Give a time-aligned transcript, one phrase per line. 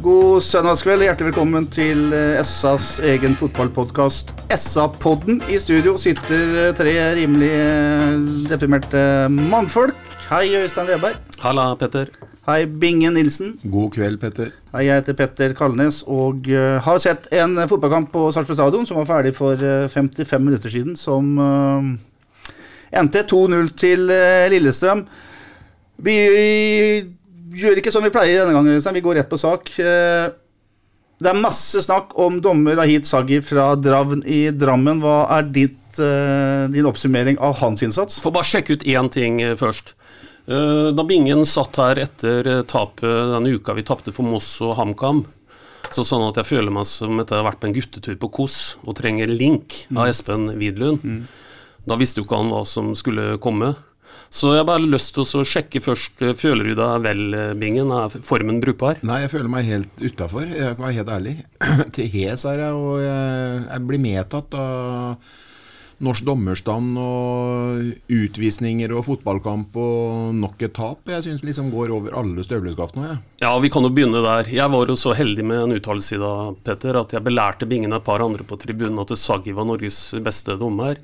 [0.00, 1.02] God søndagskveld.
[1.04, 5.42] Hjertelig velkommen til eh, SAs egen fotballpodkast SA-podden.
[5.52, 8.14] I studio sitter eh, tre rimelig eh,
[8.48, 9.98] deprimerte mannfolk.
[10.30, 11.20] Hei, Øystein Weberg.
[11.42, 12.08] Halla, Petter.
[12.46, 13.52] Hei, Bingen Nilsen.
[13.68, 14.54] God kveld, Petter.
[14.72, 19.02] Hei, jeg heter Petter Kalnes og uh, har sett en fotballkamp på Sarpsborg stadion som
[19.02, 21.84] var ferdig for uh, 55 minutter siden, som uh,
[22.96, 24.08] endte 2-0 til
[24.54, 25.04] Lillestrøm.
[26.00, 26.20] Vi
[27.56, 29.72] gjør ikke som vi pleier denne gangen, vi går rett på sak.
[29.78, 30.30] Eh,
[31.20, 35.02] det er masse snakk om dommer Ahid Sagi fra Dravn i Drammen.
[35.02, 38.20] Hva er ditt, eh, din oppsummering av hans innsats?
[38.20, 39.94] Får bare sjekke ut én ting eh, først.
[40.50, 45.20] Da Bingen satt her etter tapet denne uka vi tapte for Moss og HamKam,
[45.94, 48.30] så sånn at jeg føler meg som etter å ha vært på en guttetur på
[48.34, 51.28] Kos og trenger link av Espen Widlund.
[51.86, 53.76] Da visste jo ikke han hva som skulle komme.
[54.30, 56.22] Så jeg har bare lyst til å sjekke først.
[56.22, 57.90] eh, Føler du deg vel, eh, Bingen?
[57.90, 59.00] Er formen brukbar?
[59.02, 60.46] Nei, jeg føler meg helt utafor.
[60.46, 61.36] Jeg kan være helt ærlig.
[61.96, 65.32] Til hes er jeg, og jeg, jeg blir medtatt av
[66.00, 71.02] norsk dommerstand og utvisninger og fotballkamp og nok et tap.
[71.12, 73.18] Jeg syns liksom går over alle støvleskaft nå, jeg.
[73.42, 74.48] Ja, vi kan jo begynne der.
[74.48, 77.92] Jeg var jo så heldig med en uttalelse i dag, Petter, at jeg belærte Bingen
[77.98, 80.96] et par andre på tribunen at Saggi var Norges beste dommer.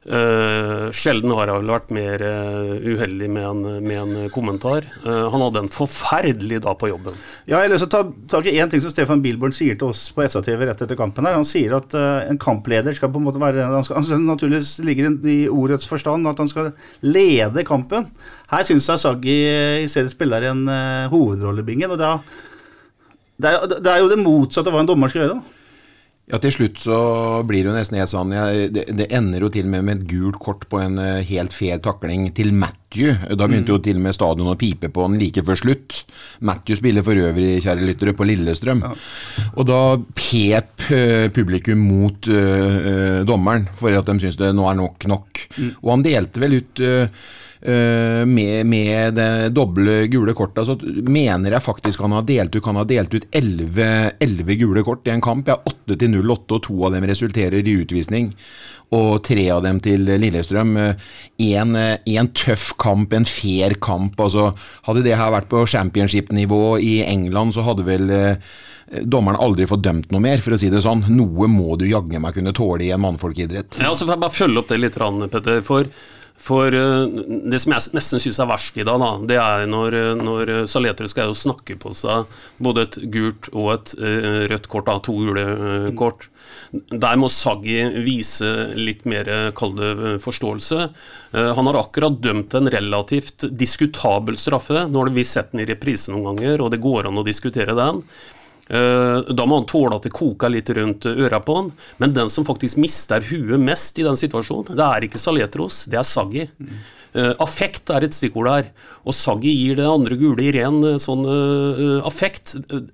[0.00, 4.86] Eh, sjelden har jeg vel vært mer uh, uheldig med en, med en kommentar.
[5.04, 7.18] Uh, han hadde en forferdelig dag på jobben.
[7.44, 9.76] Ja, jeg har lyst til å ta tak i en ting som Stefan Bilborn sier
[9.76, 11.28] til oss på SA-TV rett etter kampen.
[11.28, 11.36] her.
[11.36, 15.12] Han sier at en kampleder skal på en måte være Han, skal, han naturligvis ligger
[15.28, 16.72] i ordets forstand at han skal
[17.04, 18.08] lede kampen.
[18.48, 19.38] Her syns jeg Saggi
[19.84, 21.92] i stedet spiller en uh, hovedrolle, Bingen.
[21.92, 22.16] Og da,
[23.36, 25.42] det, er, det er jo det motsatte av hva en dommer skal gjøre.
[25.42, 25.59] da.
[26.30, 26.96] Ja, til slutt så
[27.46, 29.98] blir det jo nesten helt sånn jeg, det, det ender jo til og med med
[29.98, 33.16] et gult kort på en eh, helt fair takling til Matthew.
[33.34, 36.04] Da begynte jo til og med stadion å pipe på han like før slutt.
[36.46, 38.82] Matthew spiller for øvrig, kjære lyttere, på Lillestrøm.
[39.56, 39.80] Og da
[40.14, 45.46] pep eh, publikum mot eh, dommeren for at de syns det nå er nok nok.
[45.82, 47.24] Og han delte vel ut eh,
[47.60, 52.78] med, med det doble gule kortet, så mener jeg faktisk han har delt ut, han
[52.80, 55.50] har delt ut 11, 11 gule kort i en kamp.
[55.50, 58.30] Ja, 8 til 08, og to av dem resulterer i utvisning.
[58.96, 60.72] Og tre av dem til Lillestrøm.
[60.80, 64.18] En, en tøff kamp, en fair kamp.
[64.18, 64.50] altså
[64.88, 68.50] Hadde det her vært på championship-nivå i England, så hadde vel eh,
[69.02, 71.04] dommeren aldri fått dømt noe mer, for å si det sånn.
[71.14, 73.78] Noe må du jaggu meg kunne tåle i en mannfolkidrett.
[73.78, 74.98] Ja, altså, jeg bare følge opp det litt,
[75.30, 75.62] Petter.
[75.66, 75.86] For,
[76.40, 77.04] for eh,
[77.52, 80.52] det som jeg nesten syns er verst i dag, da, det er når, eh, når
[80.70, 82.30] Saletro skal jo snakke på seg
[82.62, 86.30] både et gult og et eh, rødt kort, da, to gule eh, kort.
[86.72, 89.28] Der må Saggi vise litt mer,
[89.58, 90.88] kalde eh, forståelse.
[91.34, 94.86] Eh, Han har akkurat dømt en relativt diskutabel straffe.
[94.88, 97.76] Nå har vi sett den i reprise noen ganger, og det går an å diskutere
[97.76, 98.00] den.
[98.70, 101.72] Eh, Da må han tåle at det koker litt rundt øra på han.
[101.98, 105.98] Men den som faktisk mister huet mest i den situasjonen, det er ikke Saletros, det
[106.00, 106.46] er Saggi.
[107.10, 108.68] Eh, affekt er et stikkord der.
[109.02, 112.54] Og Saggi gir det andre gule i ren eh, sånn uh, affekt.
[112.70, 112.84] Eh,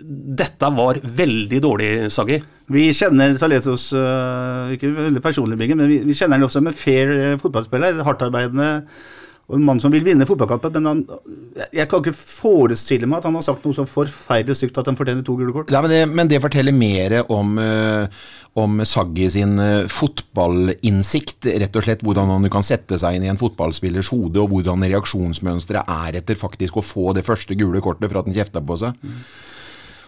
[0.41, 2.41] Dette var veldig dårlig, Saggi.
[2.72, 6.75] Vi kjenner Saletos uh, ikke veldig personlig, men vi, vi kjenner han også som en
[6.75, 8.00] fair eh, fotballspiller.
[8.09, 8.70] Hardtarbeidende
[9.47, 10.75] og en mann som vil vinne fotballkampen.
[10.81, 11.03] Men han,
[11.71, 14.99] jeg, kan ikke forestille meg at han har sagt noe så forferdelig stygt at han
[14.99, 15.71] fortjener to gule kort.
[15.71, 18.27] Nei, men, det, men det forteller mer om, eh,
[18.59, 21.47] om Saggi sin eh, fotballinnsikt.
[21.62, 24.83] Rett og slett hvordan han kan sette seg inn i en fotballspillers hode, og hvordan
[24.91, 28.81] reaksjonsmønsteret er etter faktisk å få det første gule kortet for at han kjefta på
[28.83, 28.99] seg.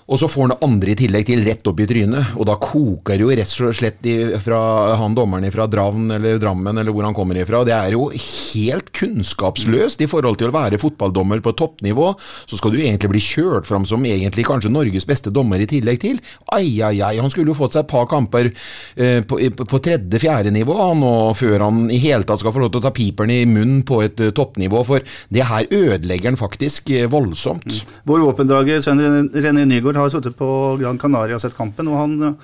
[0.08, 2.54] Og så får han det andre i tillegg til rett opp i trynet, og da
[2.60, 4.06] koker jo rett og slett
[4.40, 4.60] fra
[4.96, 7.60] han dommeren fra Dravn eller Drammen eller hvor han kommer ifra.
[7.68, 12.10] Det er jo helt kunnskapsløst i forhold til å være fotballdommer på toppnivå.
[12.48, 16.00] Så skal du egentlig bli kjørt fram som egentlig kanskje Norges beste dommer i tillegg
[16.00, 16.22] til.
[16.56, 20.54] Ai, ai, ai, han skulle jo fått seg et par kamper eh, på, på, tredje-fjerde
[20.54, 23.34] nivå han, og før han i hele tatt skal få lov til å ta piperen
[23.34, 27.82] i munnen på et uh, toppnivå, for det her ødelegger han faktisk eh, voldsomt.
[28.08, 30.48] Vår våpendrager Svein René- René Nygaard har sittet på
[30.78, 32.36] Gran Canaria og sett kampen, og han,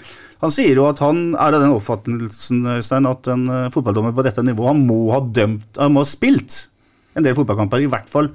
[0.43, 4.25] han sier jo at han er av den oppfattelsen Øystein, at en eh, fotballdommer på
[4.27, 6.65] dette nivået han må ha dømt, han må ha spilt
[7.15, 8.33] en del fotballkamper, i hvert fall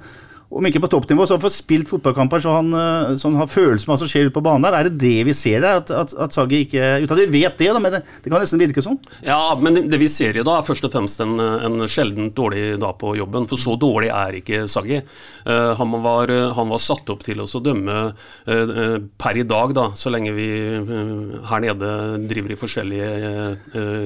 [0.50, 3.50] om ikke på toppnivå, så han fått spilt fotballkamper så han, eh, så han har
[3.50, 4.76] følelsen av hva som skjer ute på banen der.
[4.80, 5.78] Er det det vi ser der?
[5.78, 8.42] At, at, at Sagi ikke Uten at vi vet det, da, men det, det kan
[8.42, 8.98] nesten virke sånn.
[9.22, 12.34] Ja, men det, det vi ser i dag, er først og fremst en, en sjeldent
[12.34, 13.46] dårlig dag på jobben.
[13.50, 14.98] For så dårlig er ikke Sagi.
[15.46, 18.74] Uh, han, var, han var satt opp til å dømme uh,
[19.22, 21.92] per i dag, da, så lenge vi uh, her nede
[22.30, 23.08] driver i forskjellige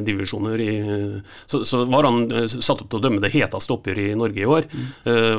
[0.05, 0.73] divisjoner, i,
[1.49, 4.49] så, så, var han satt opp til å dømme det heteste oppgjøret i Norge i
[4.49, 4.69] år.
[4.75, 4.87] Mm.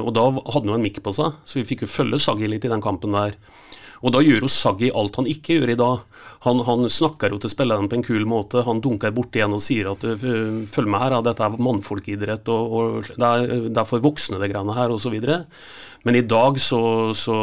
[0.05, 2.47] og da hadde han jo en mikk på seg, så vi fikk jo følge Saggi
[2.49, 3.35] litt i den kampen der.
[4.05, 6.03] Og da gjør jo Saggi alt han ikke gjør i dag.
[6.45, 8.61] Han, han snakker jo til spillerne på en kul måte.
[8.67, 13.09] Han dunker borti igjen og sier at følg med her, dette er mannfolkidrett, og, og
[13.09, 15.15] det, er, det, er, for voksne det greiene her, osv.
[16.05, 16.81] Men i dag så,
[17.15, 17.39] så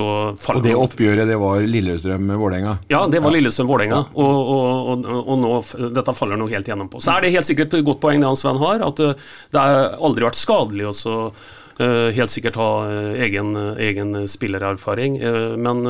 [0.00, 2.78] og det oppgjøret, det var Lillestrøm-Vålerenga?
[2.88, 3.98] Ja, det var Lillestrøm-Vålerenga.
[4.16, 7.02] Og, og, og, og, nå, dette faller nå helt gjennom på.
[7.04, 9.98] Så er det helt sikkert et godt poeng det han Sven har, at det har
[10.00, 15.16] aldri vært skadelig også Eh, helt sikkert ha eh, egen, egen spillererfaring.
[15.18, 15.82] Eh, men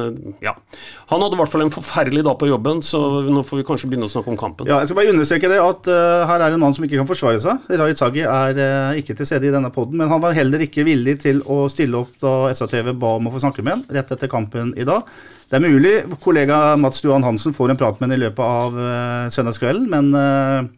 [0.44, 0.54] ja.
[1.10, 3.90] Han hadde i hvert fall en forferdelig dag på jobben, så nå får vi kanskje
[3.90, 4.68] begynne å snakke om kampen.
[4.70, 7.08] Ja, jeg skal bare understreke det at uh, her er en mann som ikke kan
[7.08, 7.68] forsvare seg.
[7.80, 10.86] Raid Sagi er uh, ikke til stede i denne poden, men han var heller ikke
[10.88, 14.14] villig til å stille opp da SATV ba om å få snakke med ham rett
[14.14, 15.04] etter kampen i dag.
[15.50, 15.94] Det er mulig
[16.24, 20.72] kollega Mats Duan Hansen får en prat med ham i løpet av uh, søndagskvelden, men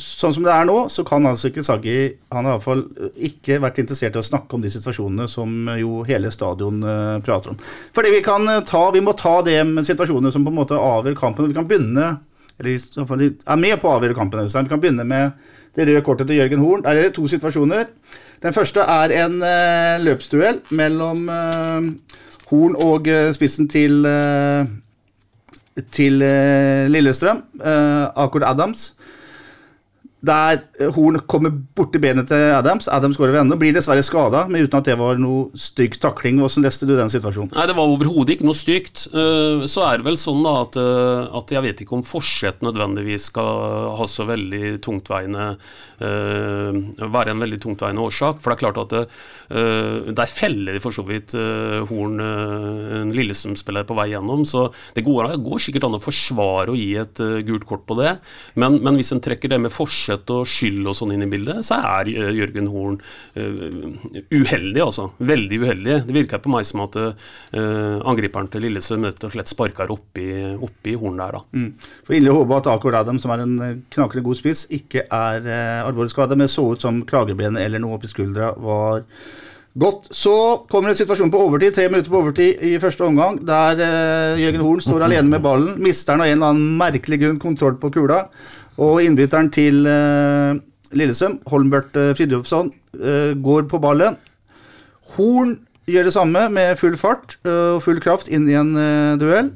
[0.00, 1.96] sånn som det er nå, så kan altså ikke Saggi
[2.32, 2.84] Han har iallfall
[3.28, 7.52] ikke vært interessert i å snakke om de situasjonene som jo hele stadion uh, prater
[7.52, 7.58] om.
[7.94, 10.78] Fordi vi kan eh, ta Vi må ta det med situasjonene som på en måte
[10.78, 11.50] avgjør kampen.
[11.50, 12.16] Vi kan begynne
[12.54, 14.46] eller i hvert fall er med på å avgjøre kampen.
[14.46, 15.32] Vi kan begynne med
[15.74, 16.84] det røde kortet til Jørgen Horn.
[16.84, 17.88] Der er det to situasjoner.
[18.44, 19.40] Den første er en
[20.04, 21.24] løpsduell mellom
[22.46, 24.06] Horn og spissen til
[25.90, 26.22] til
[26.94, 28.92] Lillestrøm, Akord Adams
[30.24, 32.88] der eh, Horn kommer borti benet til Adams.
[32.92, 35.98] Adams går over ende og blir dessverre skada, men uten at det var noe stygg
[36.02, 36.40] takling.
[36.42, 37.52] Hvordan leste du den situasjonen?
[37.54, 39.06] Nei, Det var overhodet ikke noe stygt.
[39.12, 42.64] Eh, så er det vel sånn da at, eh, at jeg vet ikke om forsett
[42.64, 45.54] nødvendigvis skal ha så veldig tungtveiende
[45.94, 48.40] være en veldig tungtveiende årsak.
[48.42, 49.02] For det er klart at det,
[50.18, 51.32] der feller for så vidt
[51.88, 54.42] Horn en Lillestrøm-spiller på vei gjennom.
[54.48, 54.66] Så
[54.96, 58.16] det går, går, sikkert an å forsvare å gi et gult kort på det.
[58.60, 61.30] Men, men hvis en trekker det med forsett Ørjasæt og skyld og sånn inn i
[61.30, 62.98] bildet, så er eh, Jørgen Horn
[63.36, 65.10] uh, uheldig, altså.
[65.18, 65.96] Veldig uheldig.
[66.06, 70.28] Det virker på meg som at uh, angriperen til Lillesund rett og slett sparker oppi,
[70.54, 71.42] oppi Horn der, da.
[71.52, 71.70] Mm.
[72.04, 73.56] For Inderlig håpe at Akor Adam, som er en
[73.94, 77.98] knakende god spiss, ikke er uh, alvorlig skada, men så ut som kragebenet eller noe
[77.98, 79.04] oppi skuldra var
[79.74, 80.04] Godt.
[80.14, 80.32] Så
[80.70, 84.62] kommer en situasjon på overtid, tre minutter på overtid i første omgang, der uh, Jørgen
[84.62, 85.72] Horn står alene med ballen.
[85.82, 88.20] Mister han av en eller annen merkelig grunn kontroll på kula.
[88.82, 90.56] Og innbytteren til uh,
[90.94, 94.16] Lillesøm, Holmbert uh, Fridtjofsson, uh, går på ballen.
[95.14, 98.70] Horn gjør det samme med full fart og full kraft inn i en
[99.20, 99.50] duell.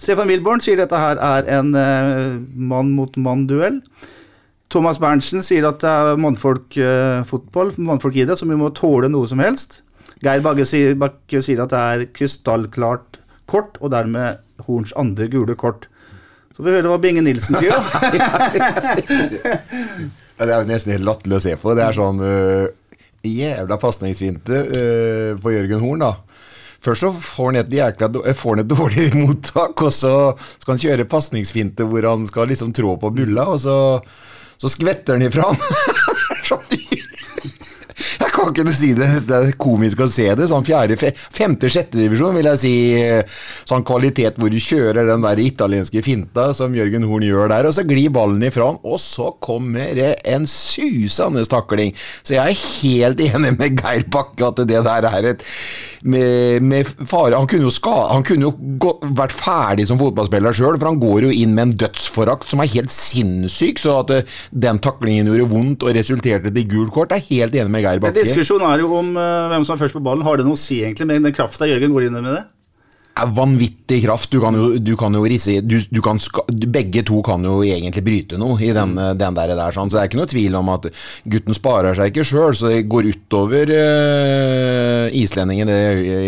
[0.00, 1.74] Stefan Wilborn sier dette her er en
[2.56, 3.82] mann mot mann-duell.
[4.72, 9.28] Thomas Berntsen sier at det er mannfolkfotball, mannfolk i det, så vi må tåle noe
[9.28, 9.82] som helst.
[10.24, 15.52] Geir Bagge sier, Bakke sier at det er krystallklart kort, og dermed Horns andre gule
[15.60, 15.90] kort.
[16.54, 17.80] Så får vi høre hva Binge Nilsen sier, da.
[20.44, 21.74] det er jo nesten helt latterlig å se på.
[21.74, 22.68] Det er sånn uh,
[23.26, 26.12] jævla pasningsfinte uh, på Jørgen Horn, da.
[26.84, 30.84] Først så får han et, jækla, får han et dårlig mottak, og så skal han
[30.84, 33.76] kjøre pasningsfinte hvor han skal liksom trå på bulla, og så,
[34.60, 35.58] så skvetter han ifra han.
[38.44, 39.08] kan ikke si det.
[39.28, 40.48] Det er komisk å se det.
[40.50, 40.98] Sånn fjerde,
[41.34, 42.74] femte, sjette divisjon, vil jeg si.
[43.68, 47.76] Sånn kvalitet hvor du kjører den der italienske finta som Jørgen Horn gjør der, og
[47.76, 51.94] så glir ballen ifra han, og så kommer det en susende takling.
[52.22, 55.44] Så jeg er helt enig med Geir Bakke at det der er et
[56.04, 60.56] med, med fare Han kunne jo, ska, han kunne jo gå, vært ferdig som fotballspiller
[60.56, 63.80] sjøl, for han går jo inn med en dødsforakt som er helt sinnssyk.
[63.80, 67.72] Så at uh, den taklingen gjorde vondt og resulterte til gult kort, er helt enig
[67.72, 68.20] med Geir Bakke.
[68.34, 70.26] Diskusjonen er jo om uh, hvem som er først på ballen.
[70.26, 72.44] Har det noe å si egentlig med den krafta Jørgen går inn med det?
[73.14, 74.30] er vanvittig kraft.
[74.32, 76.18] Du kan jo, du kan jo risse du, du kan
[76.50, 79.18] Begge to kan jo egentlig bryte noe i den, mm.
[79.20, 79.90] den der, der sånn.
[79.90, 80.90] Så det er ikke noe tvil om at
[81.30, 85.80] gutten sparer seg ikke sjøl, så det går utover uh, islendingen det,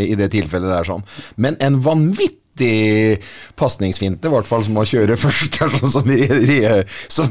[0.07, 0.87] i det tilfellet der.
[0.87, 1.07] sånn.
[1.43, 3.23] Men en vanvittig vanvittig
[3.57, 5.57] pasningsfinte, i hvert fall som å kjøre først.
[5.57, 7.29] Det er sånn som, re, re, som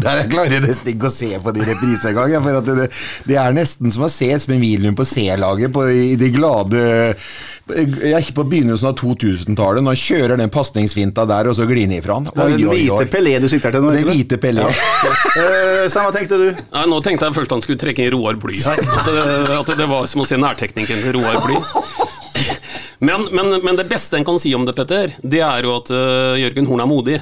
[0.00, 2.42] der Jeg klarer nesten ikke å se på de reprisene engang.
[2.44, 2.88] For at det,
[3.26, 6.80] det er nesten som å se Espen Wilhelm på C-laget i de glade
[7.70, 11.66] Jeg er ikke på begynnelsen av 2000-tallet, når han kjører den pasningsfinta der, og så
[11.68, 12.30] glir han ifra han.
[12.34, 13.94] Oi, er den hvite Pelé du sikter til nå?
[13.94, 14.64] Den hvite Pelé.
[14.64, 16.48] Uh, Sam, hva tenkte du?
[16.74, 18.80] Nei, nå tenkte jeg først han skulle trekke inn Roar Bly her.
[18.84, 19.28] At det,
[19.58, 21.60] at det var som å se nærteknikken til Roar Bly.
[22.98, 25.90] Men, men, men, det beste en kan si om det, Petter, det er jo at
[25.94, 27.20] uh, Jørgen Horn er modig.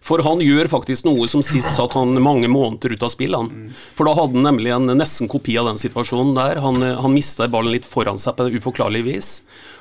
[0.00, 3.36] For han gjør faktisk noe som sist satt han mange måneder ut av spill.
[3.36, 3.50] Han.
[3.96, 6.60] For da hadde han nemlig en nesten kopi av den situasjonen der.
[6.64, 9.30] Han, han mista ballen litt foran seg på uforklarlig vis.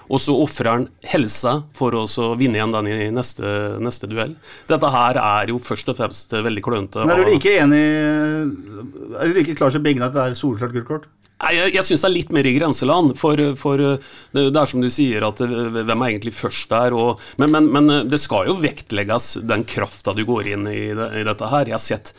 [0.09, 2.03] Og så ofrer han helsa for å
[2.39, 3.45] vinne igjen den i neste,
[3.79, 4.33] neste, duell.
[4.67, 7.05] Dette her er jo først og fremst veldig klønete.
[7.05, 10.74] Men er du like enig Er du like klar som Bingen at det er solklart
[10.75, 11.07] gult kort?
[11.39, 13.13] Nei, Jeg, jeg syns det er litt mer i grenseland.
[13.19, 13.93] For, for det,
[14.36, 16.96] det, er som du sier, at hvem er egentlig først der?
[16.98, 21.10] Og, men, men, men, det skal jo vektlegges den krafta du går inn i, det,
[21.22, 21.72] i dette her.
[21.72, 22.13] Jeg har sett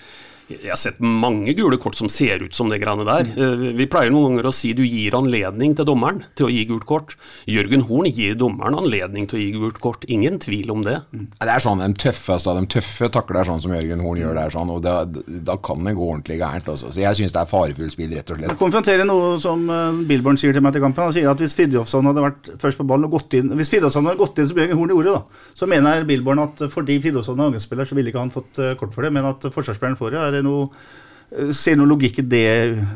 [0.51, 3.29] jeg har sett mange gule kort som ser ut som det greiene der.
[3.31, 3.65] Mm.
[3.79, 6.87] Vi pleier noen ganger å si du gir anledning til dommeren til å gi gult
[6.89, 7.15] kort.
[7.51, 10.07] Jørgen Horn gir dommeren anledning til å gi gult kort.
[10.11, 10.97] Ingen tvil om det.
[11.15, 11.29] Mm.
[11.39, 14.55] Det er sånn, De tøffeste av de tøffe takler sånn som Jørgen Horn gjør der,
[14.55, 16.73] sånn, og da, da kan det gå ordentlig gærent.
[16.75, 16.91] Også.
[16.91, 18.51] Så Jeg syns det er farefullt spill, rett og slett.
[18.51, 21.07] Jeg konfronterer noe som uh, Billborn sier til meg til kampen.
[21.07, 24.11] Han sier at hvis Fridtjofsson hadde vært først på ballen og gått inn Hvis Fridtjofsson
[24.11, 27.51] hadde gått inn som Jørgen Horn gjorde, da, så mener Billborn at fordi Fridtjofsson er
[27.51, 30.40] angrepsspiller, så ville ikke han fått uh, kort for det, men at forsvarsspilleren får det.
[30.41, 32.47] Det noe Ser du noe logikk i det,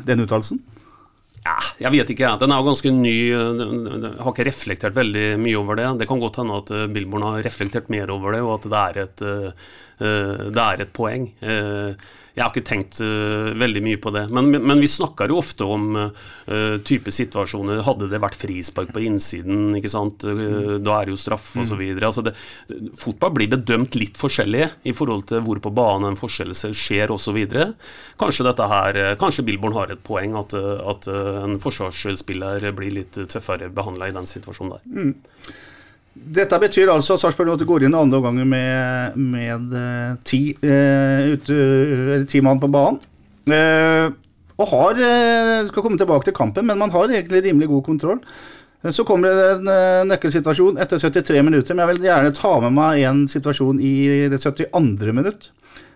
[0.03, 0.57] den uttalelsen?
[1.45, 2.31] Ja, jeg vet ikke.
[2.41, 3.13] Den er jo ganske ny.
[3.29, 5.85] Jeg har ikke reflektert veldig mye over det.
[6.01, 8.81] Det kan godt hende at eh, Billborn har reflektert mer over det, og at det
[8.81, 9.67] er et, eh,
[10.49, 11.27] det er et poeng.
[11.45, 14.25] Eh, jeg har ikke tenkt uh, veldig mye på det.
[14.35, 17.79] Men, men vi snakker jo ofte om uh, type situasjoner.
[17.87, 20.25] Hadde det vært frispark på innsiden, ikke sant?
[20.27, 21.79] Uh, da er det jo straff osv.
[21.79, 22.01] Mm.
[22.03, 22.25] Altså
[22.99, 27.39] fotball blir bedømt litt forskjellig i forhold til hvor på banen en forskjell skjer osv.
[28.19, 33.71] Kanskje dette her, kanskje Billborn har et poeng, at, at en forsvarsspiller blir litt tøffere
[33.71, 34.83] behandla i den situasjonen der.
[34.91, 35.55] Mm.
[36.15, 42.21] Dette betyr altså at du går inn andre omgang med, med eh, ti, uh, ute,
[42.31, 43.01] ti mann på banen.
[43.45, 44.15] Uh,
[44.55, 44.99] og har
[45.67, 48.21] Skal komme tilbake til kampen, men man har egentlig rimelig god kontroll.
[48.95, 53.01] Så kommer det en nøkkelsituasjon etter 73 minutter, men jeg vil gjerne ta med meg
[53.09, 53.95] en situasjon i
[54.31, 55.11] det 72.
[55.11, 55.49] minutt.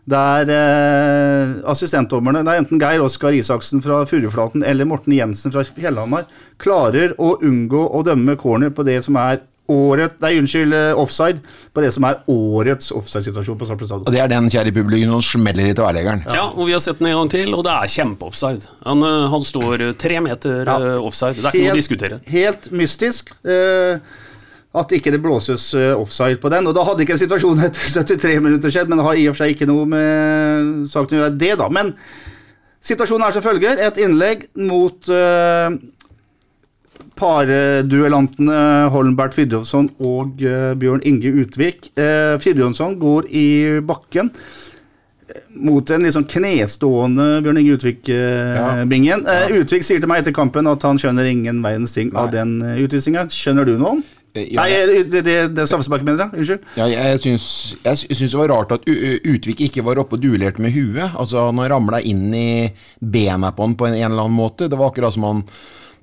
[0.09, 5.63] Der eh, assistentdommerne, det er enten Geir Oskar Isaksen fra Furuflaten eller Morten Jensen fra
[5.67, 6.25] Fjellhamar,
[6.61, 11.41] klarer å unngå å dømme corner på det som er året, nei, unnskyld, eh, offside
[11.73, 14.07] på det som er årets offside-situasjon på Sarpsborg stadion.
[14.07, 16.23] Og det er den, kjære publikum, som smeller i tverrleggeren.
[16.29, 16.39] Ja.
[16.41, 18.71] ja, og vi har sett den en gang til, og det er kjempeoffside.
[18.87, 20.79] Han, eh, han står eh, tre meter ja.
[20.97, 21.37] offside.
[21.37, 22.19] Det er ikke helt, noe å diskutere.
[22.33, 23.31] Helt mystisk.
[23.45, 24.17] Eh,
[24.79, 26.67] at ikke det blåses offside på den.
[26.69, 29.33] Og da hadde ikke en situasjon etter 73 minutter skjedd, men det har i og
[29.33, 31.69] for seg ikke noe med saken å gjøre, det, da.
[31.73, 31.95] Men
[32.85, 33.81] situasjonen er som følger.
[33.87, 35.73] Et innlegg mot uh,
[37.19, 41.91] parduellantene Holmbert Fridtjofsson og uh, Bjørn Inge Utvik.
[41.99, 42.39] Uh,
[42.99, 43.47] går i
[43.85, 49.25] bakken eh, mot en liksom knestående Bjørn Inge Utvik-bingen.
[49.25, 49.41] Ja.
[49.49, 49.59] ja.
[49.59, 52.23] Utvik sier til meg etter kampen at han skjønner ingen verdens ting Nei.
[52.23, 53.27] av den utvisninga.
[53.33, 54.07] Skjønner du noe om?
[54.37, 56.43] Ja, Nei, det, det, det straffesparket, mener jeg.
[56.43, 56.67] Unnskyld.
[56.77, 57.47] Ja, jeg syns,
[57.81, 61.15] jeg syns det var rart at Utvik ikke var oppe og duellerte med huet.
[61.17, 62.69] Altså, Han ramla inn i
[63.01, 64.69] bena på han på en, en eller annen måte.
[64.69, 65.43] Det var akkurat som han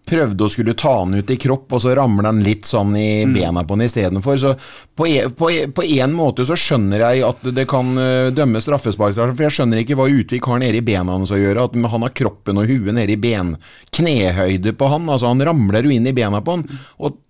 [0.06, 3.24] prøvde å skulle ta han ut i kropp, og så ramler han litt sånn i
[3.26, 3.34] mm.
[3.34, 4.38] bena på han istedenfor.
[4.38, 4.52] Så
[4.96, 8.62] på, e, på, e, på en måte så skjønner jeg at det kan uh, dømme
[8.62, 11.66] straffespark, for jeg skjønner ikke hva Utvik har nede i bena hans å gjøre.
[11.66, 13.56] At han har kroppen og huet nede i ben,
[13.96, 15.10] knehøyde på han.
[15.10, 16.66] altså Han ramler jo inn i bena på han,
[17.02, 17.20] og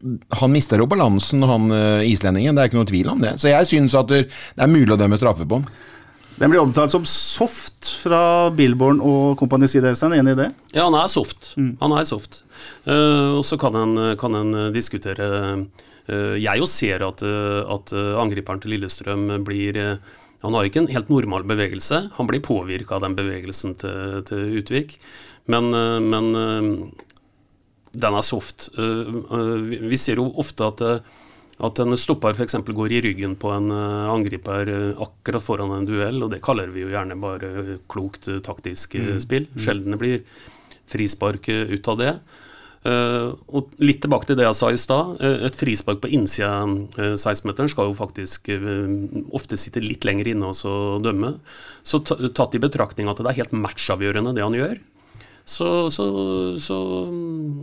[0.40, 2.56] han mister jo balansen, han uh, islendingen.
[2.56, 3.36] Det er ikke noe tvil om det.
[3.40, 5.68] Så jeg syns at det er mulig å dømme straffe på han.
[6.36, 9.94] Den blir omtalt som soft fra Billborn og Kompani side.
[9.96, 10.50] Du enig i det?
[10.76, 11.54] Ja, han er soft.
[11.56, 11.72] Mm.
[11.80, 12.42] Han er soft.
[12.84, 17.94] Uh, og så kan en, kan en diskutere uh, Jeg jo ser at, uh, at
[18.20, 19.80] angriperen til Lillestrøm blir
[20.44, 22.02] Han har ikke en helt normal bevegelse.
[22.18, 24.98] Han blir påvirka av den bevegelsen til, til Utvik.
[25.48, 25.70] Men,
[26.02, 26.26] men
[27.94, 28.68] den er soft.
[28.76, 30.82] Vi ser jo ofte at
[31.64, 32.58] at en stopper f.eks.
[32.76, 36.72] går i ryggen på en eh, angriper eh, akkurat foran en duell, og det kaller
[36.72, 39.14] vi jo gjerne bare klokt eh, taktisk mm.
[39.24, 39.46] spill.
[39.48, 39.62] Mm.
[39.64, 40.18] Sjelden det blir
[40.86, 42.18] frispark ut av det.
[42.86, 45.16] og litt tilbake til det jeg sa i stad.
[45.18, 48.46] et frispark på innsida av 16-meteren skal jo faktisk
[49.34, 51.32] ofte sitte litt lenger inne og dømme.
[51.82, 54.78] Så tatt i betraktning at det er helt matchavgjørende det han gjør,
[55.46, 56.04] så, så,
[56.58, 56.76] så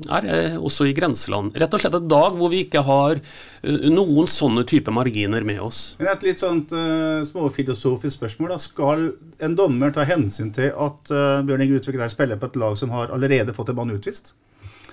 [0.08, 1.52] er det også i grenseland.
[1.60, 5.60] Rett og slett en dag hvor vi ikke har eh, noen sånne type marginer med
[5.66, 5.82] oss.
[6.00, 8.54] Men Et litt sånt uh, småfilosofisk spørsmål.
[8.56, 8.60] da.
[8.64, 9.10] Skal
[9.44, 12.80] en dommer ta hensyn til at uh, Bjørn Inge Utvik der spiller på et lag
[12.80, 14.32] som har allerede fått en mann utvist?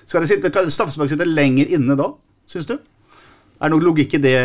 [0.03, 2.11] Skal det sitte, sitte lenger inne da,
[2.49, 2.75] syns du?
[3.61, 4.37] Er det noe logikk i det?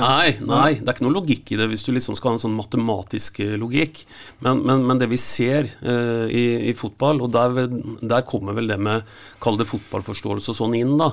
[0.00, 2.42] Nei, nei, det er ikke noe logikk i det hvis du liksom skal ha en
[2.42, 4.00] sånn matematisk eh, logikk.
[4.42, 7.68] Men, men, men det vi ser uh, i, i, fotball, og der,
[8.02, 9.06] der, kommer vel det med
[9.44, 11.12] kall det fotballforståelse og sånn inn, da.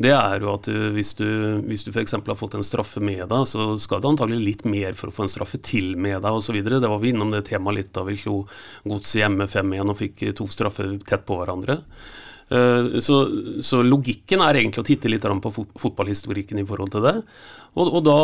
[0.00, 1.26] Det er jo at du, hvis du,
[1.68, 2.16] hvis du f.eks.
[2.16, 5.26] har fått en straffe med deg, så skal det antagelig litt mer for å få
[5.26, 6.56] en straffe til med deg osv.
[6.64, 8.40] Det var vi innom det temaet litt da vi slo
[8.88, 11.82] Godset hjemme 5-1 og fikk to straffer tett på hverandre.
[12.50, 13.16] Eh, så,
[13.62, 17.14] så, logikken er egentlig å titte litt på fotballhistorikken i forhold til det.
[17.78, 18.16] Og, og da,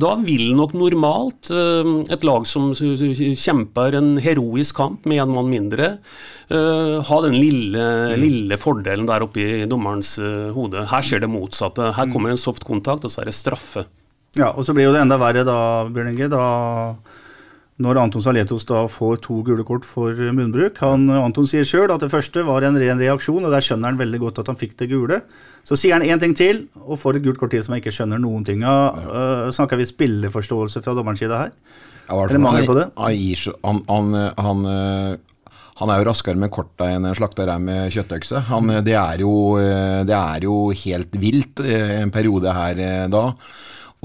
[0.00, 5.52] da, vil nok normalt eh, et lag som kjemper en heroisk kamp med en mann
[5.52, 5.90] mindre,
[6.48, 7.84] eh, ha den lille,
[8.16, 10.16] lille fordelen der oppe i dommerens
[10.56, 10.88] hode.
[10.88, 11.92] Her skjer det motsatte.
[11.98, 13.84] Her kommer en soft kontakt, og så er det straffe.
[14.38, 15.60] Ja, og så blir jo det enda verre da,
[15.92, 16.32] Bjørn Inge.
[16.32, 16.44] Da
[17.78, 20.80] når Anton Saletos da får to gule kort for munnbruk.
[20.82, 24.00] Han, Anton sier sjøl at det første var en ren reaksjon, og der skjønner han
[24.00, 25.20] veldig godt at han fikk det gule.
[25.66, 27.94] Så sier han én ting til, og får et gult kort til som han ikke
[27.94, 28.98] skjønner noen ting av.
[28.98, 29.22] Ja.
[29.46, 31.54] Uh, snakker vi spilleforståelse fra dommerens side her?
[32.08, 32.88] Ja, Eller mangel på det?
[32.98, 37.92] Han, han, han, eh, han, er jo raskere med korta enn en slakter er med
[37.92, 38.40] kjøttøkse.
[38.86, 42.80] det, er jo, eh, det er jo helt vilt en periode her
[43.12, 43.26] da.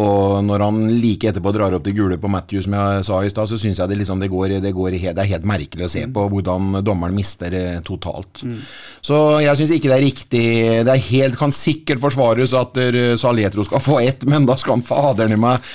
[0.01, 3.29] Og når han like etterpå drar opp det gule på Matthew, som jeg sa i
[3.29, 5.91] stad, så syns jeg det, liksom, det, går, det, går, det, er helt merkelig å
[5.93, 8.41] se på hvordan dommeren mister det totalt.
[8.41, 8.57] Mm.
[9.05, 10.45] Så jeg syns ikke det er riktig
[10.87, 12.79] Det er helt, kan sikkert forsvares at
[13.21, 15.69] Saletro skal få ett, men da skal han faderen i meg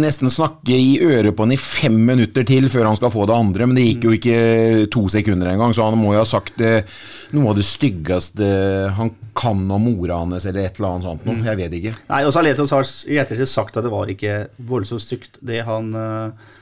[0.00, 3.36] nesten snakke i øret på han i fem minutter til før han skal få det
[3.36, 4.38] andre, men det gikk jo ikke
[4.92, 6.60] to sekunder engang, så han må jo ha sagt
[7.36, 8.48] noe av det styggeste
[8.96, 11.44] han kan om mora hans, eller et eller annet sånt noe.
[11.44, 11.94] Jeg vet ikke.
[12.08, 15.92] Nei, og Saletos har i ettertid sagt at det var ikke voldsomt stygt, det han
[15.96, 16.52] uh,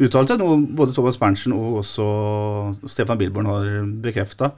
[0.00, 2.06] uttalte, noe både Thomas Berntsen og også
[2.90, 3.70] Stefan Bilborn har
[4.02, 4.54] bekrefta.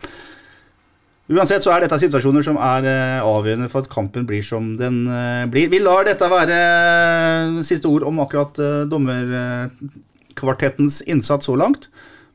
[1.31, 5.07] Uansett så er dette situasjoner som er uh, avgjørende for at kampen blir som den
[5.07, 5.69] uh, blir.
[5.71, 6.57] Vi lar dette være
[7.55, 8.55] uh, siste ord om akkurat
[8.91, 11.89] dommerkvartettens innsats så langt.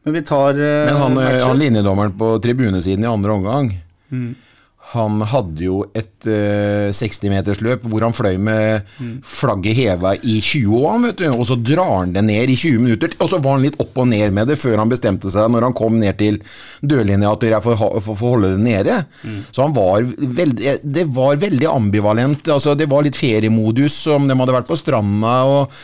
[0.08, 4.36] Men vi tar Men han, han linjedommeren på tribunesiden i andre omgang mm.
[4.94, 8.88] Han hadde jo et uh, 60-metersløp hvor han fløy med
[9.28, 12.86] flagget heva i 20 år, vet du, og så drar han det ned i 20
[12.86, 13.18] minutter.
[13.20, 15.68] Og så var han litt opp og ned med det før han bestemte seg, når
[15.68, 16.40] han kom ned til
[16.82, 18.98] dørlinja, at jeg får, får, holde det nede.
[19.28, 19.40] Mm.
[19.52, 20.08] Så han var
[20.42, 22.52] veldig Det var veldig ambivalent.
[22.56, 25.38] Altså, det var litt feriemodus, om de hadde vært på stranda.
[25.48, 25.82] og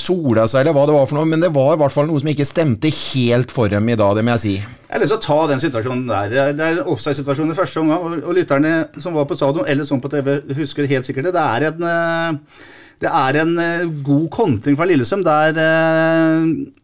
[0.00, 2.20] sola seg, eller hva det var for noe, men det var i hvert fall noe
[2.22, 4.54] som ikke stemte helt for dem i dag, det må jeg si.
[4.58, 6.36] Jeg har lyst til å ta den situasjonen der.
[6.52, 10.02] Det er en offside-situasjon i første omgang, og, lytterne som var på stadion, eller som
[10.02, 11.34] på TV, husker helt sikkert det.
[11.38, 12.68] Det er en, eh,
[13.02, 15.58] det er en eh, god kontring fra Lillesøm der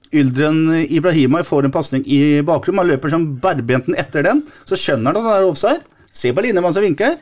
[0.09, 2.81] Yldren Ibrahima får en pasning i bakrom.
[2.81, 4.41] Han løper som bærbenten etter den.
[4.65, 5.85] Så skjønner han at han er offside.
[6.09, 7.19] Se på linjemannen som vinker.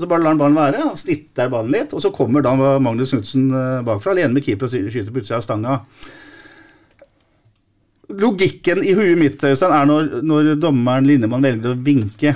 [0.00, 0.84] Så bare lar han ballen være.
[0.88, 4.68] Han snitter ballen litt, og så kommer da Magnus Knutsen eh, bakfra alene med keeper
[4.68, 5.80] og skyter på utsida av stanga.
[8.20, 12.34] Logikken i huet mitt Øystein, er når, når dommeren Lindemann velger å vinke.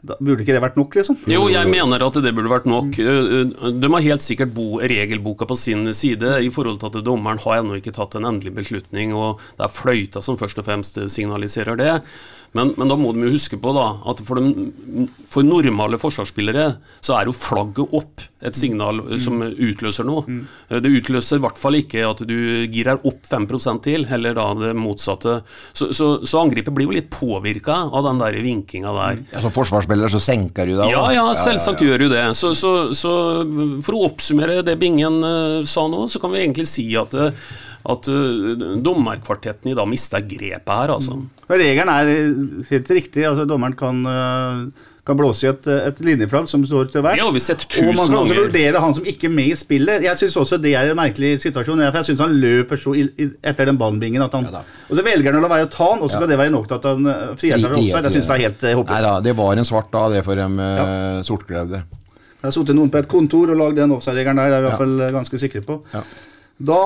[0.00, 1.18] Da burde ikke det vært nok, liksom?
[1.28, 2.96] Jo, jeg mener at det burde vært nok.
[2.96, 7.60] De har helt sikkert bo, regelboka på sin side i forhold til at dommeren har
[7.60, 11.80] ennå ikke tatt en endelig beslutning, og det er fløyta som først og fremst signaliserer
[11.80, 11.98] det.
[12.56, 16.66] Men, men, da må de jo huske på da, at for, de, for, normale forsvarsspillere
[16.98, 19.12] så er jo flagget opp et signal mm.
[19.22, 20.24] som utløser noe.
[20.26, 20.40] Mm.
[20.82, 22.34] Det utløser i hvert fall ikke at du
[22.72, 23.46] girer opp 5
[23.84, 25.40] til, heller da det motsatte.
[25.70, 29.22] Så, så, så angrepet blir jo litt påvirka av den der vinkinga der.
[29.30, 30.90] Ja, Som forsvarsspiller så senker du deg?
[30.90, 31.94] Ja, ja, selvsagt ja, ja, ja.
[31.94, 32.26] gjør du det.
[32.34, 32.54] Så,
[32.98, 33.16] så,
[33.86, 37.30] for å oppsummere det Bingen uh, sa nå, så kan vi egentlig si at uh,
[37.88, 38.52] at uh,
[38.84, 41.16] dommerkvartetten i dag mister grepet her, altså.
[41.16, 41.28] Mm.
[41.50, 42.10] Regelen er
[42.70, 43.24] helt riktig.
[43.26, 47.22] altså Dommeren kan, uh, kan blåse i et, et, linjeflagg som står til værs.
[47.24, 50.04] Og man kan også vurdere han som ikke er med i spillet.
[50.04, 51.82] Jeg syns også det er en merkelig situasjon.
[51.88, 55.32] For jeg syns han løper så etter den ballbingen at han ja, Og så velger
[55.32, 56.34] han å la være å ta han, og så skal ja.
[56.34, 58.04] det være nok til at han uh, frier seg fra offside.
[58.10, 58.92] Jeg syns det er helt håpløst.
[58.92, 60.90] Nei da, det var en svart da, det for dem uh, ja.
[61.26, 61.84] sortkledde.
[62.40, 64.68] Det har sittet noen på et kontor og lagd den offside-regelen der, det er vi
[64.68, 65.80] i hvert fall ganske sikre på.
[66.60, 66.82] Da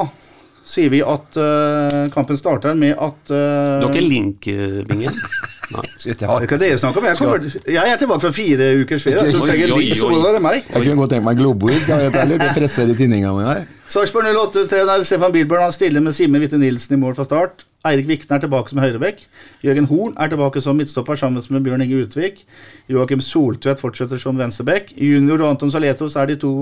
[0.65, 5.19] sier vi at uh, kampen starter med at uh, Du har ikke link-bingen?
[5.75, 5.83] Nei.
[6.21, 7.07] Hva er det snakk om?
[7.09, 9.31] Jeg, kommer, jeg er tilbake fra fire ukers ferie.
[9.33, 10.59] Så trenger link, så det meg.
[10.61, 11.87] Jeg kunne godt tenkt meg globoid.
[11.89, 13.63] Det presser i tinningene her.
[13.91, 17.65] Sarpsborg 08-trener Stefan Bilbjørn stiller med Simen Witte Nilsen i mål fra start.
[17.85, 19.25] Eirik Vikten er tilbake som høyrebekk.
[19.65, 22.45] Jørgen Horn er tilbake som midtstopper sammen med Bjørn Inge Utvik.
[22.89, 24.95] Joakim Soltvedt fortsetter som venstrebekk.
[24.97, 26.55] Junior og Anton Saletos er de to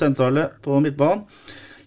[0.00, 1.26] sentrale på midtbanen.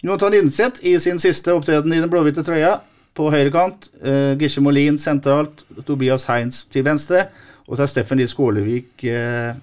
[0.04, 2.74] Jonathan Linseth i sin siste opptreden i den blåhvite trøya
[3.16, 3.88] på høyre kant.
[4.04, 5.64] Uh, Gisje Molin sentralt.
[5.88, 7.30] Tobias Heinz til venstre.
[7.70, 9.56] Og så er Steffen Lie Skålevik uh,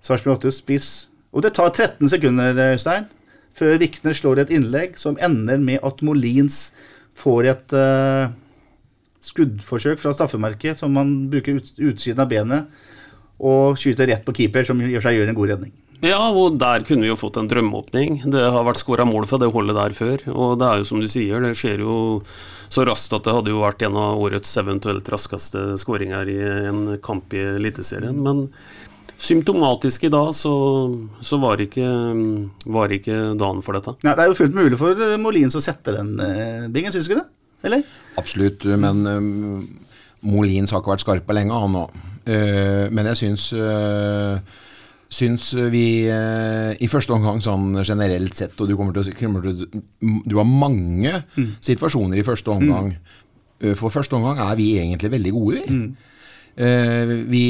[0.00, 0.88] Sarpsborg 8 spiss.
[1.36, 3.04] Og det tar 13 sekunder, Øystein,
[3.52, 6.70] før Vikner slår et innlegg som ender med at Molins
[7.18, 8.32] får et uh,
[9.20, 12.80] skuddforsøk fra straffemerket som man bruker ut, utsiden av benet,
[13.36, 15.76] og skyter rett på keeper, som gjør seg gjør en god redning.
[16.04, 18.20] Ja, og der kunne vi jo fått en drømmeåpning.
[18.30, 20.24] Det har vært skåra mål fra det holdet der før.
[20.30, 21.96] Og det er jo som du sier, det skjer jo
[22.70, 26.36] så raskt at det hadde jo vært en av årets eventuelt raskeste skåringer i
[26.70, 28.20] en kamp i Eliteserien.
[28.22, 28.44] Men
[29.18, 30.52] symptomatisk i dag, så,
[31.24, 31.88] så var, ikke,
[32.70, 33.96] var ikke dagen for dette.
[34.06, 37.08] Nei, det er jo fullt mulig for eh, Molins å sette den uh, bingen, syns
[37.08, 37.28] du ikke det?
[37.66, 37.82] Eller?
[38.20, 39.66] Absolutt, men um,
[40.30, 41.98] Molins har ikke vært skarpa lenge, han òg.
[42.28, 44.38] Uh, men jeg syns uh,
[45.08, 49.68] syns vi uh, i første omgang sånn generelt sett, og du kommer til å
[50.28, 51.56] Du har mange mm.
[51.64, 52.92] situasjoner i første omgang.
[52.92, 53.74] Mm.
[53.78, 55.80] For første omgang er vi egentlig veldig gode, vi.
[55.80, 55.88] Mm.
[57.30, 57.42] Vi,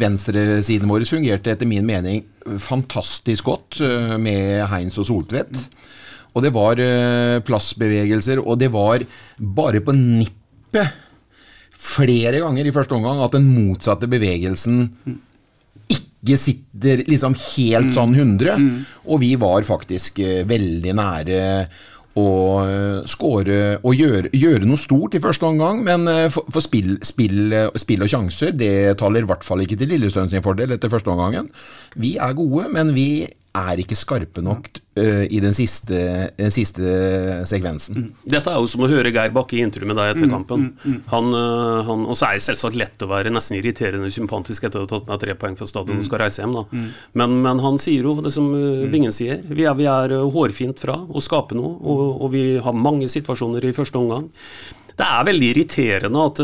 [0.00, 2.22] Venstresiden vår fungerte etter min mening
[2.64, 3.82] fantastisk godt
[4.20, 5.66] med Heinz og Soltvedt.
[6.32, 6.80] Og det var
[7.44, 9.04] plassbevegelser, og det var
[9.36, 10.88] bare på nippet
[11.76, 14.86] flere ganger i første omgang at den motsatte bevegelsen
[16.26, 18.56] ikke sitter liksom helt sånn 100.
[18.58, 18.80] Mm.
[19.06, 21.44] Og vi var faktisk veldig nære
[22.16, 22.28] å
[23.04, 28.06] skåre og gjøre, gjøre, noe stort i første omgang, men for, for spill, spill, spill,
[28.06, 31.50] og sjanser det taler i hvert fall ikke til Lillestrøm sin fordel etter første omgangen.
[32.00, 35.98] Vi er gode, men vi er ikke skarpe nok uh, i den siste,
[36.36, 36.84] den siste,
[37.48, 37.98] sekvensen.
[37.98, 38.26] Mm.
[38.36, 40.68] Dette er jo som å høre Geir Bakke i intervju med deg etter mm, kampen.
[40.84, 44.68] Mm, han, uh, han, og så er det selvsagt lett å være nesten irriterende sympatisk
[44.68, 46.56] etter å ha tatt med tre poeng fra stadion og skal reise hjem.
[46.56, 46.86] da.
[47.20, 49.42] Men, men, han sier jo det som uh, Bingen sier.
[49.46, 53.64] Vi er, vi er hårfint fra å skape noe, og, og, vi har mange situasjoner
[53.68, 54.28] i første omgang.
[54.96, 56.42] Det er veldig irriterende at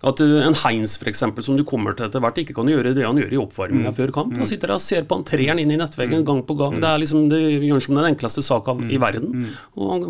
[0.00, 2.94] at eh, en Heinz for eksempel, som du kommer til etter hvert, ikke kan gjøre
[2.96, 3.96] det han gjør i oppvarminga mm.
[3.98, 4.34] før kamp.
[4.38, 4.50] Han mm.
[4.52, 6.26] sitter der og ser på han treeren inn i nettveggen mm.
[6.30, 6.78] gang på gang.
[6.80, 9.48] Det er liksom, det gjør som den enkleste sak av, i verden.
[9.76, 10.06] Og Han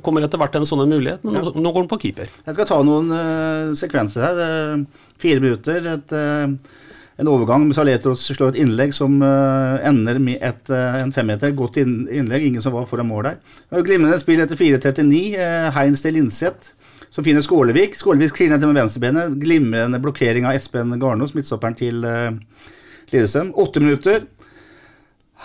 [0.00, 2.30] kommer etter hvert til en sånn mulighet, men nå, nå, går han på keeper.
[2.46, 4.86] Jeg skal ta noen uh, sekvenser her.
[5.20, 5.92] Fire minutter.
[5.96, 6.16] et...
[6.16, 6.78] Uh
[7.20, 7.68] en overgang.
[7.76, 11.52] Saletros slår et innlegg som uh, ender med et, uh, en femmeter.
[11.56, 13.40] Godt innlegg, ingen som var foran mål der.
[13.86, 15.20] Glimrende spill etter 4.39.
[15.36, 16.72] Uh, Heinz til Linseth
[17.10, 17.96] så finner Skålevik.
[17.98, 19.38] Skålevik kliner til med venstrebenet.
[19.42, 22.30] Glimrende blokkering av Espen Garnås, midtstopperen til uh,
[23.10, 23.50] Lillestrøm.
[23.58, 24.28] Åtte minutter.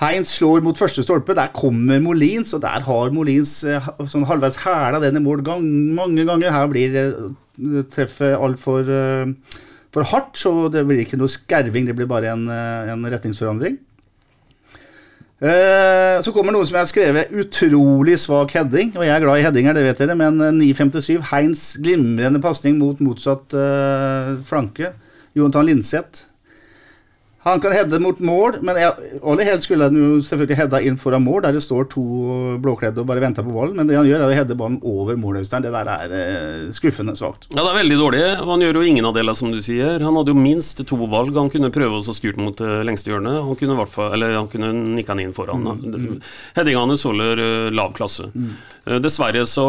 [0.01, 1.33] Heinz slår mot første stolpe.
[1.37, 5.65] Der kommer Molins, og der har Molins uh, sånn halvveis hæla den i mål gang,
[5.97, 6.53] mange ganger.
[6.53, 9.59] Her blir uh, treffet altfor uh,
[9.95, 11.89] for hardt, så det blir ikke noe skerving.
[11.89, 13.79] Det blir bare en, en retningsforandring.
[15.43, 18.93] Eh, så kommer noe som jeg har skrevet utrolig svak heading.
[18.95, 21.09] Og jeg er glad i headinger, det vet dere, men 9.57.
[21.17, 24.93] Eh, Heins glimrende pasning mot motsatt uh, flanke.
[25.35, 26.29] Jonathan Linseth
[27.45, 31.21] han kan heade mot mål, men aller helst skulle han jo selvfølgelig heada inn foran
[31.21, 32.05] mål, der det står to
[32.61, 33.75] blåkledde og bare venter på ballen.
[33.77, 35.61] Men det han gjør, er å hedde ballen over måløsteren.
[35.61, 37.45] Det der er eh, skuffende svakt.
[37.51, 38.21] Ja, det er veldig dårlig.
[38.49, 40.01] Han gjør jo ingen av delene, som du sier.
[40.01, 41.37] Han hadde jo minst to valg.
[41.37, 43.37] Han kunne prøve å styrt mot det lengste hjørnet.
[43.45, 45.67] Han kunne, hvertfall, eller han kunne nikka den inn foran.
[45.69, 46.15] Mm, mm.
[46.55, 48.25] Headinga hans holder uh, lav klasse.
[48.33, 48.55] Mm.
[49.05, 49.67] Dessverre så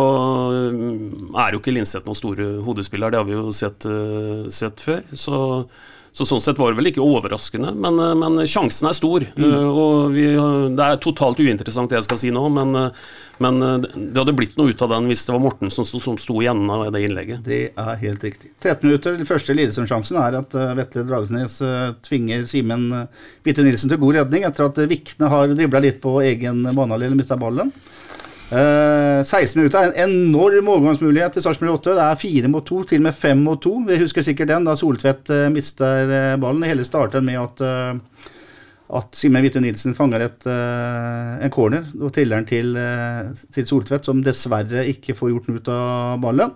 [1.43, 3.85] er jo ikke Linseth noen store hodespiller, det har vi jo sett,
[4.53, 5.05] sett før.
[5.17, 5.39] så
[6.17, 9.25] så Sånn sett var det vel ikke overraskende, men, eh, men sjansen er stor.
[9.37, 9.45] Mm.
[9.45, 10.25] Eh, og vi,
[10.77, 13.03] Det er totalt uinteressant det jeg skal si nå, men, eh,
[13.45, 16.39] men, det hadde blitt noe ut av den hvis det var Mortensen som, som sto
[16.41, 17.45] igjen av det innlegget.
[17.45, 18.55] Det er helt riktig.
[18.65, 19.19] 13 minutter.
[19.19, 21.59] Den første Lillesund-sjansen er at Vetle Dragsnes
[22.07, 22.89] tvinger Simen
[23.45, 27.21] Bitte Nilsen til god redning etter at Vikne har dribla litt på egen banehalvdel og
[27.21, 27.75] mista ballen.
[28.47, 31.95] Uh, 16 minutter er en enorm overgangsmulighet til Sarpsborg 8.
[31.97, 33.73] Det er fire mot to, til og med fem mot to.
[33.89, 36.63] Vi husker sikkert den, da Soltvedt uh, mister uh, ballen.
[36.63, 37.63] Det hele starter med at,
[39.01, 42.79] at Simen Hvitte Nilsen fanger et, en corner og triller den til,
[43.55, 46.55] til Soltvedt, som dessverre ikke får gjort noe ut av ballen.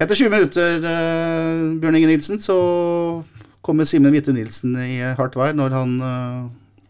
[0.00, 0.80] etter 20 minutter,
[1.82, 2.56] Bjørn Inge Nilsen, så
[3.60, 5.94] kommer Simen Hvitte Nilsen i hardt vær når han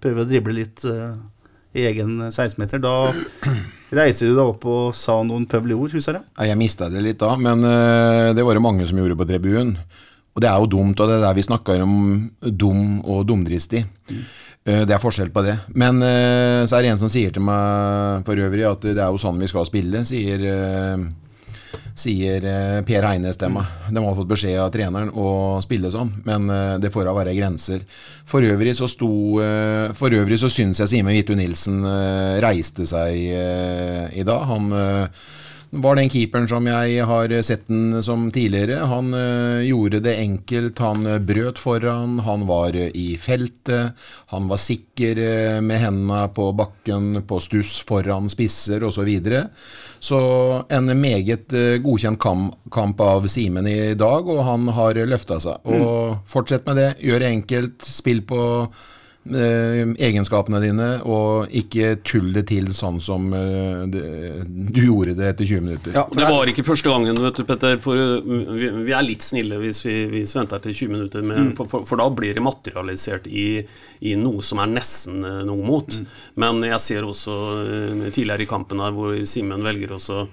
[0.00, 0.86] prøver å drible litt.
[0.86, 1.18] Uh,
[1.74, 2.82] egen 16-meter.
[2.82, 2.94] Da
[4.00, 6.26] reiser du deg opp og sa noen pøvlige ord, husker jeg?
[6.36, 9.28] Ja, jeg mista det litt da, men uh, det var det mange som gjorde på
[9.28, 9.76] tribunen.
[10.30, 11.96] Og det er jo dumt, og det er der vi snakker om
[12.40, 13.82] dum og dumdristig.
[14.10, 14.20] Mm.
[14.62, 15.56] Det er forskjell på det.
[15.74, 19.18] Men så er det en som sier til meg for øvrig at det er jo
[19.18, 20.44] sånn vi skal spille, sier
[22.00, 23.64] sier eh, Per Heine-stemma.
[23.90, 27.36] De har fått beskjed av treneren å spille sånn, men eh, det får da være
[27.36, 27.84] grenser.
[28.28, 29.10] For øvrig så sto
[29.42, 31.82] eh, For øvrig så syns jeg Simen Hvitu Nilsen
[32.42, 34.44] reiste seg i dag.
[34.50, 34.70] Han
[35.70, 38.88] var den keeperen som jeg har sett den som tidligere.
[38.90, 43.94] Han øh, gjorde det enkelt, han øh, brøt foran, han var øh, i feltet.
[44.34, 49.00] Han var sikker øh, med hendene på bakken, på stuss foran spisser osv.
[49.00, 49.46] Så, videre.
[50.00, 50.20] så
[50.70, 55.62] en meget øh, godkjent kam kamp av Simen i dag, og han har løfta seg.
[55.64, 56.90] Og fortsett med det.
[57.00, 57.86] Gjør det enkelt.
[57.86, 58.88] Spill på eh,
[59.30, 64.02] egenskapene dine, og ikke tull det til sånn som eh, det,
[64.48, 65.94] du gjorde det etter 20 minutter.
[65.96, 67.78] Ja, Det var ikke første gangen, vet du, Petter.
[67.82, 71.24] For uh, vi, vi er litt snille hvis vi, hvis vi venter til 20 minutter,
[71.26, 73.48] med, for, for, for da blir det materialisert i,
[74.06, 76.00] i noe som er nesten noe mot.
[76.40, 77.40] Men jeg ser også
[78.10, 80.24] tidligere i kampen her hvor Simen velger også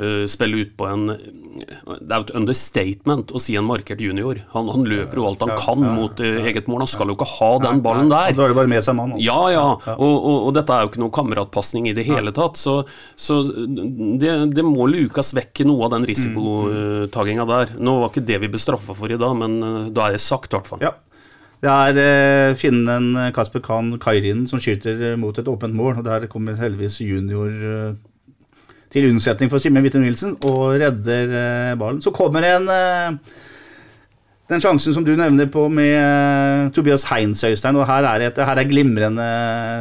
[0.00, 4.40] uh, spille ut på en Det er jo et understatement å si en markert junior.
[4.54, 6.84] Han, han løper jo alt han kan mot uh, eget mål.
[6.84, 8.32] Han skal jo ikke ha den ballen der.
[8.36, 9.14] Da er det bare med seg mann.
[9.14, 9.26] altså.
[9.26, 12.60] Ja, ja, og, og, og dette er jo ikke noe kameratpasning i det hele tatt.
[12.60, 12.80] Så,
[13.18, 17.76] så det, det må lukas vekk noe av den risikotaginga der.
[17.82, 20.22] Nå var ikke det vi ble straffa for i dag, men eh, da er det
[20.24, 20.84] sagt, i hvert fall.
[20.84, 20.94] Ja.
[21.62, 26.00] Det er eh, finnen eh, Kasper Khan Kairinen som skyter eh, mot et åpent mål.
[26.00, 27.92] og Der kommer heldigvis junior eh,
[28.92, 32.02] til unnsetning for Simen Witte Nilsen og redder eh, ballen.
[32.04, 33.32] Så kommer en eh,
[34.52, 38.40] den sjansen som du nevner på med eh, Tobias Heinz, Øystein, og her er, et,
[38.42, 39.28] her er glimrende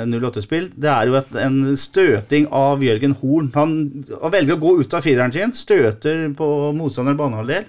[0.08, 0.70] 08-spill.
[0.72, 3.52] Det er jo et, en støting av Jørgen Horn.
[3.58, 3.74] Han,
[4.22, 6.48] han velger å gå ut av fireren sin, støter på
[6.78, 7.68] motstanderen banehalvdel,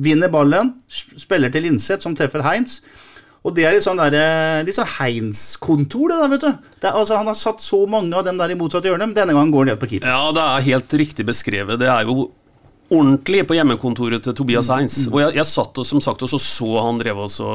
[0.00, 2.80] vinner ballen, spiller til Linseth, som treffer Heinz.
[3.40, 6.74] Og det er litt sånn, der, litt sånn Heinz-kontor, det der, vet du.
[6.76, 9.16] Det er, altså, han har satt så mange av dem der i motsatt hjørne, men
[9.16, 10.12] denne gangen går han ned på keeper.
[10.12, 11.80] Ja, det er helt riktig beskrevet.
[11.80, 12.28] Det er jo
[12.90, 14.96] ordentlig på hjemmekontoret til Tobias Heins.
[15.08, 17.46] Og jeg, jeg satt og som sagt og så, så han drev og så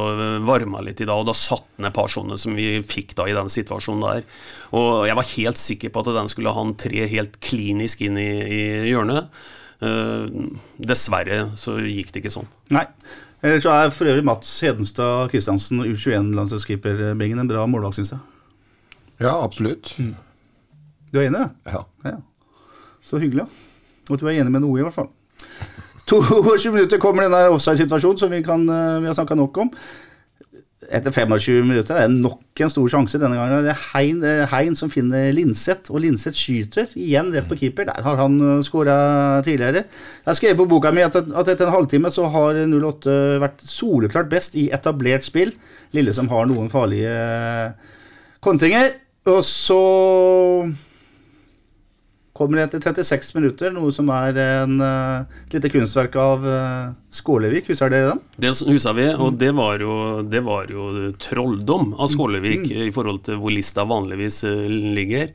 [0.47, 3.35] varma litt i dag, og da satt et par sånne som vi fikk da i
[3.35, 4.39] den situasjonen der.
[4.79, 8.17] Og jeg var helt sikker på at den skulle ha han tre helt klinisk inn
[8.21, 9.29] i, i hjørnet.
[9.83, 10.31] Uh,
[10.79, 12.47] dessverre så gikk det ikke sånn.
[12.73, 12.85] Nei.
[13.45, 18.23] Ellers så er for øvrig Mats Hedenstad Kristiansen, U21-landslagskeeper-Bingen, en bra målvakt, syns jeg.
[19.21, 19.91] Ja, absolutt.
[21.13, 21.43] Du er enig?
[21.69, 21.83] Ja.
[22.07, 22.15] Ja.
[23.05, 23.45] Så hyggelig.
[24.09, 25.11] Og du er enig med noe, i hvert fall.
[26.09, 29.71] 22 minutter kommer den der offside-situasjonen som vi, kan, eh, vi har snakka nok om.
[30.93, 33.19] Etter 25 minutter er det nok en stor sjanse.
[33.21, 37.47] Denne gangen det er Hein, eh, hein som finner Linseth, og Linseth skyter igjen rett
[37.49, 37.87] på keeper.
[37.89, 38.97] Der har han skåra
[39.45, 39.85] tidligere.
[39.85, 44.29] Jeg har skrevet på boka mi at, etter en halvtime så har 08 vært soleklart
[44.31, 45.55] best i etablert spill.
[45.95, 47.15] Lille som har noen farlige
[48.45, 48.93] kontringer.
[49.25, 49.81] Og så
[52.35, 56.93] kommer det til 36 minutter, noe som er en, eh, et lite kunstverk av uh,
[57.07, 57.69] Skålevik.
[57.71, 58.23] Husker dere den?
[58.43, 59.95] Det husker vi, og det var jo,
[60.27, 64.67] det var jo trolldom av Skålevik i forhold til hvor lista vanligvis eh,
[64.97, 65.31] ligger.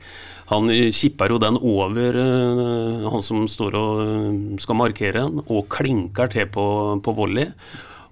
[0.51, 5.41] Han eh, kipper jo den over eh, han som står og eh, skal markere den,
[5.47, 6.65] og klinker til på,
[7.03, 7.49] på volley.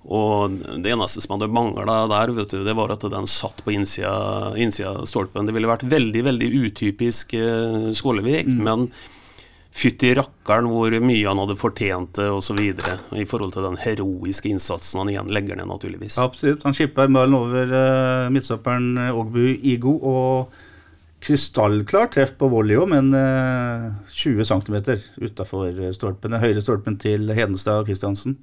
[0.10, 3.76] Og det eneste som hadde mangla der, vet du, det var at den satt på
[3.76, 5.45] innsida, innsida stolpen.
[5.45, 8.88] Det ville vært veldig veldig utypisk eh, Skålevik, men
[9.69, 12.58] fytti rakkeren hvor mye han hadde fortjent det osv.
[12.58, 16.17] i forhold til den heroiske innsatsen han igjen legger ned, naturligvis.
[16.22, 16.65] Absolutt.
[16.65, 20.65] Han skipper ballen over uh, midtstopperen Ågbu Ogbu Igo, og
[21.22, 24.78] krystallklart treff på volley òg, men eh, 20 cm
[25.19, 26.32] utafor stolpen.
[26.32, 28.38] Den høyre stolpen til Hedenstad og Christiansen.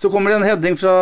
[0.00, 0.94] Så kommer det en heading fra,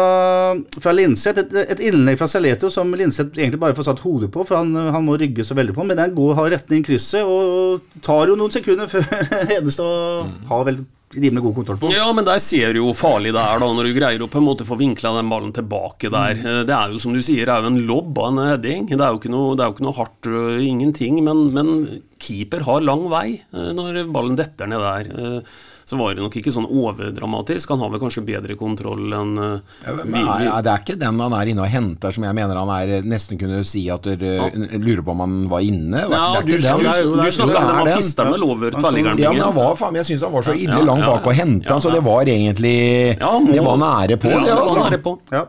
[0.82, 4.42] fra Linseth, et, et innlegg fra Saleto som Linseth egentlig bare får satt hodet på,
[4.48, 5.86] for han, han må rygge så veldig på.
[5.86, 9.06] Men den går, har retning krysset og tar jo noen sekunder før
[9.52, 10.82] Hedenstad har vel
[11.14, 11.92] rimelig god kontroll på.
[11.94, 14.42] Ja, men der ser du jo farlig det er, da, når du greier å på
[14.42, 16.34] en måte få vinkla den ballen tilbake der.
[16.42, 18.90] Eh, Det er jo som du sier, det er jo en lobb av en heading.
[18.90, 21.22] Det er jo ikke noe, det er jo ikke noe hardt, øh, ingenting.
[21.24, 21.72] Men, men
[22.20, 25.50] keeper har lang vei øh, når ballen detter ned der.
[25.88, 27.68] Eh, Så var det nok ikke sånn overdramatisk.
[27.72, 31.18] Han har vel kanskje bedre kontroll enn ja, Men vi- vi- det er ikke den
[31.18, 34.50] han er inne og henter, som jeg mener han er nesten kunne si at dere
[34.78, 36.04] lurer på om han var inne?
[36.10, 37.96] Ja, det du, du, du, om er at den.
[37.96, 39.18] fisteren vel over tverrliggeren.
[39.18, 41.68] Ja, men han var faen, jeg syns han var så ille langt bak å hente
[41.72, 44.50] han, så det var egentlig Det var nære på, det.
[44.52, 44.90] Altså.
[44.90, 45.18] nære på.
[45.32, 45.46] Ja.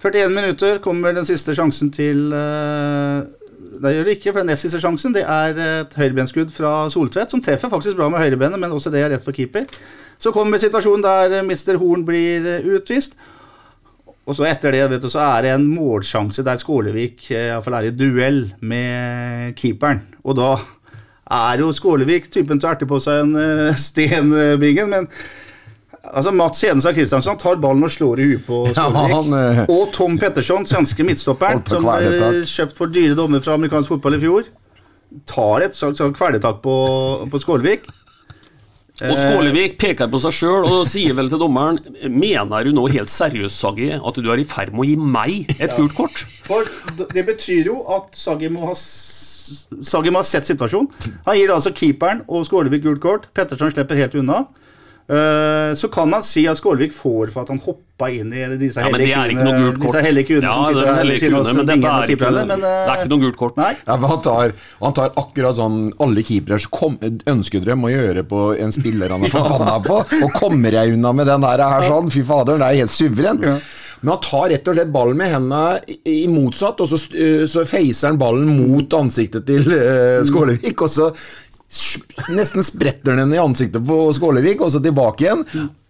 [0.00, 3.24] 41 minutter kommer den siste sjansen til uh,
[3.78, 7.30] Det gjør det ikke, for den nest siste sjansen det er et høyrebenskudd fra Soltvedt,
[7.32, 9.68] som treffer faktisk bra med høyrebenet, men også det er rett for keeper.
[10.18, 11.78] Så kommer situasjonen der eh, Mr.
[11.78, 13.14] Horn blir eh, utvist.
[14.28, 17.88] Og så etter det vet du, så er det en målsjanse der Skålevik iallfall er
[17.88, 20.02] i duell med keeperen.
[20.20, 20.50] Og da
[21.38, 25.08] er jo Skålevik typen til å erte på seg en uh, sten, uh, Bingen, men
[26.04, 28.78] Altså Mats Hedenstad Christiansson tar ballen og slår i huet på Skålevik.
[28.78, 33.56] Ja, han, eh, og Tom Petterson, svenske midtstopperen, som ble kjøpt for dyre dommer fra
[33.58, 34.46] amerikansk fotball i fjor,
[35.26, 36.76] tar et slags sånn kvelertak på,
[37.32, 37.88] på Skålevik.
[39.00, 41.76] Og Skålevik peker på seg sjøl og sier vel til dommeren
[42.10, 45.52] Mener du nå helt seriøst, Saggi, at du er i ferd med å gi meg
[45.62, 46.24] et gult kort?
[46.48, 46.66] For
[47.14, 50.90] det betyr jo at Sagi må ha s- Sagi må ha sett situasjonen.
[51.26, 53.28] Han gir altså keeperen og Skålevik gult kort.
[53.34, 54.42] Petterson slipper helt unna.
[55.08, 58.82] Eh, så kan man si at Skålevik får for at han hoppa inn i disse
[58.84, 59.86] Ja, men det er ikke noe gult kort.
[59.86, 62.12] Disse hellige kuene Ja, som det sitter er her ved siden av men dette er
[62.12, 63.56] ikke, men, det er eh, ikke noe gult kort.
[63.56, 63.70] Nei.
[63.86, 66.68] Ja, men han, tar, han tar akkurat sånn alle keeperes
[67.32, 69.98] ønskedrøm å gjøre på en spiller han er forbanna på.
[70.20, 72.12] Og kommer jeg unna med den der her sånn?
[72.12, 73.42] Fy fader, det er helt suveren.
[74.04, 77.64] Men han tar rett og slett ballen med hendene i, motsatt, og så, øh, så
[77.66, 79.72] feiser han ballen mot ansiktet til
[80.28, 81.08] Skålevik, og så
[82.32, 85.44] nesten spretter den i ansiktet på Skålevik, og så tilbake igjen.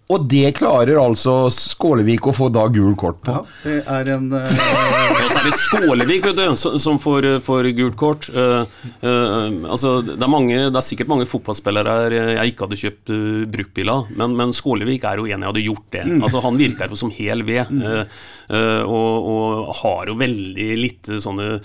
[0.08, 3.34] Og det klarer altså Skålevik å få da gul kort på.
[3.34, 4.40] Ja, det er en uh...
[4.40, 8.30] Ja, så er det Skålevik vet du, som som får, får gult kort.
[8.32, 8.64] Uh,
[9.02, 13.12] uh, altså, det, er mange, det er sikkert mange fotballspillere her jeg ikke hadde kjøpt
[13.12, 16.06] uh, bruktbil av, men, men Skålevik er jo en jeg hadde gjort det.
[16.16, 18.20] Altså, han virker jo som hel ved, eh,
[18.56, 21.58] eh, og, og har jo veldig lite sånne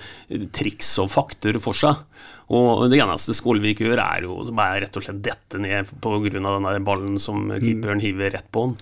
[0.55, 2.03] triks og fakter for seg.
[2.51, 6.19] Og det eneste Skålevik gjør, er jo bare rett og slett dette ned pga.
[6.27, 8.73] den ballen som keeperen hiver rett på han.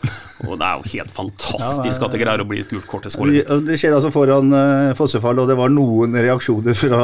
[0.47, 3.13] Og det er jo helt fantastisk at det greier å bli et gult kort til
[3.13, 3.52] Skålevik.
[3.67, 7.04] Det skjer altså foran uh, Fossefall, og det var noen reaksjoner fra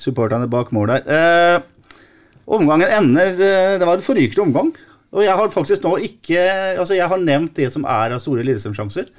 [0.00, 1.10] supporterne bak mål der.
[1.10, 1.98] Eh,
[2.50, 4.72] omgangen ender eh, Det var en forrykende omgang.
[5.10, 6.38] Og jeg har faktisk nå ikke
[6.78, 9.10] Altså, jeg har nevnt det som er av store Lillestrøm-sjanser.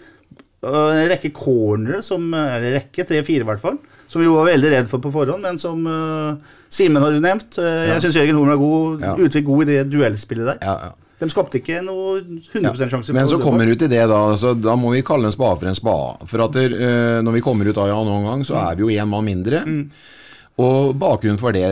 [0.63, 3.81] En rekke cornere, som Eller rekke, tre-fire i hvert fall.
[4.11, 7.23] Som vi jo var veldig redd for på forhånd, men som uh, Simen har nevnt.
[7.23, 7.59] nevnt.
[7.63, 7.93] ja.
[7.93, 9.13] Jeg syns Jørgen Horn var god, Ja.
[9.15, 10.57] Utvik god i det duellspillet der.
[10.65, 11.11] Ja, ja.
[11.21, 13.13] De skapte ikke noe 100 sjanse.
[13.13, 14.19] Men så kommer kommer ut til det, da.
[14.41, 16.27] Så da må vi kalle en spade for en spade.
[16.31, 18.91] For at der, uh, når vi kommer ut av Jan omgang, så er vi jo
[18.91, 19.61] én mann mindre.
[20.61, 21.63] Og bakgrunnen for det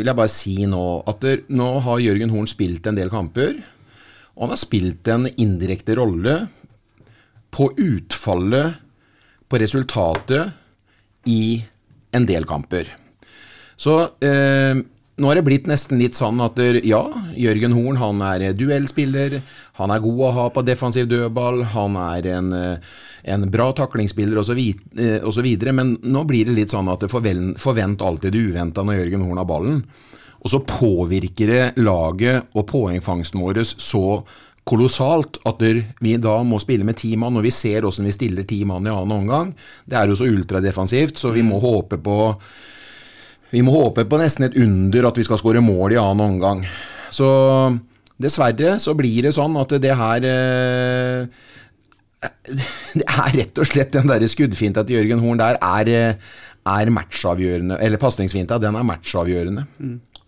[0.00, 3.54] vil jeg bare si nå at der, nå har Jørgen Horn spilt en del kamper.
[4.34, 6.40] Og han har spilt en indirekte rolle
[7.54, 8.80] på utfallet,
[9.46, 10.50] på resultatet,
[11.30, 11.62] i
[12.14, 12.90] en del kamper.
[13.76, 14.78] Så eh,
[15.14, 17.02] nå har det blitt nesten litt sånn at ja,
[17.38, 19.36] Jørgen Horn han er duellspiller,
[19.78, 22.96] han er god å ha på defensiv dødball, han er en, eh,
[23.34, 24.62] en bra taklingsspiller osv.,
[24.98, 29.42] eh, men nå blir det litt sånn at forvent alltid det uventa når Jørgen Horn
[29.42, 29.84] har ballen.
[30.44, 34.18] Og så påvirker det laget og poengfangsten vår så
[34.64, 35.62] kolossalt at
[36.00, 38.86] vi da må spille med ti mann, og vi ser åssen vi stiller ti mann
[38.86, 39.52] i annen omgang.
[39.84, 42.18] Det er jo så ultradefensivt, så vi må håpe på
[43.54, 46.64] vi må håpe på nesten et under at vi skal skåre mål i annen omgang.
[47.14, 47.28] Så
[48.18, 51.44] dessverre så blir det sånn at det her eh,
[52.98, 56.16] Det er rett og slett den der skuddfinta til Jørgen Horn der er,
[56.64, 57.76] er matchavgjørende.
[57.84, 59.66] Eller pasningsfinta, den er matchavgjørende.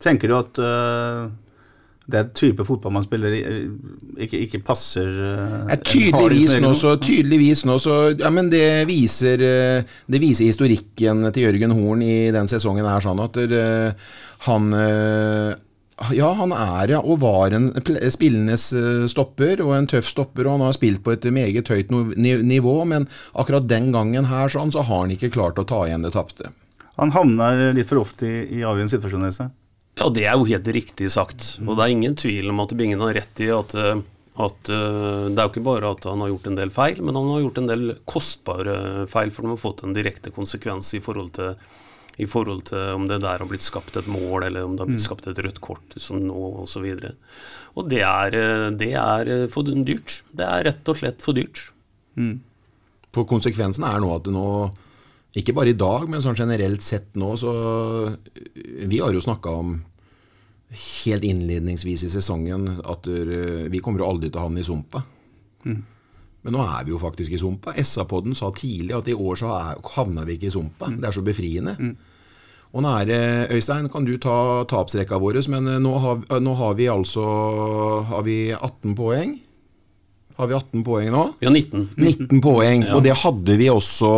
[0.03, 0.61] Tenker du at
[2.13, 3.71] øh, er type fotball man spiller, øh,
[4.19, 5.09] ikke, ikke passer
[5.69, 10.47] Ja, tydeligvis harding nå, så, tydeligvis nå så Ja, men det viser, eh, det viser
[10.47, 14.11] historikken til Jørgen Horn i den sesongen her, sånn at eh,
[14.47, 15.55] han eh,
[16.13, 17.71] ja, han er ja, og var en
[18.13, 21.91] spillenes eh, stopper, og en tøff stopper, og han har spilt på et meget høyt
[21.91, 26.05] nivå, men akkurat den gangen her sånn, så har han ikke klart å ta igjen
[26.05, 26.53] det tapte.
[27.01, 29.49] Han havner litt for ofte i, i avgjørende situasjoner.
[29.97, 31.57] Ja, det er jo helt riktig sagt.
[31.65, 34.03] Og det er ingen tvil om at Bingen har rett i at, eh,
[34.45, 37.17] at eh, det er jo ikke bare at han har gjort en del feil, men
[37.17, 38.77] han har gjort en del kostbare
[39.09, 41.57] feil, for de har fått en direkte konsekvens i forhold til,
[42.21, 44.93] i forhold til om det der har blitt skapt et mål, eller om det har
[44.93, 46.85] blitt skapt et rødt kort som nå, osv.
[46.93, 50.21] Og, så og det er, eh, det er for dyrt.
[50.37, 51.71] Det er rett og slett for dyrt.
[53.17, 54.49] For konsekvensen er nå at du nå,
[55.37, 57.53] ikke bare i dag, men sånn generelt sett nå, så
[58.89, 59.77] Vi har jo snakka om
[60.77, 65.05] helt innledningsvis i sesongen at øh, vi kommer jo aldri til å havne i sumpa.
[66.47, 67.75] Men nå er vi jo faktisk i sumpa.
[67.75, 69.55] SA-podden sa tidlig at i år så
[69.97, 70.91] havna vi ikke i sumpa.
[70.95, 71.75] Det er så befriende.
[72.75, 73.23] Og nå er det,
[73.57, 77.25] Øystein, kan du ta tapsrekka vår, men øh, nå har, nå har vi altså
[78.11, 79.39] har vi 18 poeng.
[80.37, 81.23] Har vi 18 poeng nå?
[81.41, 81.87] Vi har 19.
[81.97, 84.11] 19 poeng, og det hadde vi også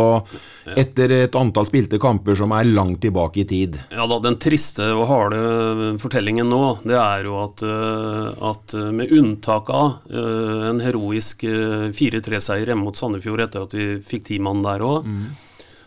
[0.77, 3.77] etter et antall spilte kamper som er langt tilbake i tid.
[3.95, 5.39] Ja da, Den triste og harde
[6.01, 11.45] fortellingen nå, det er jo at, eh, at eh, med unntak av eh, en heroisk
[11.47, 15.07] eh, 4-3-seier hjemme mot Sandefjord etter at vi fikk ti mann der òg,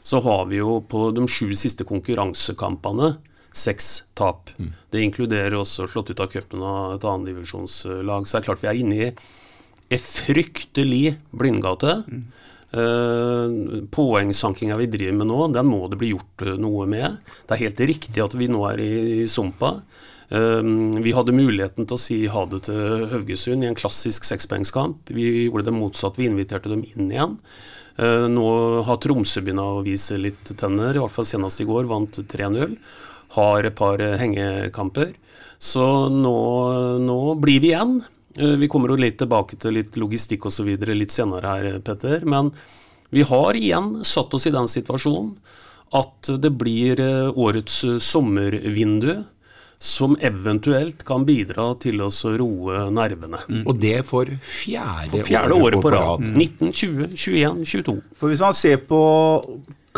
[0.03, 3.13] så har vi jo på de sju siste konkurransekampene
[3.53, 4.51] seks tap.
[4.91, 8.27] Det inkluderer også slått ut av cupen av et annendivisjonslag.
[8.27, 9.11] Så det er klart vi er inne i
[9.93, 12.01] ei fryktelig blindgate.
[12.73, 17.19] Uh, Poengsankinga vi driver med nå, den må det bli gjort uh, noe med.
[17.45, 19.75] Det er helt riktig at vi nå er i, i sumpa.
[20.33, 20.65] Uh,
[21.05, 25.13] vi hadde muligheten til å si ha det til Haugesund i en klassisk sekspoengskamp.
[25.13, 27.39] Vi gjorde det motsatt, vi inviterte dem inn igjen.
[27.93, 28.45] Nå
[28.89, 32.73] har Tromsø begynt å vise litt tenner, i hvert fall senest i går, vant 3-0.
[33.35, 35.11] Har et par hengekamper.
[35.61, 36.33] Så nå,
[37.05, 37.99] nå blir vi igjen.
[38.37, 40.71] Eh, vi kommer jo litt tilbake til litt logistikk osv.
[40.95, 42.25] litt senere her, Petter.
[42.25, 42.53] Men
[43.13, 45.37] vi har igjen satt oss i den situasjonen
[45.93, 49.23] at det blir eh, årets sommervindu
[49.83, 52.09] som eventuelt kan bidra til å
[52.39, 53.41] roe nervene.
[53.51, 53.63] Mm.
[53.67, 56.23] Og det for fjerde, for fjerde året, året på rad.
[56.23, 57.97] 19, 20, 21, 22.
[58.15, 59.01] For Hvis man ser på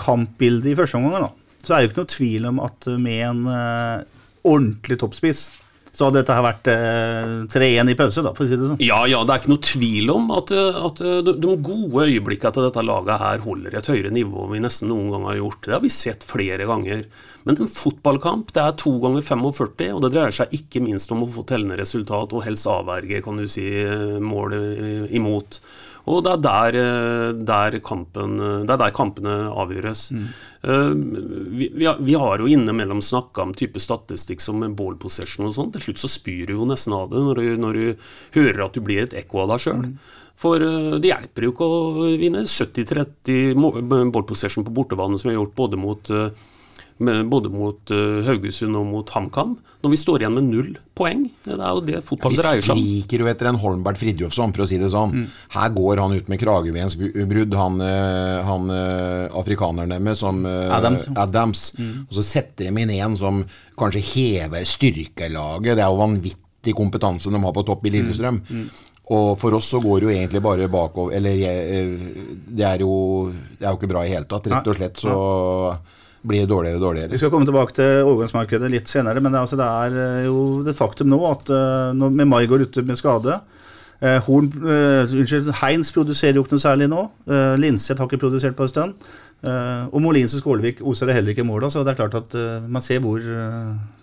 [0.01, 1.29] kampbildet i første omgang,
[1.61, 5.45] så er det jo ikke noe tvil om at med en uh, ordentlig toppspiss
[5.95, 8.81] så hadde dette vært eh, 3-1 i pause, da, for å si det sånn.
[8.83, 12.57] Ja, ja, det er ikke noe tvil om at, eh, at eh, de gode øyeblikkene
[12.57, 15.61] til dette laget her holder et høyere nivå enn vi nesten noen gang har gjort.
[15.69, 17.07] Det har vi sett flere ganger.
[17.47, 21.23] Men en fotballkamp det er to ganger 45, og det dreier seg ikke minst om
[21.23, 23.69] å få tellende resultat og helst avverge kan du si,
[24.19, 25.61] målet mål imot.
[26.11, 30.03] Og det er der, eh, der, kampen, det er der kampene avgjøres.
[30.13, 30.27] Mm.
[30.65, 35.55] Vi, vi, har, vi, har jo innimellom snakka om type statistikk som ball possession og
[35.57, 35.73] sånn.
[35.75, 38.77] Til slutt så spyr du jo nesten av det når du, når du hører at
[38.77, 39.83] du blir et ekko av deg sjøl.
[39.89, 39.97] Mm.
[40.45, 40.61] For
[40.99, 45.55] det hjelper jo ikke å vinne 70-30 ball possession på bortebane, som vi har gjort
[45.61, 46.27] både mot uh,
[46.99, 51.25] både mot uh, Haugesund og mot HamKam, når vi står igjen med null poeng.
[51.45, 52.79] Det er jo det fotball dreier seg om.
[52.79, 55.17] Vi skriker jo etter en Holmbert Fridtjofsson, for å si det sånn.
[55.19, 55.27] Mm.
[55.57, 61.09] Her går han ut med kragebensbrudd, han, eh, han uh, afrikaneren deres som uh, Adams.
[61.19, 61.67] Adams.
[61.81, 61.93] Mm.
[62.07, 63.43] Og så setter de inn en som
[63.79, 65.75] kanskje hever styrkelaget.
[65.75, 68.41] Det er jo vanvittig kompetanse de har på topp i Lillestrøm.
[68.49, 68.67] Mm.
[68.67, 68.91] mm.
[69.13, 72.95] Og for oss så går det jo egentlig bare bakover Eller det er jo,
[73.29, 74.49] det er jo ikke bra i hele tatt.
[74.49, 75.19] Rett og slett så
[76.25, 77.13] blir dårligere og dårligere.
[77.13, 80.63] Vi skal komme tilbake til overgangsmarkedet litt senere, men det, altså, det er eh, jo
[80.65, 81.53] det faktum nå at
[81.97, 83.39] når, med Mai går ute med skade
[84.01, 87.05] eh, Horn, eh, unnskyld, Heins produserer jo ikke noe særlig nå.
[87.29, 89.07] Eh, Linseth har ikke produsert på en stund.
[89.45, 92.37] Eh, og Molins og Skålevik oser det heller ikke mål så det er klart at
[92.71, 93.21] man ser hvor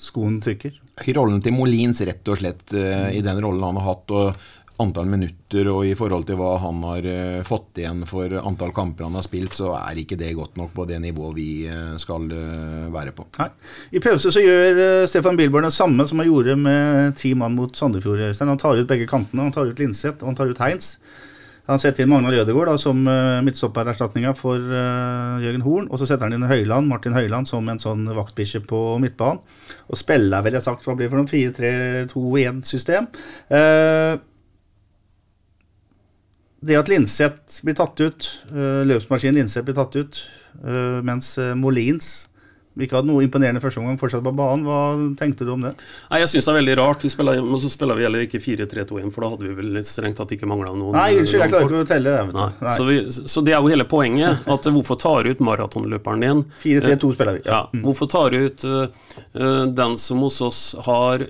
[0.01, 0.77] skoen trykker.
[1.17, 4.13] Rollen til Molins rett og slett i den rollen han har hatt.
[4.13, 4.49] og
[4.81, 9.07] antall minutter og i forhold til hva han har uh, fått igjen for antall kamper
[9.07, 12.27] han har spilt, så er ikke det godt nok på det nivået vi uh, skal
[12.27, 13.27] uh, være på.
[13.39, 13.49] Nei.
[13.95, 17.75] I pause så gjør Stefan Bilborn det samme som han gjorde med ti mann mot
[17.77, 18.23] Sandefjord.
[18.41, 19.47] Han tar ut begge kantene.
[19.47, 20.95] Han tar ut Linseth og han tar ut Heins.
[21.69, 25.87] Han setter inn Magnar Jødegaard som uh, midtstoppererstatninga for uh, Jørgen Horn.
[25.91, 29.39] Og så setter han inn Høyland, Martin Høyland som en sånn vaktbikkje på midtbanen.
[29.87, 33.07] Og spiller vel jeg sagt hva blir det for noe 4-3-2-1-system.
[33.53, 34.17] Uh,
[36.61, 40.19] det at Linseth blir tatt ut, uh, løpsmaskinen Linseth blir tatt ut,
[40.61, 42.27] uh, mens uh, Molins
[42.79, 44.63] ikke hadde noe imponerende første omgang, fortsatt på banen.
[44.63, 44.77] Hva
[45.19, 45.73] tenkte du om det?
[46.07, 47.03] Nei, Jeg syns det er veldig rart.
[47.03, 50.17] Vi spiller, men så spiller vi heller ikke 4-3-2-1, for da hadde vi vel strengt
[50.21, 50.95] tatt ikke mangla noen.
[50.95, 52.23] Nei, unnskyld, jeg klarer ikke å telle det.
[52.37, 52.47] Nei.
[52.63, 52.75] Nei.
[52.77, 54.47] Så, vi, så, det er jo hele poenget.
[54.55, 56.45] At hvorfor tar du ut maratonløperen din?
[56.63, 57.43] 4-3-2 spiller vi.
[57.51, 57.61] Ja.
[57.75, 57.83] Mm.
[57.89, 58.67] Hvorfor tar du ut
[59.81, 61.27] den som hos oss har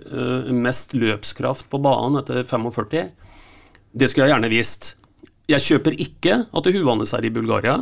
[0.54, 3.12] mest løpskraft på banen etter 45?
[3.92, 4.94] Det skulle jeg gjerne visst.
[5.52, 7.82] Jeg kjøper ikke at Huanes er i Bulgaria,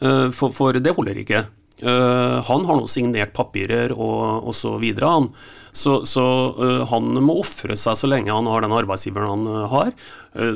[0.00, 1.46] eh, for, for det holder ikke.
[1.76, 4.84] Uh, han har nå signert papirer og osv.
[5.02, 5.28] Han.
[5.76, 6.24] Så, så
[6.56, 9.92] uh, han må ofre seg så lenge han har den arbeidsgiveren han uh, har.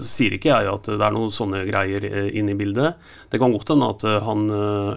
[0.05, 2.97] sier ikke jeg at det er noen sånne greier inne i bildet.
[3.33, 4.49] Det kan godt hende at han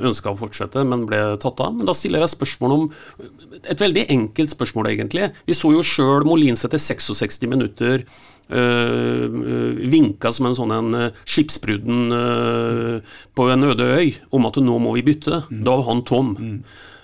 [0.04, 1.76] ønska å fortsette, men ble tatt av.
[1.76, 2.90] Men da stiller jeg spørsmål om
[3.64, 5.30] Et veldig enkelt spørsmål, egentlig.
[5.48, 11.22] Vi så jo sjøl Molins etter 66 minutter Uh, vinka som en sånn en uh,
[11.26, 15.44] skipsbrudden uh, på en øde øy om at nå må vi bytte.
[15.50, 15.62] Mm.
[15.66, 16.34] Da var han tom.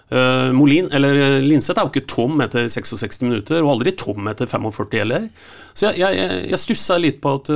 [0.10, 4.50] Uh, Molin, eller Linseth er jo ikke tom etter 66 minutter, og aldri tom etter
[4.50, 5.30] 45 heller.
[5.74, 7.54] Så jeg, jeg, jeg stussa litt på at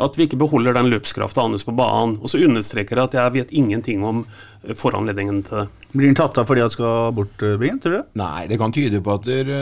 [0.00, 2.16] at vi ikke beholder den løpskrafta hans på banen.
[2.22, 5.66] Og så understreker jeg at jeg vet ingenting om eh, foranledningen til det.
[5.92, 8.14] Blir han tatt av fordi han skal bort, eh, Bingen, tror du?
[8.20, 9.52] Nei, det kan tyde på at der,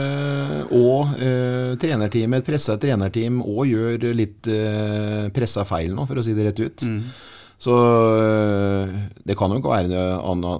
[0.71, 6.25] og uh, trenerteamet, et pressa trenerteam, òg gjør litt uh, pressa feil nå, for å
[6.25, 6.87] si det rett ut.
[6.87, 7.03] Mm.
[7.61, 7.73] Så
[9.21, 9.99] det kan jo ikke være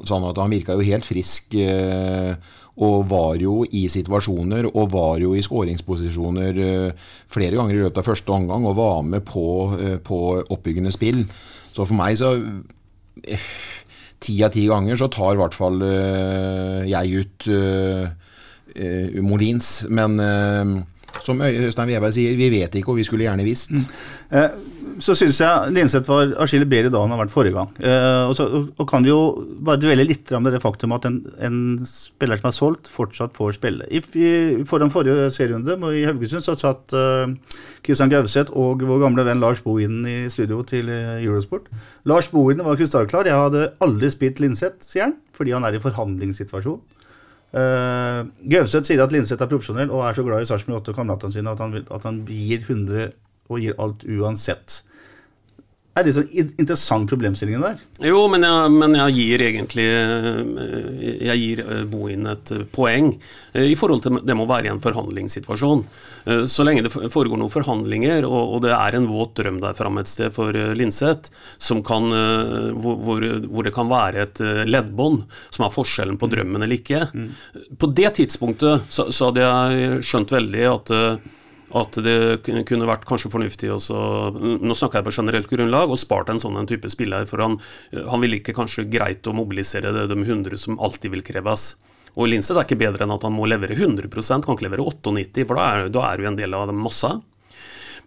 [0.06, 1.56] sånn at han virka jo helt frisk.
[1.58, 2.36] Uh,
[2.82, 8.00] og var jo i situasjoner og var jo i skåringsposisjoner uh, flere ganger i løpet
[8.00, 9.46] av første omgang og var med på,
[9.76, 11.26] uh, på oppbyggende spill.
[11.72, 13.52] Så for meg så uh,
[14.22, 15.80] Ti av ti ganger så tar i hvert fall
[16.86, 17.48] jeg ut
[18.76, 19.86] eh, Molins.
[19.90, 20.84] Men eh,
[21.22, 23.74] som Øystein Weberg sier, vi vet ikke, og vi skulle gjerne visst.
[24.32, 24.50] Eh,
[25.02, 27.70] så syns jeg Linseth var atskillig bedre enn han har vært forrige gang.
[27.82, 29.20] Eh, og, så, og, kan vi jo
[29.66, 33.56] bare dvele litt med det faktum at en, en spiller som er solgt, fortsatt får
[33.58, 33.88] spille.
[33.90, 34.32] I, i,
[34.70, 36.94] foran forrige serierunde i Haugesund så satt
[37.86, 41.72] Kristian uh, Gauseth og vår gamle venn Lars Bohinen i studio til uh, Eurosport.
[42.10, 43.30] Lars Bohinen var krystallklar.
[43.30, 46.80] Jeg hadde aldri spilt Linseth, sier han, fordi han er i forhandlingssituasjon.
[47.52, 51.02] Uh, Gauseth sier at Linseth er profesjonell og er så glad i Sarpsborg 8 og
[51.02, 53.12] kameratene sine at han, vil, at han gir 100
[53.52, 54.82] og gir alt uansett.
[55.92, 57.80] Er det så interessant problemstilling der?
[58.08, 63.12] Jo, men jeg, men jeg, gir egentlig eh, Jeg gir eh, Bohin et poeng
[63.52, 65.82] i forhold til det må være i en forhandlingssituasjon.
[66.48, 70.06] Så lenge det foregår noen forhandlinger, og, og det er en våt drøm der framme
[70.06, 71.28] et sted for Linseth,
[71.68, 77.04] hvor, hvor, hvor, det kan være et leddbånd som er forskjellen på drømmen eller ikke,
[77.12, 77.28] mm.
[77.82, 80.96] på det tidspunktet så, så hadde jeg skjønt veldig at
[81.78, 82.18] at det
[82.68, 83.96] kunne vært kanskje fornuftig også,
[84.60, 87.28] nå snakker jeg på generelt grunnlag, å spart en sånn type spiller.
[87.30, 87.58] For han,
[87.92, 91.74] han vil ikke kanskje greit å mobilisere det, de 100 som alltid vil kreves.
[92.20, 95.46] Og Linseth er ikke bedre enn at han må levere 100% kan ikke levere 98
[95.48, 97.16] for da er, da er du en del av massa.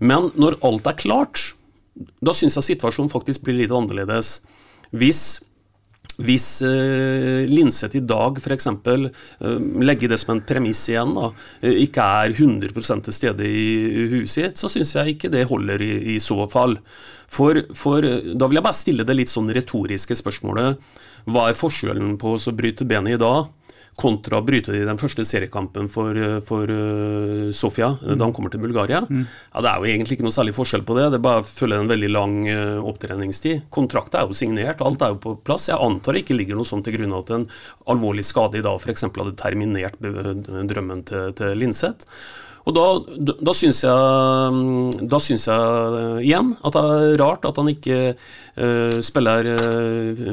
[0.05, 1.45] Men når alt er klart,
[1.95, 4.41] da syns jeg situasjonen faktisk blir litt annerledes.
[4.93, 5.41] Hvis
[6.23, 8.69] hvis eh, Linseth i dag f.eks.
[8.71, 9.09] Eh,
[9.83, 12.71] legger det som en premiss igjen, da, uh, ikke er 100
[13.07, 13.65] til stede i
[14.13, 16.79] huset sitt, så syns jeg ikke det holder i, i så fall.
[17.31, 20.79] For, for uh, da vil jeg bare stille det litt sånn retoriske spørsmålet.
[21.31, 23.51] Hva er forskjellen på å bryte benet i dag
[23.99, 28.15] kontra å bryte det i den første seriekampen for, for uh, Sofia mm.
[28.17, 29.05] da han kommer til Bulgaria.
[29.07, 29.25] Mm.
[29.25, 31.09] Ja, Det er jo egentlig ikke noe særlig forskjell på det.
[31.13, 33.69] Det er bare følger en veldig lang uh, opptreningstid.
[33.75, 35.69] Kontrakten er jo signert, alt er jo på plass.
[35.71, 37.47] Jeg antar det ikke ligger noe sånt til grunn at en
[37.95, 39.07] alvorlig skade i dag f.eks.
[39.07, 42.11] hadde terminert drømmen til, til Linseth.
[42.65, 42.85] Og da,
[43.45, 48.03] da syns jeg, da synes jeg uh, igjen at det er rart at han ikke
[48.17, 49.55] uh, spiller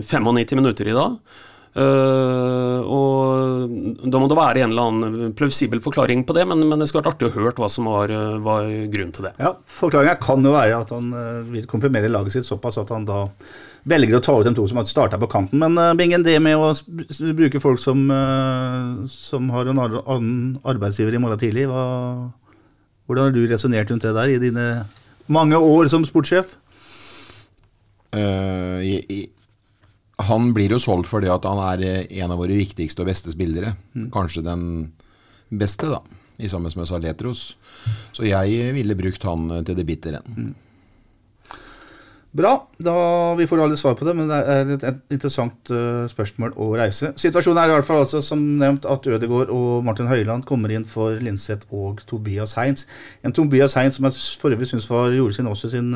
[0.02, 1.40] 95 minutter i dag.
[4.02, 7.04] Da må det være en eller annen plausibel forklaring på det, men, men det skulle
[7.04, 9.34] vært artig å høre hva som var, var grunnen til det.
[9.42, 13.06] Ja, Forklaringa kan jo være at han uh, vil komprimere laget sitt såpass at han
[13.06, 13.28] da
[13.92, 15.62] velger å ta ut de to som har starta på kanten.
[15.62, 16.72] Men uh, Bingen, det med å
[17.38, 18.08] bruke folk som,
[19.12, 20.32] som har en annen
[20.66, 21.84] arbeidsgiver i morgen tidlig, hva,
[23.06, 24.68] hvordan har du resonnert rundt det der i dine
[25.32, 26.56] mange år som sportssjef?
[28.12, 29.22] Uh, i,
[30.28, 33.34] han blir jo solgt fordi at han er eh, en av våre viktigste og beste
[33.34, 33.76] spillere.
[33.94, 34.10] Mm.
[34.14, 34.66] Kanskje den
[35.52, 36.02] beste, da,
[36.42, 37.52] i sammen med Saletros.
[38.16, 40.24] Så jeg ville brukt han eh, til det bitre.
[40.36, 40.52] Mm.
[42.32, 42.54] Bra.
[42.80, 42.96] da
[43.36, 47.10] Vi får alle svar på det, men det er et, interessant uh, spørsmål å reise.
[47.20, 50.88] Situasjonen er i hvert fall altså, som nevnt at Ødegaard og Martin Høiland kommer inn
[50.88, 52.86] for Linseth og Tobias Heinz.
[53.28, 55.92] En Tobias Heinz som jeg for øvrig syns gjorde sin, også sin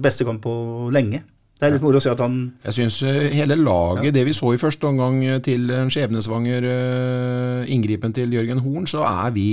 [0.00, 0.56] beste kamp på
[0.96, 1.26] lenge.
[1.56, 2.34] Det er litt moro å se at han
[2.66, 4.14] Jeg syns eh, hele laget, ja.
[4.18, 8.84] det vi så i første omgang eh, til en skjebnesvanger uh, inngripen til Jørgen Horn,
[8.90, 9.48] så er vi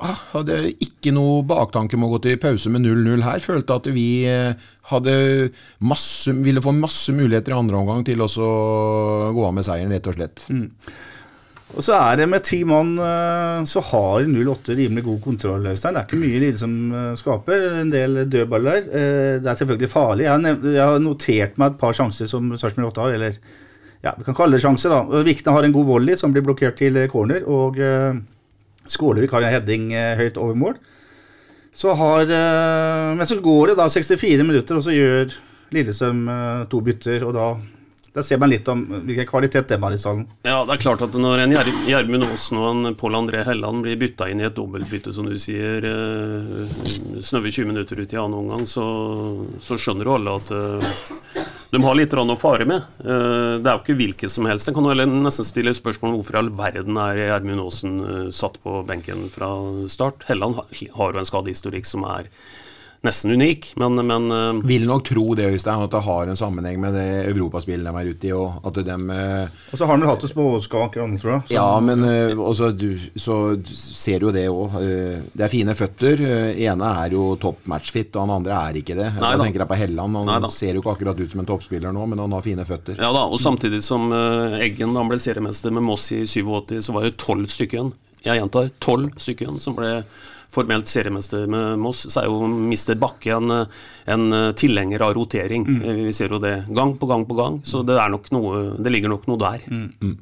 [0.00, 3.44] ah, Hadde ikke noe baktanke med å gå til pause med 0-0 her.
[3.44, 4.08] Følte at vi
[4.88, 5.14] hadde
[5.84, 8.30] masse, ville få masse muligheter i andre omgang til å
[9.36, 10.46] gå av med seieren, rett og slett.
[10.48, 10.70] Mm.
[11.70, 15.68] Og så er det med ti mann eh, så har 08 rimelig god kontroll.
[15.68, 17.66] Det er ikke mye Lille som eh, skaper.
[17.78, 18.88] En del dødballer.
[18.88, 20.26] Eh, det er selvfølgelig farlig.
[20.26, 23.16] Jeg har notert meg et par sjanser som Sarpsborg 8 har.
[23.18, 23.38] Eller
[24.02, 24.90] ja, vi kan kalle det sjanser.
[24.96, 25.22] da.
[25.26, 27.46] Vikne har en god volley som blir blokkert til corner.
[27.46, 27.78] Og
[28.90, 30.78] Skålevik har en heading høyt over mål.
[31.76, 32.26] Så har,
[33.14, 35.36] men så går det da 64 minutter, og så gjør
[35.70, 36.24] Lillestrøm
[36.72, 37.22] to bytter.
[37.28, 37.52] og da
[38.12, 40.24] da ser man litt om hvilken kvalitet det var i salen.
[40.42, 41.54] Ja, det er klart at når en
[41.86, 45.36] Gjermund Aasen og en Pål André Helland blir bytta inn i et dobbeltbytte, som du
[45.38, 46.72] sier, eh,
[47.22, 48.86] snaue 20 minutter ut i annen omgang, så,
[49.62, 50.96] så, skjønner jo alle at uh,
[51.70, 52.88] de har litt å fare med.
[52.98, 54.66] Uh, det er jo ikke hvilket som helst.
[54.66, 57.94] En kan jo nesten stille spørsmål om hvorfor i all verden er Gjermund Aasen
[58.34, 59.52] satt på benken fra
[59.86, 60.26] start.
[60.26, 62.26] Helland har jo en skadehistorikk som er
[63.00, 66.80] nesten unik, men, men uh, Vil nok tro det, Øystein, at det har en sammenheng
[66.82, 68.32] med det europaspillet de er ute i.
[68.36, 71.54] Og at de uh, Og så har han vel hatt det småskavanker, tror jeg.
[71.56, 73.38] Ja, men uh, også, du, så
[73.70, 74.76] ser du jo det òg.
[75.32, 76.20] det er fine føtter.
[76.52, 79.08] ene er jo topp matchfit, og han andre er ikke det.
[79.16, 80.20] Nei, da tenker jeg på Helland.
[80.20, 82.68] Han Nei, ser jo ikke akkurat ut som en toppspiller nå, men han har fine
[82.68, 83.00] føtter.
[83.00, 86.94] Ja da, og samtidig som Eggen da han ble seriemester med Moss i 87, så
[86.94, 87.88] var det tolv stykker
[88.24, 90.02] Jeg gjentar tolv stykker som ble
[90.50, 93.52] formelt seriemester med Moss, så er jo Mister Bakke en,
[94.10, 94.24] en
[94.58, 95.62] tilhenger av rotering.
[95.62, 95.84] Mm.
[96.08, 98.00] Vi ser jo det gang på gang på gang, så det,
[98.34, 99.68] noe, det ligger nok noe der.
[99.70, 99.86] Mm.
[100.00, 100.16] mm.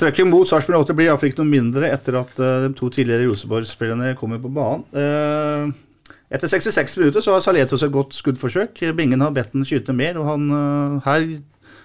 [0.00, 3.26] Trøkket mot Sarpsborg 8 blir iallfall ikke noe mindre etter at uh, de to tidligere
[3.28, 4.86] Rosenborg-spillerne kommer på banen.
[4.96, 8.80] Uh, etter 66 minutter så har Saletos et godt skuddforsøk.
[8.96, 11.26] Bingen har bedt ham skyte mer, og han uh, her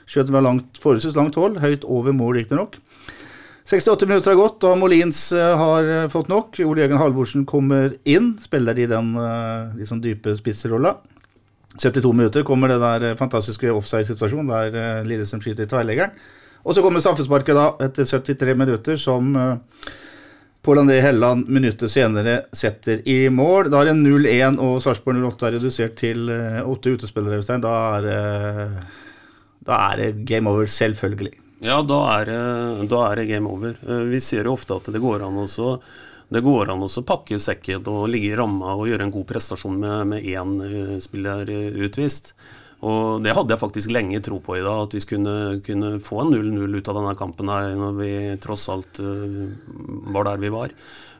[0.08, 2.78] skjøt fra langt, forholdsvis langt hold, høyt over mål riktignok.
[3.66, 6.60] 68 minutter har gått, og Molins har fått nok.
[6.62, 9.16] Ole Jørgen Halvorsen kommer inn, spiller i den
[9.74, 10.92] liksom dype spissrolla.
[11.82, 16.14] 72 minutter kommer det der fantastiske offside-situasjonen der Lillestrøm skyter i tverrleggeren.
[16.62, 19.34] Og så kommer straffesparket etter 73 minutter, som
[20.66, 23.70] Pål André Helland minuttet senere setter i mål.
[23.70, 27.42] Da er det 0-1, og Sarpsborg 08 er redusert til uh, åtte utespillere.
[27.62, 27.74] Da
[29.66, 31.45] da er det game over, selvfølgelig.
[31.64, 32.34] Ja, da er,
[32.90, 33.78] da er det game over.
[34.10, 35.78] Vi ser jo ofte at det går an også
[36.34, 39.76] det går an å pakke sekken og ligge i ramma og gjøre en god prestasjon
[39.78, 41.50] med, med én spiller
[41.86, 42.34] utvist.
[42.86, 45.36] Og det hadde jeg faktisk lenge tro på i dag, at vi kunne,
[45.66, 50.42] kunne få en 0-0 ut av denne kampen her, når vi tross alt var der
[50.42, 50.74] vi var.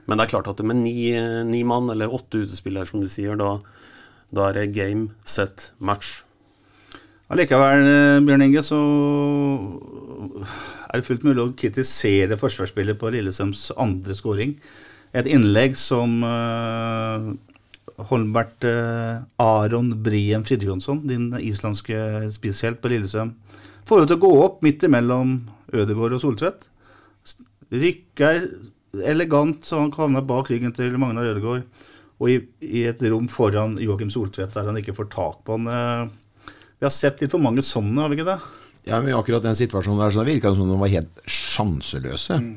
[0.06, 1.14] Men det er klart at med ni,
[1.48, 3.56] ni mann, eller åtte utespillere, som du sier, da,
[4.36, 6.25] da er det game, set, match.
[7.36, 8.78] Allikevel, eh, Bjørn Inge, så
[10.88, 14.54] er det fullt mulig å kritisere forsvarsspillet på Lillestrøms andre skåring.
[15.16, 17.28] Et innlegg som uh,
[18.08, 23.34] Holmbert uh, Aron Briem Fridtjonsson, din islandske spisshjelp på Lillestrøm,
[23.88, 25.38] får jo til å gå opp midt imellom
[25.76, 26.70] Ødegård og Soltvedt.
[27.76, 28.48] Rykker
[29.04, 31.68] elegant så han havner bak ryggen til Magnar Ødegård,
[32.16, 35.68] og i, i, et rom foran Joakim Soltvedt der han ikke får tak på han.
[35.68, 36.14] Eh,
[36.86, 38.38] vi har sett litt for mange sånne, har vi ikke det?
[38.86, 42.38] Ja, men akkurat den situasjonen der så virka det som de var helt sjanseløse.
[42.38, 42.54] Mm.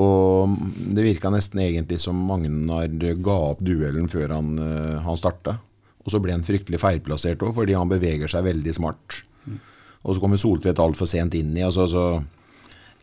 [0.00, 0.54] Og
[0.96, 2.88] det virka nesten egentlig som Magnar
[3.22, 5.58] ga opp duellen før han, uh, han starta.
[6.04, 9.20] Og så ble han fryktelig feilplassert òg, fordi han beveger seg veldig smart.
[9.44, 9.60] Mm.
[10.02, 11.64] Og så kommer Soltvedt altfor sent inn i.
[11.64, 12.06] Altså, så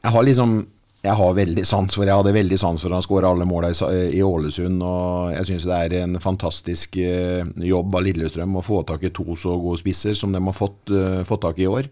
[0.02, 0.58] jeg har liksom
[1.02, 4.22] jeg har veldig sans for Jeg hadde veldig sans for han skåra alle måla i,
[4.22, 4.84] Ålesund.
[4.86, 9.14] Og jeg syns det er en fantastisk uh, jobb av Lillestrøm å få tak i
[9.16, 11.90] to så gode spisser som de har fått, uh, fått tak i i år.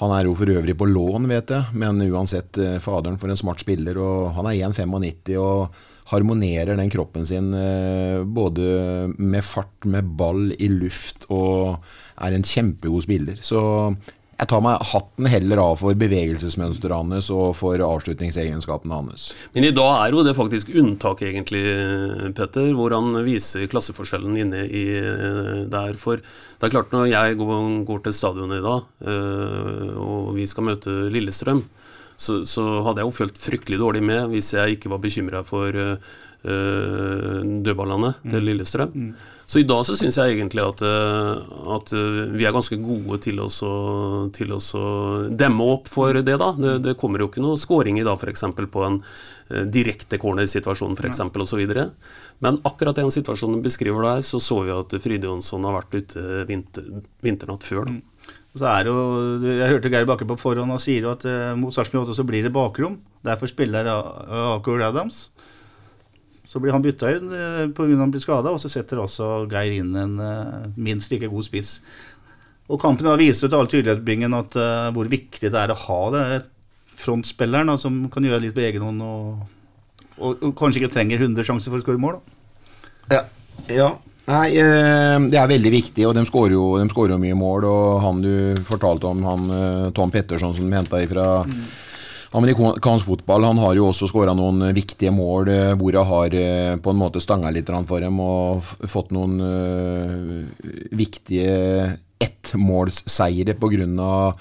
[0.00, 3.36] Han er jo for øvrig på lån, vet jeg, men uansett, eh, faderen for en
[3.36, 3.98] smart spiller.
[4.00, 5.74] og Han er 1,95 og
[6.08, 11.84] harmonerer den kroppen sin eh, både med fart, med ball i luft, og
[12.16, 13.36] er en kjempegod spiller.
[13.44, 13.60] Så
[14.40, 19.26] jeg tar meg hatten heller av for bevegelsesmønsteret hans og for avslutningsegenskapene hans.
[19.52, 21.60] Men i dag er jo det faktisk unntak, egentlig,
[22.36, 25.98] Petter, hvor han viser klasseforskjellen inne i eh, der.
[26.00, 30.70] For det er klart, når jeg går til stadionet i dag, eh, og vi skal
[30.70, 31.66] møte Lillestrøm,
[32.20, 35.72] så, så, hadde jeg jo følt fryktelig dårlig med hvis jeg ikke var bekymra for
[35.72, 35.94] uh,
[36.44, 38.26] dødballene mm.
[38.28, 38.92] til Lillestrøm.
[38.92, 39.14] Mm.
[39.50, 41.38] Så i dag så syns jeg egentlig at, eh,
[41.74, 41.90] at,
[42.38, 43.48] vi er ganske gode til å,
[44.30, 44.60] til å
[45.26, 46.52] demme opp for det, da.
[46.54, 48.44] Det, det, kommer jo ikke noe scoring i dag f.eks.
[48.54, 51.22] på en uh, direkte cornersituasjon f.eks.
[51.34, 51.64] osv.
[52.46, 55.98] Men akkurat den situasjonen du beskriver der, så så vi at Fride Jonsson har vært
[55.98, 56.86] ute vinter,
[57.26, 57.90] vinternatt før.
[57.90, 57.98] da.
[57.98, 58.38] Mm.
[58.54, 58.96] Så er jo,
[59.46, 61.26] Jeg hørte Geir Bakke på forhånd og sier at
[61.58, 63.00] mot Sarpsborg 8 så blir det bakrom.
[63.26, 65.28] Derfor spiller Akur Adams.
[66.50, 67.88] Så blir han bytta inn uh, pga.
[68.00, 71.76] han blir skada, og så setter også Geir inn en uh, minst like god spiss.
[72.70, 76.02] Og kampen da viser til all tydelighetsbingen at uh, hvor viktig det er å ha
[76.16, 76.26] det
[77.00, 79.40] frontspilleren da, som kan gjøre litt på egen hånd og,
[80.18, 82.18] og, og, kanskje ikke trenger 100 sjanser for å skåre mål.
[82.18, 83.14] Da.
[83.14, 83.22] Ja,
[83.72, 83.90] ja,
[84.30, 87.66] Nei, eh, det er veldig viktig, og de skårer jo, de jo mye mål.
[87.66, 88.34] Og han du
[88.66, 91.64] fortalte om, han eh, Tom Petterson som de henta fra mm.
[92.38, 96.36] Amerikansk fotball, han har jo også skåra noen viktige mål eh, hvor han har
[96.82, 104.32] på en måte stanga litt for dem og fått noen uh, viktige ettmålsseire pga.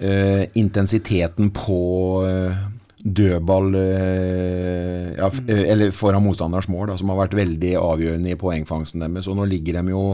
[0.00, 1.80] Uh, intensiteten på
[2.24, 2.60] uh,
[3.04, 5.50] dødball uh, ja, mm.
[5.50, 9.28] eller foran motstanders mål, da, som har vært veldig avgjørende i poengfangsten deres.
[9.28, 10.04] Og nå ligger de jo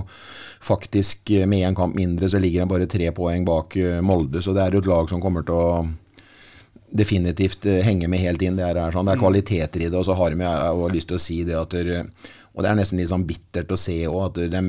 [0.66, 4.42] faktisk eh, med én kamp mindre, så ligger de bare tre poeng bak Molde.
[4.42, 5.84] Så det er jo et lag som kommer til å
[6.91, 8.57] definitivt henge med helt inn.
[8.59, 11.22] Det er, sånn, det er kvaliteter i det, og så har de lyst til å
[11.22, 11.74] si det at
[12.57, 14.61] og det er nesten litt sånn bittert å se òg at de,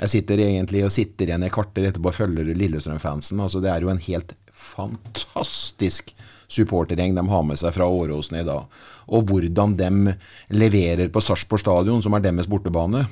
[0.00, 3.40] Jeg sitter egentlig og sitter igjen i kvarter etterpå og følger Lillestrøm-fansen.
[3.40, 6.14] altså Det er jo en helt fantastisk
[6.48, 8.66] supportergjeng de har med seg fra Åråsen i dag.
[9.14, 10.16] Og hvordan de
[10.54, 13.04] leverer på Sarpsborg stadion, som er deres bortebane.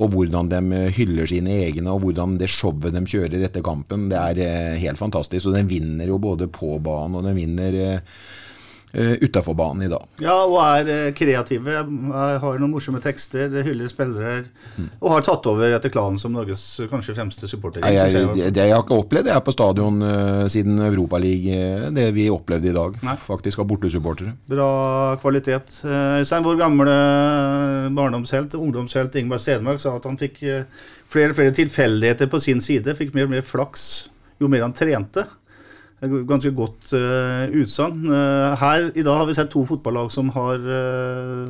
[0.00, 4.08] Og hvordan de hyller sine egne, og hvordan det showet de kjører etter kampen.
[4.08, 5.50] Det er eh, helt fantastisk.
[5.50, 8.16] Og de vinner jo både på banen, og de vinner eh,
[8.92, 10.04] utafor banen i dag.
[10.20, 11.80] Ja, og er eh, kreative.
[12.42, 14.42] Har noen morsomme tekster, hyller spillere.
[15.00, 17.84] Og har tatt over etter klanen som Norges kanskje fremste supporter.
[17.84, 18.52] Nei, jeg, jeg.
[18.52, 22.70] det, jeg har ikke opplevd det er på stadion uh, siden Europaligaen, det vi opplevde
[22.70, 22.96] i dag.
[23.06, 23.16] Nei.
[23.22, 24.34] Faktisk av bortesupportere.
[24.50, 24.70] Bra
[25.22, 25.78] kvalitet.
[25.86, 26.96] Eh, Øystein, vår gamle
[27.96, 30.66] barndomshelt, ungdomshelt Ingvar Stenmark sa at han fikk eh,
[31.12, 32.96] flere og flere tilfeldigheter på sin side.
[32.98, 33.86] Fikk mer og mer flaks
[34.42, 35.26] jo mer han trente.
[36.02, 38.08] Ganske godt uh, utsagn.
[38.10, 41.46] Uh, her i dag har vi sett to fotballag som har uh,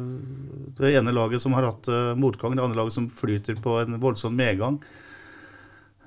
[0.76, 1.88] Det ene laget som har hatt
[2.20, 4.80] motgang, det andre laget som flyter på en voldsom medgang.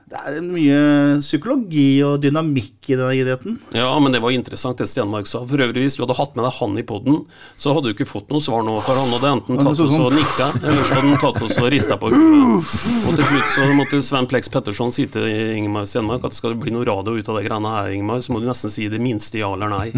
[0.05, 0.79] Det er mye
[1.17, 3.55] psykologi og dynamikk i denne idretten.
[3.73, 5.39] Ja, men det var interessant det Stenmark sa.
[5.49, 7.23] For øvrig, hvis du hadde hatt med deg han i poden,
[7.57, 8.75] så hadde du ikke fått noe svar nå.
[8.85, 11.71] For han hadde enten tatt oss og nikka, eller så hadde han tatt oss og
[11.73, 12.21] rista på huet.
[12.21, 15.25] Og til slutt så måtte Sven Plex Petterson si til
[15.57, 18.35] Ingemar Stenmark at skal det bli noe radio ut av de greiene her, Ingemar, så
[18.35, 19.89] må du nesten si det minste ja eller nei.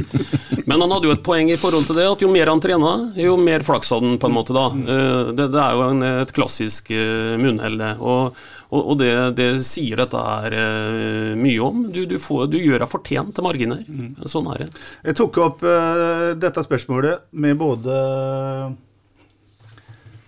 [0.68, 2.95] Men han hadde jo et poeng i forhold til det, at jo mer han trena,
[3.20, 4.70] jo mer flaks hadde han på en måte da.
[4.72, 7.93] Eh, Det, det er jo en, et klassisk eh, munnhell, det.
[7.99, 8.36] Og
[8.68, 11.86] og, og det, det sier dette her eh, mye om.
[11.93, 13.86] Du, du, får, du gjør deg fortjent til marginer.
[14.28, 14.68] Sånn er det.
[15.07, 17.95] Jeg tok opp uh, dette spørsmålet med både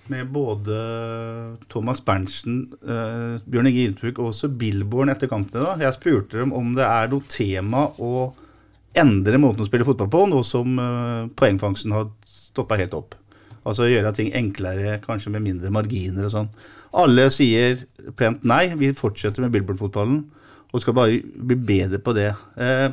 [0.09, 0.77] med både
[1.69, 5.83] Thomas Berntsen, uh, Bjørn Inge Giltvik og også Billborn etter kampen i dag.
[5.85, 8.29] Jeg spurte dem om det er noe tema å
[8.97, 13.19] endre måten å spille fotball på, nå som uh, poengfangsten har stoppa helt opp.
[13.67, 16.53] Altså gjøre ting enklere, kanskje med mindre marginer og sånn.
[16.97, 17.83] Alle sier
[18.17, 20.23] plent nei, vi fortsetter med Billboard-fotballen
[20.69, 22.31] og skal bare bli bedre på det.
[22.61, 22.89] Eh,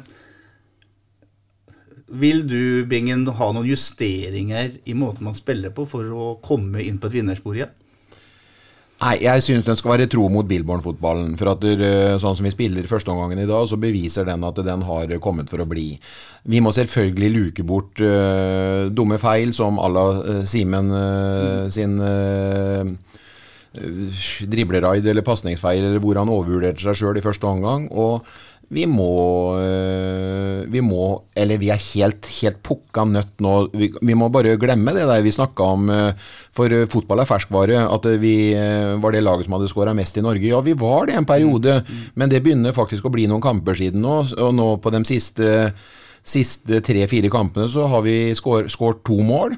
[2.07, 7.01] vil du, Bingen, ha noen justeringer i måten man spiller på for å komme inn
[7.03, 7.75] på et vinnerspor igjen?
[8.97, 11.35] Nei, jeg syns den skal være tro mot Billborn-fotballen.
[11.37, 14.87] For at der, sånn som vi spiller førsteomgangen i dag, så beviser den at den
[14.89, 15.91] har kommet for å bli.
[16.49, 22.01] Vi må selvfølgelig luke bort uh, dumme feil som à la uh, Simen uh, sin
[23.77, 27.89] dribleraid eller pasningsfeil, eller hvor han overvurderte seg sjøl i første omgang.
[27.93, 28.27] Og
[28.67, 33.69] vi må, øh, vi må Eller vi er helt, helt pukka nødt nå.
[33.71, 35.91] Vi, vi må bare glemme det der vi snakka om.
[35.91, 36.13] øh,
[36.51, 37.85] For fotball er ferskvare.
[37.95, 38.55] At vi
[38.99, 40.49] var det laget som hadde skåra mest i Norge.
[40.49, 41.85] Ja, vi var det en periode,
[42.17, 44.35] men det begynner faktisk å bli noen kamper siden nå.
[44.35, 45.73] Og nå på de siste,
[46.25, 49.55] siste tre-fire kampene så har vi skåret to mål.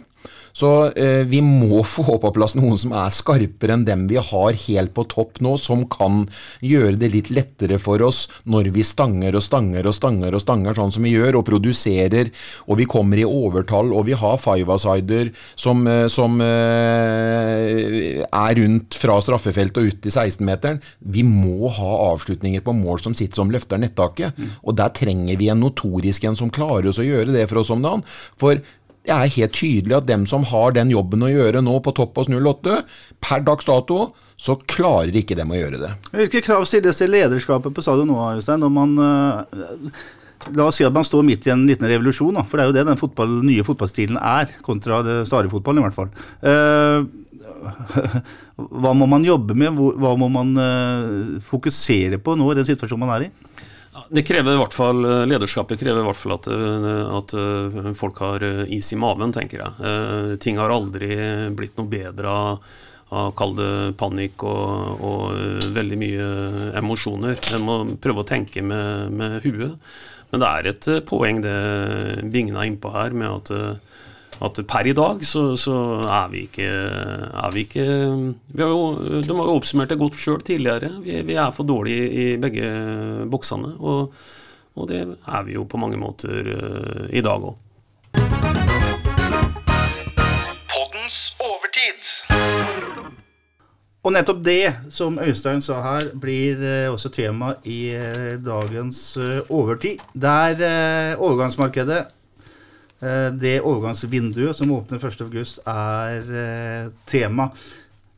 [0.59, 4.59] Så eh, vi må få på plass noen som er skarpere enn dem vi har
[4.67, 6.25] helt på topp nå, som kan
[6.65, 10.79] gjøre det litt lettere for oss når vi stanger og stanger og stanger og stanger
[10.79, 12.33] sånn som vi gjør, og produserer,
[12.67, 18.99] og vi kommer i overtall, og vi har five-a-sider som, eh, som eh, er rundt
[18.99, 20.81] fra straffefeltet og ut i 16-meteren.
[21.15, 25.51] Vi må ha avslutninger på mål som sitter som løfter nettaket, og der trenger vi
[25.53, 28.05] en notorisk en som klarer oss å gjøre det for oss om dagen.
[28.41, 28.59] For
[29.09, 32.21] det er helt tydelig at dem som har den jobben å gjøre nå på topp
[32.21, 32.83] hos 08,
[33.25, 35.91] per dags dato, så klarer ikke dem å gjøre det.
[36.13, 39.99] Hvilke krav stilles til lederskapet på stadion nå, Øystein, når man øh,
[40.55, 42.69] La oss si at man står midt i en liten revolusjon, da, for det er
[42.71, 46.13] jo det den fotball, nye fotballstilen er, kontra det stadige fotballen i hvert fall.
[46.47, 48.23] Uh,
[48.85, 53.03] hva må man jobbe med, hva må man uh, fokusere på nå i den situasjonen
[53.03, 53.33] man er i?
[54.09, 56.47] Det krever i hvert fall, Lederskapet krever i hvert fall at,
[57.19, 57.35] at
[57.99, 60.39] folk har is i maven, tenker jeg.
[60.41, 61.11] Ting har aldri
[61.57, 62.71] blitt noe bedre av,
[63.13, 66.29] av kall det panikk og, og, veldig mye
[66.81, 67.37] emosjoner.
[67.57, 69.77] En må prøve å tenke med, med huet.
[70.31, 71.59] Men det er et poeng det
[72.33, 73.53] Bingen er innpå her, med at
[74.39, 75.77] at per i dag så, så
[76.07, 77.87] er vi ikke, er vi ikke
[78.55, 80.93] vi har jo, De har jo oppsummert det godt sjøl tidligere.
[81.03, 82.69] Vi, vi, er for dårlige i begge
[83.31, 83.75] boksene.
[83.79, 84.13] Og,
[84.77, 87.65] og, det er vi jo på mange måter uh, i dag òg.
[94.07, 99.01] Og nettopp det som Øystein sa her, blir uh, også tema i uh, dagens
[99.51, 99.99] overtid.
[100.15, 102.07] Der overgangsmarkedet
[102.99, 107.53] det overgangsvinduet som åpner 1.8, er eh, tema.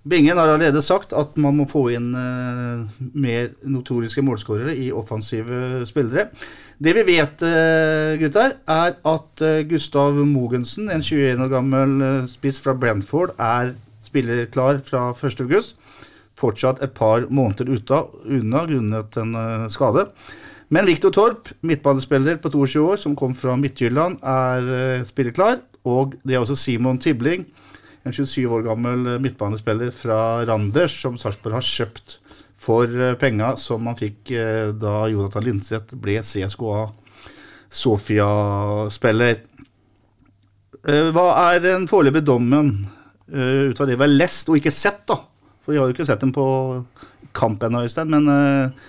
[0.08, 5.82] Bingen har allerede sagt at man må få inn eh, mer notoriske målskårere i offensive
[5.88, 6.30] spillere.
[6.80, 11.96] Det vi vet, eh, gutter, er at Gustav Mogensen, en 21 år gammel
[12.32, 13.74] spiss fra Brentford, er
[14.04, 15.74] spillerklar fra 1.8.
[16.40, 19.36] Fortsatt et par måneder ute unna grunnet en
[19.68, 20.08] skade.
[20.70, 25.58] Men Viktor Torp, midtbanespiller på 22 år, som kom fra Midtjylland, er uh, spilleklar.
[25.88, 27.48] Og det er også Simon Tibling,
[28.06, 32.16] en 27 år gammel midtbanespiller fra Randers, som Sarpsborg har kjøpt
[32.60, 34.30] for uh, penga som han fikk
[34.80, 36.86] da Jonathan Linseth ble CSKA
[37.70, 39.38] Sofia-spiller.
[40.88, 42.72] Eh, Hva er den foreløpige dommen
[43.30, 45.18] eh, ut fra det vi har lest og ikke sett, da?
[45.60, 46.46] For vi har jo ikke sett dem på
[47.36, 48.10] kamp ennå, Øystein.
[48.10, 48.88] Men eh,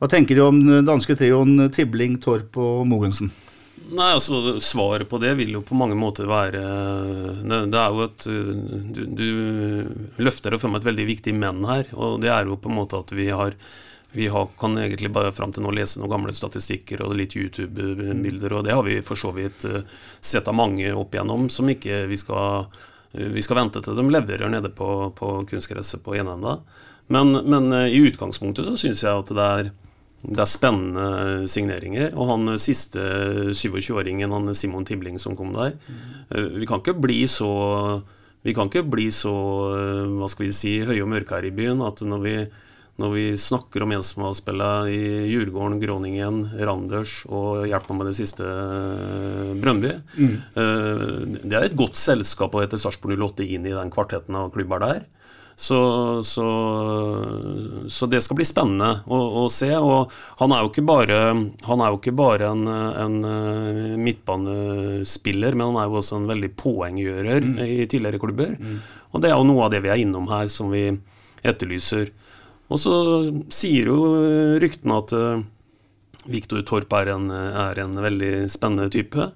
[0.00, 3.30] hva tenker du om den danske trioen Tibling, Torp og Mogensen?
[3.90, 6.60] Nei, altså Svaret på det vil jo på mange måter være
[7.42, 8.26] Det, det er jo et
[8.94, 12.70] du, du løfter det frem et veldig viktig men her, og det er jo på
[12.70, 13.56] en måte at vi har
[14.12, 18.54] vi har, kan egentlig bare fram til nå lese noen gamle statistikker og litt YouTube-bilder,
[18.56, 19.84] og det har vi for så vidt eh,
[20.20, 22.66] sett av mange opp igjennom, som ikke vi skal,
[23.14, 26.58] eh, vi skal vente til de leverer nede på, på kunstgresset på enenda.
[27.06, 29.70] Men, men eh, i utgangspunktet så syns jeg at det er,
[30.20, 32.12] det er spennende signeringer.
[32.12, 33.00] Og han siste
[33.56, 35.78] 27-åringen, han Simon Tibling som kom der
[36.28, 37.50] Vi kan ikke bli så
[38.40, 39.30] vi kan ikke bli så
[40.16, 42.34] hva skal vi si, høye og mørke her i byen at når vi
[43.00, 45.00] når vi snakker om en som har spilt i
[45.30, 49.94] Djurgården, Groningen, Randers og hjelper med det siste eh, Brøndby.
[50.18, 50.34] Mm.
[51.46, 54.84] Det er et godt selskap å hete Sarpsborg 08 inn i den kvartetten av klubber
[54.84, 55.06] der.
[55.60, 55.78] Så,
[56.24, 56.44] så,
[57.88, 59.68] så, det skal bli spennende å, å, se.
[59.76, 60.08] Og
[60.38, 65.90] han er jo ikke bare, jo ikke bare en, en, eh, midtbanespiller, men han er
[65.90, 67.60] jo også en veldig poenggjører mm.
[67.66, 68.56] i tidligere klubber.
[68.56, 68.80] Mm.
[69.12, 70.86] Og det er jo noe av det vi er innom her, som vi
[71.44, 72.08] etterlyser.
[72.72, 72.96] Og så
[73.52, 74.00] sier jo
[74.64, 75.46] ryktene at uh,
[76.32, 79.28] Viktor Torp er en, er en, veldig spennende type.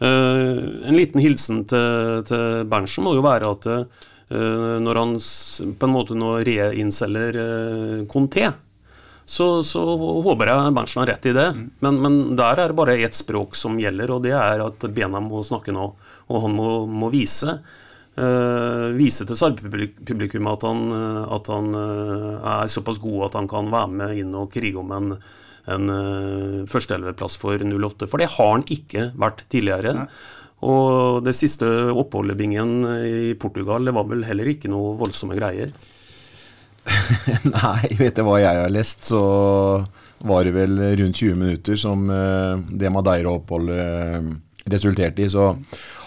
[0.00, 3.74] Uh, en liten hilsen til, til Berntsen må jo være at
[4.26, 5.12] når han
[5.78, 8.48] på en måte nå reinnselger uh, Conté,
[9.26, 9.82] så, så,
[10.22, 11.46] håper jeg Berntsen har rett i det.
[11.54, 11.64] Mm.
[11.82, 15.22] Men, men, der er det bare ett språk som gjelder, og det er at bena
[15.22, 15.88] må snakke nå.
[16.30, 17.58] Og han må, må vise
[18.16, 23.48] Uh, vise til Sarp-publikum at han, eh, at han uh, er såpass god at han
[23.50, 25.10] kan være med inn og krige om en,
[25.68, 28.08] en uh, førsteelveplass for 08.
[28.08, 29.92] For det har han ikke vært tidligere.
[29.98, 30.06] Nei.
[30.64, 35.74] Og det siste oppholdet Bingen i Portugal, det var vel heller ikke noe voldsomme greier?
[37.56, 39.20] Nei, vet du hva jeg har lest, så
[40.26, 44.32] var det vel rundt 20 minutter som det Madeira-oppholdet
[44.72, 45.28] resulterte i.
[45.30, 45.50] Så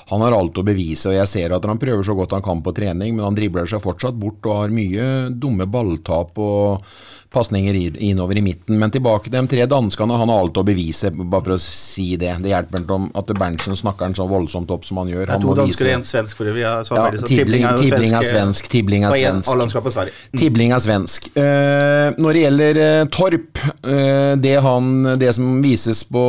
[0.10, 2.64] han har alt å bevise, og jeg ser at han prøver så godt han kan
[2.66, 5.06] på trening, men han dribler seg fortsatt bort og har mye
[5.38, 6.90] dumme balltap og
[7.30, 8.80] pasninger innover i midten.
[8.80, 10.18] Men tilbake til de tre danskene.
[10.18, 12.32] Han har alt å bevise, bare for å si det.
[12.42, 15.36] Det hjelper ikke om at Berntsen snakker han så voldsomt opp som han gjør.
[15.36, 18.72] Han to dansker og en svensk, for vi har ja, Tibling, Tibling er svensk.
[18.74, 19.94] Tibling er svensk.
[20.34, 21.30] Tibling er svensk.
[21.38, 26.26] Uh, når det gjelder uh, Torp, uh, det, han, det som vises på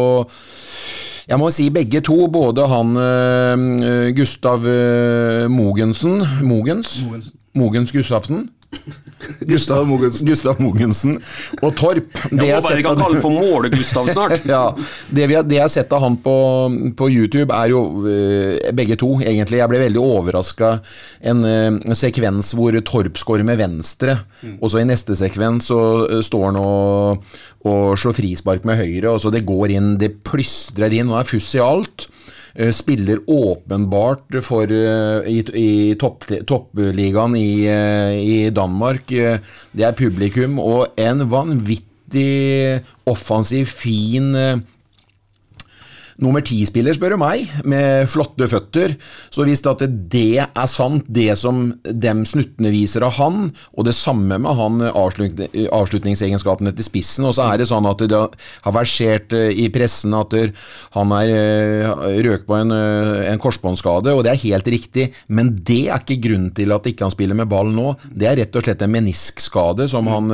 [1.31, 2.27] jeg må si begge to.
[2.33, 7.01] Både han uh, Gustav uh, Mogensen Mogens?
[7.07, 7.35] Mogens.
[7.55, 8.49] Mogens Gustavsen
[9.41, 10.27] Gustav Mogensen.
[10.29, 11.17] Gustav Mogensen
[11.61, 12.13] og Torp.
[12.31, 14.47] Det jeg må bare kan kalle for Måle-Gustav snart.
[14.51, 14.63] ja,
[15.11, 16.37] det, vi det jeg har sett av han på,
[16.97, 19.61] på YouTube, er jo uh, begge to, egentlig.
[19.61, 20.73] Jeg ble veldig overraska.
[21.33, 24.59] En, uh, sekvens hvor Torp skårer med venstre, mm.
[24.61, 27.37] og så i neste sekvens så uh, står han og,
[27.69, 31.25] og slår frispark med høyre, og så det går inn, det plystrer inn, og det
[31.27, 32.09] er fuss i alt.
[32.55, 39.07] Eh, spiller åpenbart for, eh, i, i topp, toppligaen i, eh, i Danmark.
[39.07, 44.35] Det er publikum og en vanvittig offensiv, fin
[46.25, 48.95] nummer ti-spiller, spør du meg, med flotte føtter.
[49.33, 53.95] Så hvis det, det er sant, det som dem snuttene viser av han, og det
[53.97, 59.35] samme med han avslutningsegenskapene til spissen, og så er det sånn at det har versert
[59.37, 60.35] eh, i pressen at
[60.97, 65.53] han er eh, røk på en, eh, en korsbåndskade, og det er helt riktig, men
[65.57, 67.95] det er ikke grunnen til at ikke han spiller med ball nå.
[68.11, 70.31] Det er rett og slett en meniskskade som han,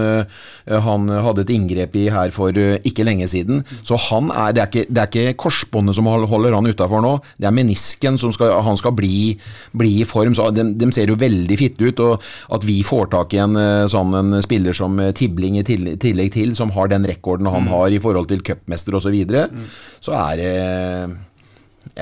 [0.66, 3.62] han hadde et inngrep i her for ikke lenge siden.
[3.87, 7.03] Så han er, det er ikke, det er ikke korsbånd korsbåndet som holder han utafor
[7.03, 9.37] nå, det er menisken som skal, han skal bli,
[9.74, 10.35] bli i form.
[10.35, 12.01] Så de, de, ser jo veldig fitte ut.
[12.01, 15.64] og At vi får tak i en eh, sånn en spiller som eh, Tibling i
[15.64, 17.72] tillegg til, som har den rekorden han mm.
[17.72, 19.66] har i forhold til cupmester osv., så, videre, mm.
[20.03, 20.55] så er det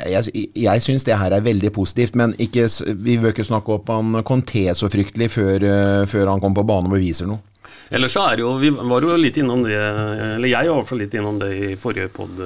[0.08, 2.64] jeg, jeg syns det her er veldig positivt, men ikke,
[3.04, 6.68] vi bør ikke snakke opp han Conté så fryktelig før, eh, før han kommer på
[6.70, 7.42] banen og beviser noe.
[7.92, 11.36] Ellers så er jo, Vi var jo litt innom det, eller jeg var litt innom
[11.42, 12.40] det i forrige pod,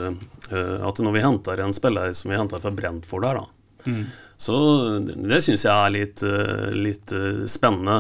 [0.53, 4.03] at når vi henter en spiller som vi henter fra Brentford der, da, mm.
[4.41, 4.57] så
[5.05, 7.99] det syns jeg er litt, eh, litt, eh, spennende.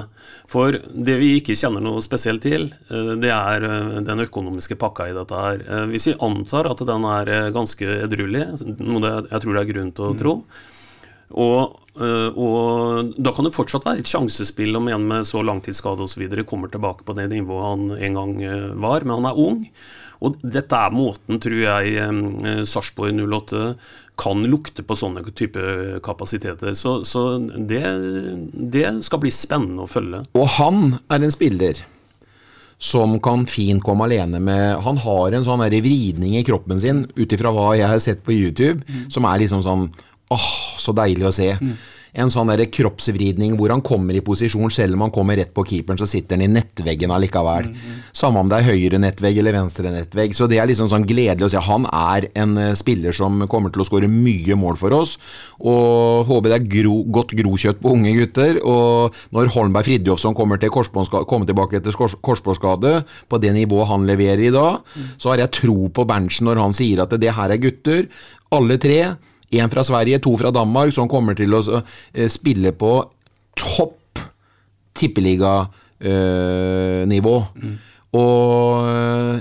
[0.48, 3.66] For det vi ikke kjenner noe spesielt til, det er
[4.06, 5.60] den økonomiske pakka i dette her.
[5.90, 8.46] Hvis vi antar at den er ganske edruelig,
[8.80, 10.20] noe jeg tror det er grunn til å mm.
[10.24, 10.36] tro,
[11.36, 16.06] og, eh, og, da kan det fortsatt være et sjansespill om en med så langtidsskade
[16.06, 16.24] osv.
[16.48, 19.64] kommer tilbake på det nivået han en gang eh, var, men han er ung.
[20.24, 23.74] Og dette er måten, tror jeg, eh, Sarpsborg 08
[24.18, 26.74] kan lukte på sånne type kapasiteter.
[26.74, 27.84] Så, så det,
[28.50, 30.24] det skal bli spennende å følge.
[30.34, 31.84] Og han er en spiller
[32.78, 37.32] som kan fint komme alene med Han har en sånn vridning i kroppen sin, ut
[37.34, 39.88] ifra hva jeg har sett på YouTube, som er liksom sånn
[40.34, 41.48] åh, så deilig å se.
[42.18, 45.64] En sånn der kroppsvridning hvor han kommer i posisjon, selv om han kommer rett på
[45.68, 47.70] keeperen, så sitter han i nettveggen allikevel.
[48.16, 50.34] Samme om det er høyre nettvegg eller venstre nettvegg.
[50.34, 51.62] Så det er liksom sånn gledelig å se.
[51.68, 55.14] Han er en eh, spiller som kommer til å skåre mye mål for oss.
[55.62, 58.60] Og håper det er gro, godt grokjøtt på unge gutter.
[58.66, 62.98] Og når Holmberg Fridtjofsson kommer, til kommer tilbake etter kors- korsbåndskade,
[63.28, 64.82] på det nivået han leverer i dag,
[65.16, 68.06] så har jeg tro på Berntsen når han sier at det her er gutter.
[68.54, 69.02] Alle tre.
[69.50, 72.92] Én fra Sverige, to fra Danmark, som kommer til å eh, spille på
[73.58, 73.94] topp
[74.98, 77.36] tippeliganivå.
[78.18, 79.36] Og eh,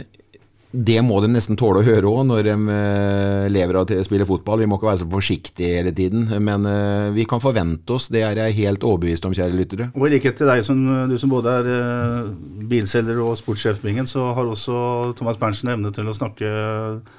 [0.78, 4.26] det må de nesten tåle å høre òg når de eh, lever av å spille
[4.28, 4.60] fotball.
[4.62, 8.10] Vi må ikke være så forsiktige hele tiden, men eh, vi kan forvente oss.
[8.14, 9.88] Det er jeg helt overbevist om, kjære lyttere.
[9.96, 12.34] Og i likhet til deg, som, du som både er eh,
[12.70, 13.80] bilselger og sportssjef,
[14.12, 14.76] så har også
[15.18, 17.16] Thomas Berntsen evne til å snakke eh,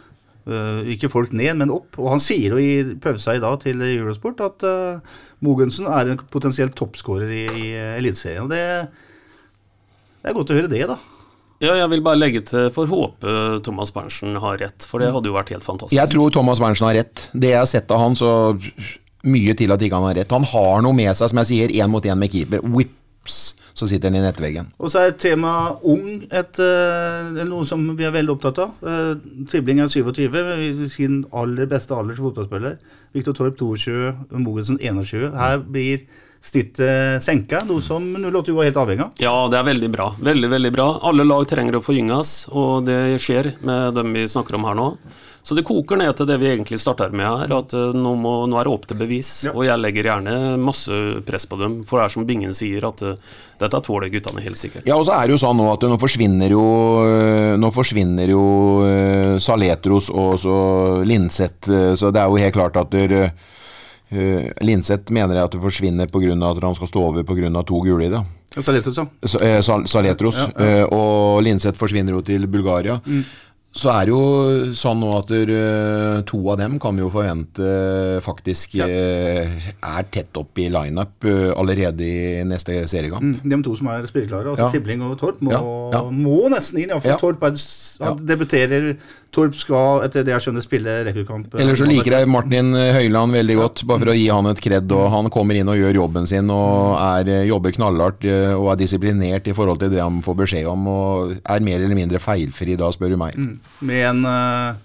[0.94, 1.98] ikke folk ned, men opp.
[2.00, 6.24] Og han sier jo i pausa i dag til Eurosport at uh, Mogensen er en
[6.32, 7.68] potensiell toppskårer i, i
[7.98, 8.48] Eliteserien.
[8.50, 8.64] Det,
[10.22, 10.98] det er godt å høre det, da.
[11.58, 13.32] Ja, jeg vil bare legge til for håpe
[13.66, 15.98] Thomas Berntsen har rett, for det hadde jo vært helt fantastisk.
[15.98, 17.24] Jeg tror Thomas Berntsen har rett.
[17.34, 18.30] Det jeg har sett av han, så
[19.26, 20.34] mye til at ikke han har rett.
[20.36, 22.62] Han har noe med seg, som jeg sier, én mot én med keeper.
[22.62, 24.70] Whips, så sitter han i nettveggen.
[24.82, 25.52] Og så er tema
[25.86, 28.72] ung et, eh, noe som vi er veldig opptatt av.
[28.82, 29.12] Eh,
[29.50, 32.78] Tribling er 27, i sin aller beste alder som fotballspiller.
[33.14, 35.30] Viktor Torp 22, Mogensen 21.
[35.38, 36.02] Her blir
[36.42, 39.12] snittet senka, noe som 08 var helt avhengig av.
[39.22, 40.10] Ja, det er veldig bra.
[40.22, 40.88] Veldig, veldig bra.
[41.02, 44.92] Alle lag trenger å forgynges, og det skjer med dem vi snakker om her nå.
[45.48, 48.32] Så det koker ned til det vi egentlig starter med her, at eh, nå, må,
[48.50, 49.30] nå er det opp til bevis.
[49.48, 49.54] Ja.
[49.56, 50.92] Og jeg legger gjerne masse
[51.24, 53.16] press på dem, for det er som Bingen sier, at eh,
[53.62, 54.84] dette tåler guttene helt sikkert.
[54.84, 56.64] Ja, og så er det jo sånn nå at nå forsvinner jo
[57.58, 58.42] Nå forsvinner jo
[58.84, 60.58] eh, Saletros og så
[61.08, 63.30] Linseth, eh, så det er jo helt klart at der,
[64.08, 66.32] Uh, Linseth mener jeg at det forsvinner pga.
[66.32, 67.50] at han skal stå over pga.
[67.62, 68.22] to gule i det.
[68.56, 68.96] Saletros,
[69.42, 70.38] eh, Sal- Saletros.
[70.38, 70.86] Ja, ja.
[70.86, 73.00] Uh, Og Linseth forsvinner jo til Bulgaria.
[73.78, 74.22] Så er det jo
[74.74, 75.50] sånn nå at der,
[76.26, 78.88] to av dem kan vi jo forvente eh, faktisk Ja.
[78.90, 83.22] eh, er tett opp i lineup eh, allerede i neste seriegang.
[83.22, 84.72] Mm, De to som er spilleklare, altså Ja.
[84.74, 85.54] Tibling og Torp, må,
[86.10, 86.90] må nesten inn.
[86.90, 87.22] Ja, for.
[87.22, 87.54] Torp er,
[88.26, 88.96] debuterer
[89.34, 91.58] Torp skal, etter det jeg skjønner, spille rekordkamp.
[91.60, 94.94] Eller så liker jeg Martin Høiland veldig godt, bare for å gi han et kred.
[94.96, 98.72] Og han kommer inn og gjør jobben sin og er, eh, jobber knallhardt eh, og
[98.72, 102.22] er disiplinert i forhold til det han får beskjed om, og er mer eller mindre
[102.22, 103.36] feilfri da, spør du meg.
[103.84, 104.80] Med en, eh,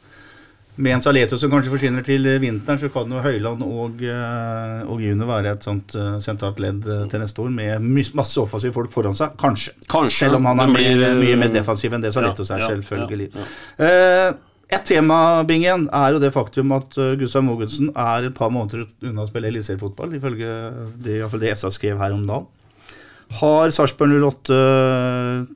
[0.76, 5.01] med en Saleto som kanskje forsvinner til vinteren, så kan jo Høyland og, eh, og
[5.03, 7.86] June være et sånt eh, sentralt ledd eh, til neste år, med
[8.17, 9.36] masse offensive folk foran seg.
[9.38, 9.76] Kanskje.
[9.91, 12.71] Kanskje, Selv om han er blir- mye mer defensiv enn det Saletos Ja, er, ja,
[12.74, 13.30] selvfølgelig.
[13.36, 13.45] ja,
[13.84, 14.34] Uh,
[14.74, 19.21] et tema, Bingen, er jo det faktum at Gustav Mogensen er et par måneder unna
[19.21, 20.49] å spille eliteseriefotball, ifølge
[20.97, 22.47] det, i hvert fall det ESA skrev her om dagen.
[23.38, 24.57] Har Sarpsborg 08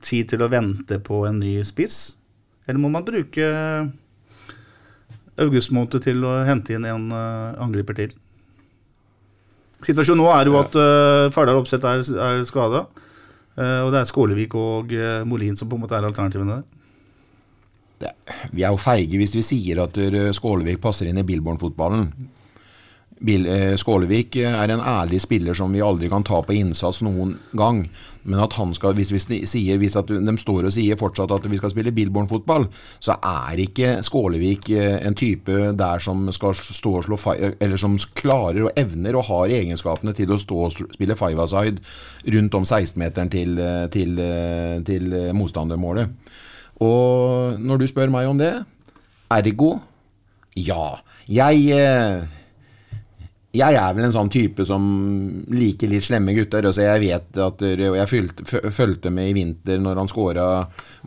[0.06, 2.14] tid til å vente på en ny spiss,
[2.68, 3.48] eller må man bruke
[5.44, 8.16] august måned til å hente inn en uh, angriper til?
[9.78, 12.86] Situasjonen nå er jo at uh, Fardal Opseth er, er skada.
[13.58, 16.66] og det er Skålevik og uh, Molin som på en måte er alternativene der.
[17.98, 18.12] Det,
[18.54, 22.10] vi er jo feige hvis vi sier at eh, Skålevik passer inn i Billborn-fotballen.
[23.18, 27.34] Eh, Skålevik eh, er en ærlig spiller som vi aldri kan ta på innsats noen
[27.58, 27.82] gang.
[28.28, 31.58] Men at han skal, hvis, vi sier, hvis de står og sier fortsatt at vi
[31.58, 32.68] skal spille Billborn-fotball,
[33.02, 37.18] så er ikke Skålevik eh, en type der som skal stå og slå
[37.58, 41.82] Eller som klarer og evner og har egenskapene til å stå og spille five-a-side
[42.36, 43.58] rundt om 16-meteren til,
[43.90, 44.22] til,
[44.86, 46.10] til motstandermålet.
[46.84, 48.52] Og når du spør meg om det,
[49.34, 49.78] ergo
[50.58, 50.98] ja.
[51.28, 51.70] Jeg
[53.56, 54.82] jeg er vel en sånn type som
[55.54, 56.66] liker litt slemme gutter.
[56.68, 60.48] Altså jeg vet at, jeg fulgte, fulgte med i vinter når han skåra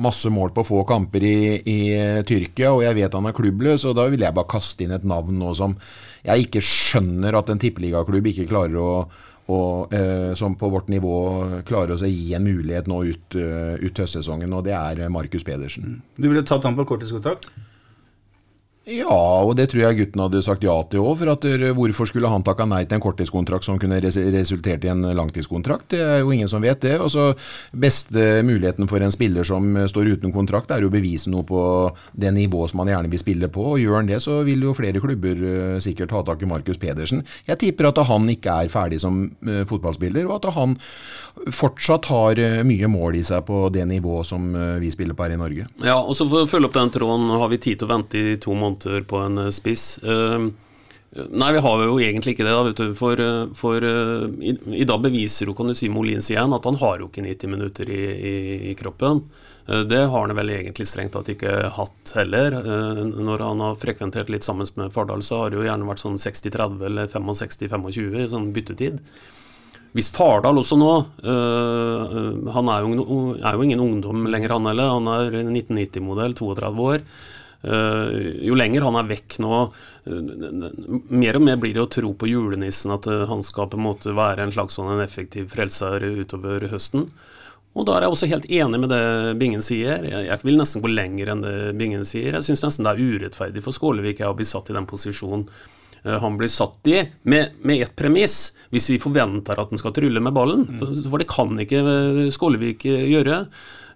[0.02, 3.86] masse mål på få kamper i, i eh, Tyrkia, og jeg vet han er klubbløs,
[3.86, 5.78] og da vil jeg bare kaste inn et navn nå som
[6.26, 8.94] jeg ikke skjønner at en tippeligaklubb ikke klarer å
[9.52, 11.16] å eh, som på vårt nivå
[11.68, 15.46] klarer å gi en mulighet nå ut, eh, ut høstsesongen, og det er eh, Markus
[15.48, 16.00] Pedersen.
[16.16, 17.50] Du ville tatt ham på korttidskontrakt?
[18.90, 19.14] Ja,
[19.46, 21.20] og det tror jeg gutten hadde sagt ja til òg.
[21.20, 25.06] For hvorfor skulle han takka nei til en korttidskontrakt som kunne res resultert i en
[25.14, 25.92] langtidskontrakt?
[25.94, 26.96] Det er jo ingen som vet det.
[26.98, 27.36] Altså,
[27.78, 31.62] Beste muligheten for en spiller som står uten kontrakt, er jo å bevise noe på
[32.18, 33.68] det nivået som han gjerne vil spille på.
[33.76, 36.82] og Gjør han det, så vil jo flere klubber uh, sikkert ha tak i Markus
[36.82, 37.22] Pedersen.
[37.46, 40.74] Jeg tipper at han ikke er ferdig som uh, fotballspiller, og at han
[41.54, 44.50] fortsatt har uh, mye mål i seg på det nivået som
[44.82, 45.70] vi spiller på her i Norge.
[45.86, 48.18] Ja, og så For å følge opp den tråden, har vi tid til å vente
[48.18, 48.71] i to måneder?
[48.72, 50.00] Måneder på en eh, spiss.
[50.04, 50.52] Ehm,
[51.12, 52.56] nei, vi har jo egentlig ikke det.
[52.56, 55.90] da, vet du, For, eh, for uh, i, i, dag beviser jo kan du si
[55.90, 58.36] Molins igjen at han har jo ikke 90 minutter i, i,
[58.72, 59.26] i kroppen.
[59.62, 62.56] Det har han vel egentlig strengt tatt ikke hatt heller.
[63.14, 66.18] Når han har frekventert litt sammen med Fardal, så har det jo gjerne vært sånn
[66.20, 68.98] 60-30 eller 65-25 i sånn byttetid.
[69.96, 70.90] Hvis Fardal også nå
[72.58, 73.08] Han er jo,
[73.38, 74.96] er jo, ingen ungdom lenger, han heller.
[74.98, 77.06] Han er 1990-modell, 32 år.
[77.64, 79.58] Eh, jo lenger han er vekk nå,
[80.10, 80.32] eh,
[81.14, 83.86] mer og mer blir det å tro på julenissen, at eh, han skal på en
[83.86, 87.10] måte være en slags sånn en effektiv frelser utover høsten.
[87.72, 89.04] Og da er jeg også helt enig med det
[89.40, 90.04] Bingen sier.
[90.04, 92.34] Jeg vil nesten gå lenger enn det Bingen sier.
[92.36, 95.46] Jeg syns nesten det er urettferdig for Skålevik å bli satt i den posisjonen
[96.02, 96.96] han blir satt i,
[97.30, 100.64] med, med ett premiss, hvis vi forventer at han skal trylle med ballen.
[100.80, 101.84] For, for det kan ikke
[102.34, 103.44] Skålevik gjøre.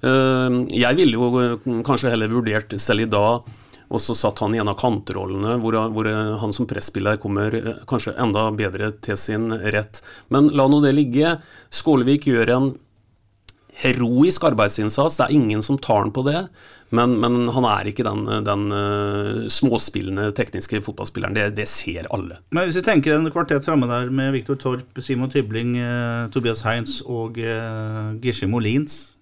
[0.02, 3.46] Eh, jeg ville jo eh, kanskje heller vurdert selv i dag
[3.88, 6.10] og så satt han i en av kantrollene, hvor, hvor
[6.42, 10.02] han som presspiller kommer eh, kanskje enda bedre til sin rett.
[10.34, 11.38] Men la nå det ligge.
[11.74, 12.72] Skålevik gjør en
[13.76, 15.20] heroisk arbeidsinnsats.
[15.20, 16.48] Det er ingen som tar han på det.
[16.96, 21.36] Men, men han er ikke den, den uh, småspillende tekniske fotballspilleren.
[21.36, 22.38] Det, det, ser alle.
[22.56, 26.64] Men Hvis vi tenker en kvartett framme der med Viktor Torp, Simon Tibling, uh, Tobias
[26.64, 29.15] Heinz og uh, Gisje Molins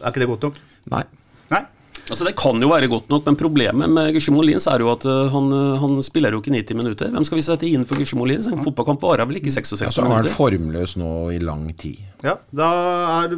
[0.00, 0.60] er ikke det godt nok?
[0.94, 1.04] Nei.
[1.50, 1.62] Nei?
[2.10, 5.06] Altså Det kan jo være godt nok, men problemet med Gisje Lins er jo at
[5.06, 7.10] uh, han, uh, han, spiller jo ikke 90 minutter.
[7.14, 8.48] Hvem skal vi sette inn for Gisje Lins?
[8.50, 12.00] En fotballkamp varer vel ikke 66 ja, så han er formløs nå i lang tid.
[12.26, 12.70] Ja, da
[13.20, 13.36] er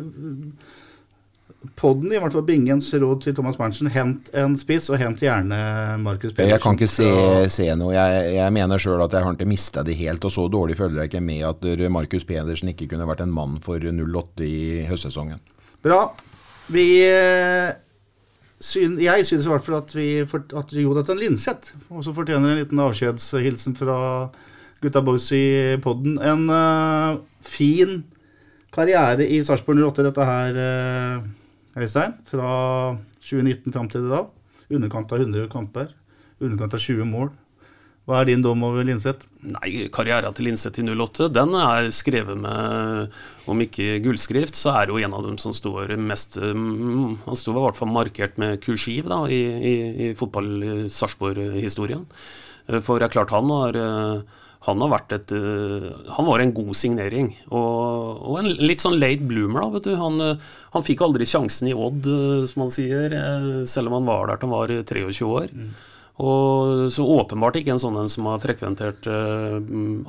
[1.79, 5.59] podden, i hvert fall Bingens råd til Thomas Berntsen, hent en spiss, og hent gjerne
[6.03, 6.51] Markus Pedersen.
[6.51, 7.11] Jeg kan ikke se,
[7.53, 7.93] se noe.
[7.95, 11.05] Jeg, jeg mener sjøl at jeg har ikke mista det helt, og så dårlig føler
[11.05, 15.43] jeg ikke med at Markus Pedersen ikke kunne vært en mann for 08 i høstsesongen.
[15.85, 16.07] Bra.
[16.71, 17.73] Vi eh,
[19.03, 23.75] Jeg synes i hvert fall at, vi, at Jonathan Linseth også fortjener en liten avskjedshilsen
[23.75, 23.97] fra
[24.83, 26.19] gutta boys i poden.
[26.23, 28.01] En uh, fin
[28.75, 32.15] karriere i Sarpsborg 08, dette her, uh, Øystein.
[32.31, 32.53] Fra
[33.23, 34.31] 2019 fram til i dag.
[34.73, 35.91] Underkant av 100 kamper.
[36.43, 37.31] Underkant av 20 mål.
[38.13, 39.25] Hva er din dom over Linseth?
[39.41, 43.15] Nei, Karrieren til Linseth i 08 den er skrevet med,
[43.49, 47.39] om ikke gullskrift, så er det jo en av dem som står mest mm, Han
[47.41, 49.75] står i hvert fall markert med kursiv da, i, i,
[50.11, 52.05] i fotball-Sarpsborg-historien.
[52.69, 55.89] Eh, for det er klart han har eh, han har vært et eh,
[56.19, 57.33] Han var en god signering.
[57.49, 59.97] Og, og en litt sånn late bloomer, da, vet du.
[59.99, 60.21] Han,
[60.77, 62.13] han fikk aldri sjansen i Odd,
[62.53, 63.17] som han sier,
[63.65, 65.49] selv om han var der til han var 23 år.
[65.57, 65.73] Mm.
[66.21, 69.57] Og så åpenbart ikke en sånn en som har frekventert uh,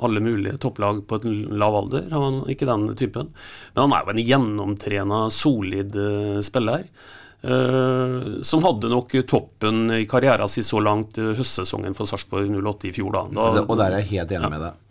[0.04, 2.10] alle mulige topplag på en lav alder.
[2.12, 3.32] Han ikke den typen.
[3.72, 6.84] Men han er jo en gjennomtrena, solid uh, spiller.
[7.44, 12.94] Uh, som hadde nok toppen i karrieren sin så langt høstsesongen for Sarpsborg 08 i
[13.00, 13.16] fjor.
[13.16, 13.26] Da.
[13.56, 14.52] da og der er jeg helt enig ja.
[14.52, 14.83] med deg.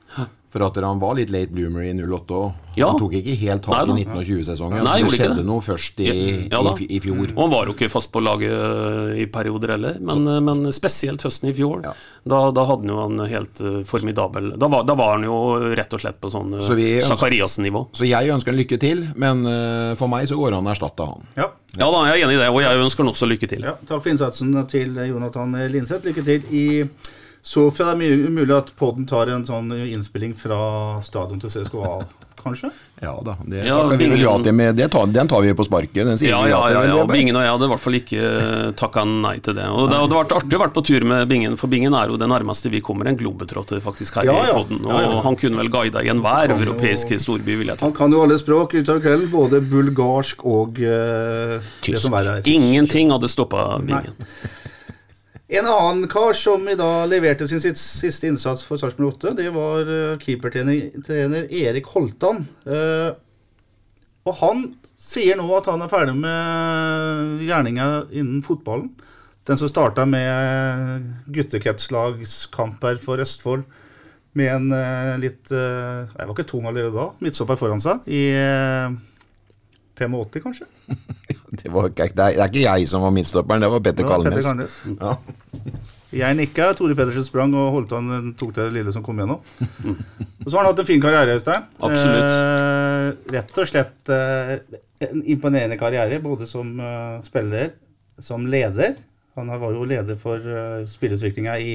[0.53, 2.49] For at han var litt late bloomer i 08 òg.
[2.77, 2.91] Ja.
[2.91, 4.85] Han tok ikke helt tak i 1920-sesongen.
[4.85, 5.45] Det skjedde det.
[5.47, 6.09] noe først i,
[6.51, 7.31] ja, i, i, fjor.
[7.31, 10.69] Og han var jo ikke fast på laget eh, i perioder heller, men, eh, men
[10.75, 11.81] spesielt høsten i fjor.
[11.87, 11.93] Ja.
[12.21, 15.39] Da, da, hadde han jo en helt eh, formidabel da var, da var, han jo
[15.73, 17.87] rett og slett på sånn Zakariassen-nivå.
[17.97, 19.41] Så jeg ønsker han lykke til, men
[19.97, 21.25] for meg så går han å erstatte han.
[21.39, 21.49] Ja.
[21.81, 23.65] ja da, jeg er enig i det, og jeg ønsker han også lykke til.
[23.89, 26.05] takk for innsatsen til Jonathan Linseth.
[26.05, 26.65] Lykke til i
[27.43, 31.97] så for det er mulig at poden tar en sånn innspilling fra stadion til CSKA,
[32.39, 32.69] kanskje?
[33.03, 34.79] Ja da, det ja, takker vi vel ja til med.
[34.91, 36.05] Tar, den tar vi på sparket.
[36.07, 37.03] Den sier ja, ja, ja, ja, ja.
[37.09, 39.67] Bingen og jeg hadde i hvert fall ikke eh, takka nei til det.
[39.67, 42.21] Og det hadde vært artig å være på tur med Bingen, for Bingen er jo
[42.21, 44.87] det nærmeste vi kommer en globetrotter faktisk her ja, i poden.
[44.87, 47.89] Og han kunne vel guida i enhver europeisk storby, vil jeg ta.
[47.89, 52.07] Han kan jo alle språk utover kvelden, både bulgarsk og uh, Tysk.
[52.47, 54.15] Ingenting hadde stoppa Bingen.
[54.15, 54.51] Nei.
[55.53, 59.85] En annen kar som i dag leverte sin siste innsats for Sarpsborg 8, det var
[59.85, 62.39] eh, keepertrener Erik Holtan.
[62.65, 63.11] Eh,
[64.25, 64.63] og han
[64.97, 68.89] sier nå at han er ferdig med gjerninga innen fotballen.
[69.45, 71.05] Den som starta med
[71.35, 73.67] guttekretslagskamper for Østfold
[74.33, 77.11] med en eh, litt Jeg var ikke tung allerede da.
[77.21, 78.25] Midtstopper foran seg i
[80.01, 80.65] 85, kanskje.
[81.61, 84.07] Det, var, ikke- det, er, det er ikke jeg som var midtstopperen, det var Petter
[84.09, 84.77] Kalnes.
[85.01, 85.15] Ja.
[86.13, 89.39] Jeg nikka, Tore Pedersen sprang, og Holtan han, tok det lille som kom gjennom.
[89.41, 91.63] Og så har han hatt en fin karriere, Øystein.
[91.81, 92.35] Absolutt.
[92.35, 94.51] Eh, rett og slett eh,
[95.07, 97.71] en imponerende karriere, både som eh, spiller,
[98.21, 98.93] som leder.
[99.35, 101.71] Han var jo leder for uh, spillerutviklinga i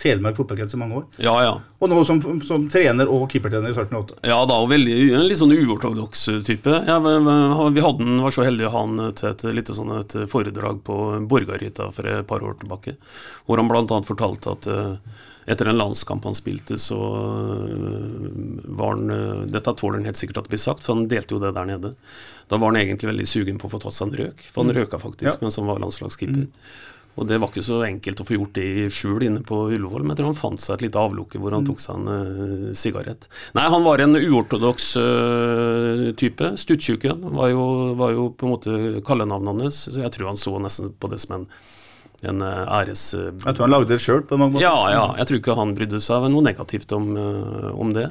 [0.00, 1.02] Telemark fotballkrets i mange år.
[1.20, 1.50] Ja, ja.
[1.82, 4.20] Og nå som, som trener og keepertrener i Sarpsborg 8.
[4.30, 6.78] Ja da, og veldig, en litt sånn uortodoks type.
[6.88, 10.16] Ja, vi hadde den, var så heldige å ha han til et lite sånn et
[10.32, 10.96] foredrag på
[11.28, 12.96] Borgarhytta for et par år tilbake.
[13.44, 14.00] Hvor han bl.a.
[14.08, 16.98] fortalte at uh, etter en landskamp han spilte, så
[17.66, 18.28] eh,
[18.64, 21.34] var han eh, Dette tåler han helt sikkert at det blir sagt, for han delte
[21.34, 21.92] jo det der nede.
[22.50, 24.76] Da var han egentlig veldig sugen på å få tatt seg en røk, for han
[24.76, 25.42] røka faktisk Ja.
[25.42, 26.46] mens han var landslagskeeper.
[27.20, 30.00] Og det var ikke så enkelt å få gjort det i skjul inne på Ullevål,
[30.00, 32.70] men jeg tror han fant seg et lite avlukke hvor han tok seg en uh,
[32.72, 33.28] sigarett.
[33.58, 36.54] Nei, han var en uortodoks uh, type.
[36.62, 37.52] Stuttjuken var,
[38.00, 41.20] var jo på en måte kallenavnet hans, så jeg tror han så nesten på det
[41.20, 41.46] som en,
[42.32, 43.02] en eh, æres...
[43.18, 44.64] eh, Jeg tror han lagde det sjøl på mange måter.
[44.64, 45.04] ja, ja.
[45.20, 48.08] Jeg tror ikke han brydde seg noe negativt om, eh, om det.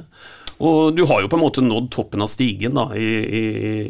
[0.60, 3.42] Og du har jo på en måte nådd toppen av stigen da, i, i,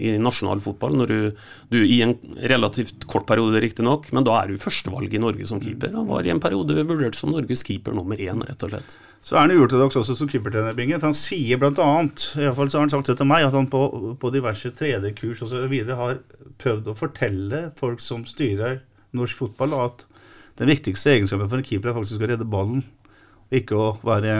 [0.08, 1.44] i nasjonal fotball, når du,
[1.74, 2.14] du i en
[2.52, 5.92] relativt kort periode riktignok, men da er du førstevalg i Norge som keeper.
[5.96, 8.96] Han var i en periode vurdert som Norges keeper nummer én, rett og slett.
[9.22, 10.98] Så er han uortodoks også som keepertrener, Binge.
[10.98, 11.90] For han sier bl.a.,
[12.42, 13.82] iallfall så har han sagt det til meg, at han på,
[14.18, 15.76] på diverse 3D-kurs osv.
[15.98, 16.18] har
[16.62, 18.80] prøvd å fortelle folk som styrer
[19.14, 20.04] norsk fotball, at
[20.58, 22.82] den viktigste egenskapen for en keeper er faktisk å redde ballen,
[23.48, 24.36] og ikke å være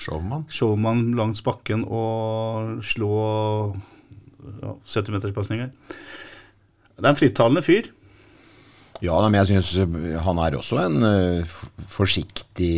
[0.00, 0.46] Showman.
[0.50, 3.12] showman langs bakken og slå
[4.62, 5.72] ja, 70-meterspasninger.
[6.96, 7.90] Det er en frittalende fyr.
[9.02, 9.72] Ja, men jeg syns
[10.22, 11.54] han er også en uh,
[11.90, 12.74] forsiktig,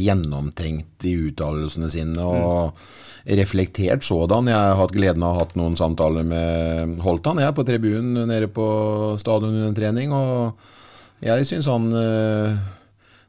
[0.00, 2.24] gjennomtenkt i uttalelsene sine.
[2.24, 2.78] Og
[3.26, 4.48] reflektert sådan.
[4.48, 8.28] Jeg har hatt gleden av å ha hatt noen samtaler med Holtan jeg, på tribunen
[8.30, 8.66] nede på
[9.20, 10.14] stadion under en trening.
[10.14, 12.54] Og jeg syns han eh,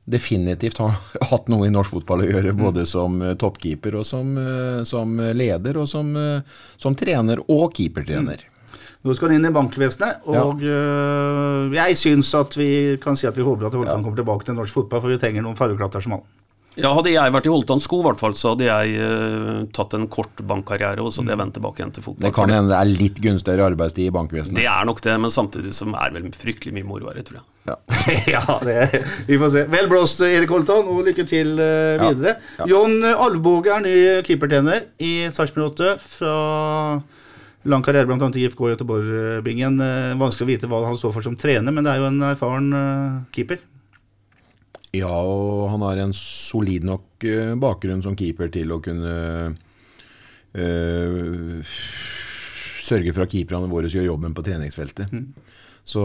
[0.08, 0.96] definitivt har
[1.32, 2.56] hatt noe i norsk fotball å gjøre.
[2.58, 7.76] Både som eh, toppkeeper og som, eh, som leder, og som, eh, som trener og
[7.76, 8.48] keepertrener.
[9.06, 13.38] Nå skal han inn i bankvesenet, og øh, jeg syns at vi kan si at
[13.38, 16.18] vi håper at Holtan kommer tilbake til norsk fotball, for vi trenger noen fargeklatter som
[16.18, 16.26] han.
[16.78, 19.96] Ja, Hadde jeg vært i Holtans sko, i hvert fall, så hadde jeg uh, tatt
[19.98, 22.28] en kort bankkarriere, og så hadde jeg vendt tilbake igjen til fotball.
[22.28, 24.60] Det kan hende det er litt gunstigere arbeidstid i bankvesenet.
[24.60, 27.48] det er nok det, men samtidig som er vel fryktelig mye moro her, tror jeg.
[28.34, 29.64] ja, det, vi får se.
[29.72, 32.38] Vel blåst, Erik Holtan, og lykke til uh, videre.
[32.70, 33.96] John Alvbåge er ny
[34.28, 36.36] keepertrener i Sarpsborg 8 fra
[37.68, 38.30] lang karriere bl.a.
[38.32, 39.82] i IFK Göteborg-bingen.
[39.84, 42.30] Uh, Vanskelig å vite hva han står for som trener, men det er jo en
[42.30, 43.60] erfaren uh, keeper.
[44.96, 47.26] Ja, og han har en solid nok
[47.60, 49.12] bakgrunn som keeper til å kunne
[52.88, 55.12] sørge for at keeperne våre gjør jobben på treningsfeltet.
[55.88, 56.04] Så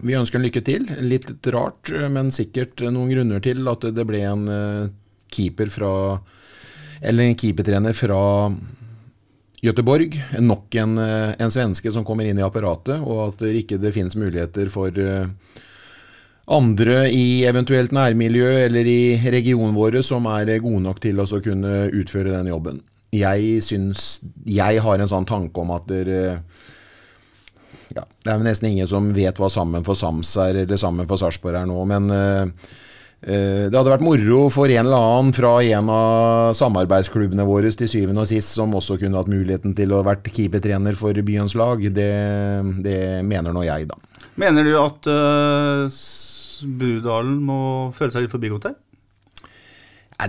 [0.00, 0.88] vi ønsker ham lykke til.
[1.04, 4.90] Litt rart, men sikkert noen grunner til at det ble en eh,
[5.28, 5.92] keeper fra
[6.98, 8.22] Eller en keepertrener fra
[9.62, 10.16] Göteborg.
[10.40, 13.92] Nok en, eh, en svenske som kommer inn i apparatet, og at det ikke det
[13.94, 15.28] finnes muligheter for eh,
[16.48, 21.90] andre i eventuelt nærmiljø eller i regionen vår som er gode nok til å kunne
[21.92, 22.80] utføre den jobben.
[23.12, 26.42] Jeg syns Jeg har en sånn tanke om at dere
[27.94, 31.20] ja, Det er nesten ingen som vet hva Sammen for Sams er, eller Sammen for
[31.20, 32.68] Sarpsborg er nå, men eh,
[33.18, 38.22] det hadde vært moro for en eller annen fra en av samarbeidsklubbene våre til syvende
[38.22, 41.82] og sist, som også kunne hatt muligheten til å vært keepertrener for byens lag.
[41.82, 42.12] Det,
[42.84, 43.98] det mener nå jeg, da.
[44.38, 45.98] Mener du at uh,
[46.78, 47.60] Budalen må
[47.96, 48.78] føle seg litt forbigått her?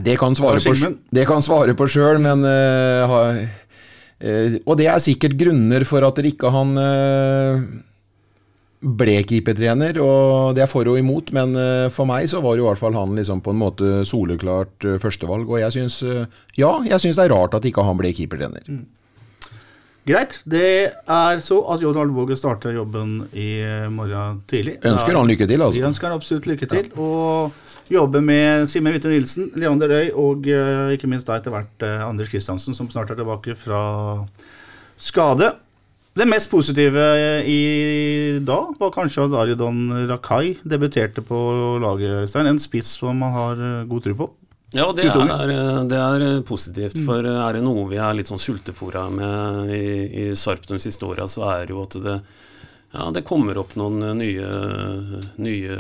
[0.01, 0.73] Det kan svare på,
[1.13, 3.13] det kan svare på sjøl, men eh,
[4.19, 7.61] Og det er sikkert grunner for at ikke han eh,
[8.79, 12.63] ble keepertrener, og det er for og imot, men eh, for meg så var jo
[12.63, 16.39] i hvert fall han liksom på en måte soleklart eh, førstevalg, og jeg syns eh,
[16.59, 18.63] Ja, jeg syns det er rart at ikke han ble keepertrener.
[20.09, 20.39] Greit.
[20.49, 24.79] Det er så at John Alvåge starter jobben i øh, morgen tidlig.
[24.81, 25.77] Ønsker han lykke til, altså?
[25.77, 26.89] Vi ønsker han absolutt lykke til.
[26.97, 27.53] Og
[27.93, 32.05] jobber med Simen Hvitte Nilsen, Leander Øy og eh, ikke minst da etter hvert eh,
[32.05, 33.81] Anders Kristiansen, som snart er tilbake fra
[34.97, 35.53] skade.
[36.19, 37.61] Det mest positive eh, i
[38.43, 41.37] dag var kanskje at Aridon Rakai debuterte på
[41.79, 42.33] laget.
[42.35, 44.29] En spiss som man har eh, god tro på.
[44.71, 46.99] Ja, det er, eh, det er eh, positivt.
[47.05, 49.87] For eh, er det noe vi er litt sånn sultefòra med i,
[50.21, 52.17] i Sarp de siste åra, så er det jo at det,
[52.93, 54.51] ja, det kommer opp noen nye,
[55.41, 55.79] nye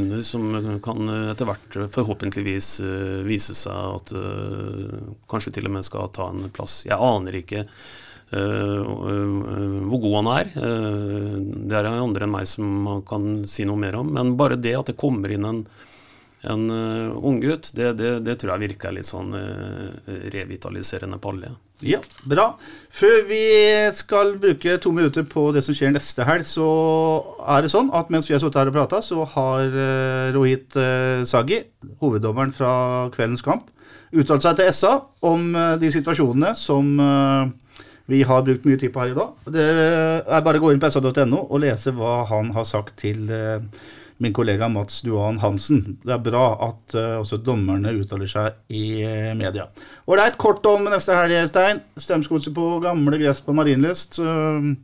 [0.00, 0.44] under som
[0.84, 2.68] kan etter hvert forhåpentligvis
[3.28, 4.14] vise seg at
[5.28, 6.82] kanskje til og med skal ta en plass.
[6.88, 7.66] Jeg aner ikke
[8.28, 10.50] hvor god han er.
[11.68, 14.08] Det er andre enn meg som kan si noe mer om.
[14.16, 15.62] Men bare det at det kommer inn en,
[16.46, 19.88] en uh, unggutt, det, det, det, tror jeg virker litt sånn uh,
[20.30, 21.50] revitaliserende på alle.
[21.82, 22.52] Ja, bra.
[22.94, 23.42] Før vi
[23.94, 26.68] skal bruke to minutter på det som skjer neste helg, så
[27.42, 30.78] er det sånn at mens vi har sittet her og prata, så har uh, Rohit
[30.78, 31.64] uh, Sagi,
[32.02, 32.72] hoveddommeren fra
[33.14, 33.66] kveldens kamp,
[34.14, 34.94] uttalt seg til SA
[35.26, 36.94] om de situasjonene som
[38.08, 39.34] vi har brukt mye tid på her i dag.
[39.52, 43.28] Det er bare å gå inn på sa.no og lese hva han har sagt til
[43.28, 43.60] uh,
[44.18, 45.98] min kollega Mats Duan Hansen.
[46.02, 49.68] Det er bra at uh, også dommerne uttaler seg i uh, media.
[50.10, 51.82] Ålreit, kort om neste helg, Stein.
[51.98, 54.18] Strømsgodset på gamle gress på Marienlyst.
[54.18, 54.74] Uh,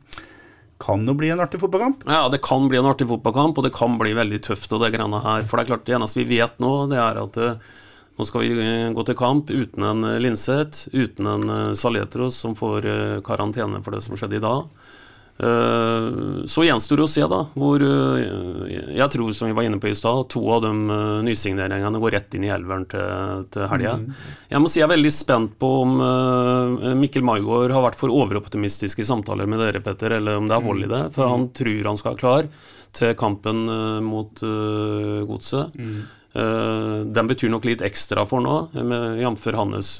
[0.79, 2.05] kan jo bli en artig fotballkamp?
[2.07, 4.71] Ja, det kan bli en artig fotballkamp, og det kan bli veldig tøft.
[4.71, 5.43] og Det greiene her.
[5.43, 7.41] For det er klart, det eneste vi vet nå, det er at
[8.15, 12.87] nå skal vi gå til kamp uten en Linseth, uten en Saletros som får
[13.27, 14.67] karantene for det som skjedde i dag.
[15.37, 19.81] Eh, så gjenstår det å se, da, hvor eh, jeg tror, som vi var inne
[19.83, 23.67] på i stad, to av de eh, nysigneringene går rett inn i elveren til, til
[23.67, 23.97] helga.
[23.99, 24.21] Mm.
[24.53, 25.95] Jeg må si jeg er veldig spent på om
[27.01, 30.67] Mikkel Maigård har vært for overoptimistisk i samtaler med dere, Petter, eller om det er
[30.69, 31.01] hold i det.
[31.17, 32.47] For han tror han skal være klar
[32.95, 33.65] til kampen
[34.05, 35.73] mot Godset.
[35.75, 35.97] Mm.
[37.17, 38.55] den betyr nok litt ekstra for nå,
[39.19, 39.49] jf.
[39.57, 39.91] hans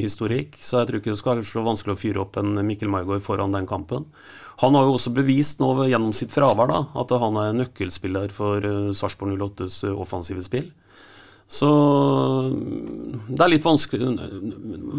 [0.00, 0.58] historikk.
[0.58, 3.22] Så jeg tror ikke det skal være så vanskelig å fyre opp en Mikkel Maigård
[3.22, 4.08] foran den kampen.
[4.58, 8.64] Han har jo også bevist nå gjennom sitt fravær da, at han er nøkkelspiller for
[8.64, 10.70] uh, Sarpsborg 08s uh, offensive spill.
[11.48, 11.68] Så
[12.52, 14.08] mm, det er litt vanskelig,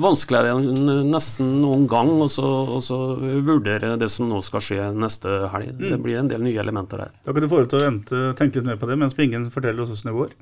[0.02, 2.99] vanskeligere enn nesten noen gang å
[3.45, 5.76] vurdere det som nå skal skje neste helg.
[5.77, 5.90] Mm.
[5.91, 7.14] Det blir en del nye elementer der.
[7.27, 9.45] Da kan du få deg til å vente, tenke litt mer på det mens Bingen
[9.53, 10.34] forteller oss hvordan det går.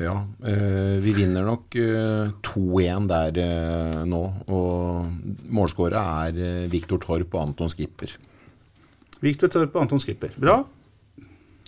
[0.00, 0.14] Ja,
[0.46, 4.22] eh, vi vinner nok eh, 2-1 der eh, nå.
[4.50, 8.14] Og målskåra er eh, Viktor Torp og Anton Skipper.
[9.24, 10.34] Viktor Torp og Anton Skipper.
[10.40, 10.62] Bra.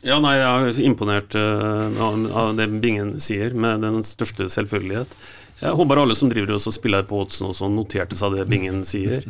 [0.07, 5.15] Ja, nei, Jeg er imponert uh, av det Bingen sier, med den største selvfølgelighet.
[5.63, 9.25] Jeg håper alle som driver og spiller på oddsen også noterte seg det Bingen sier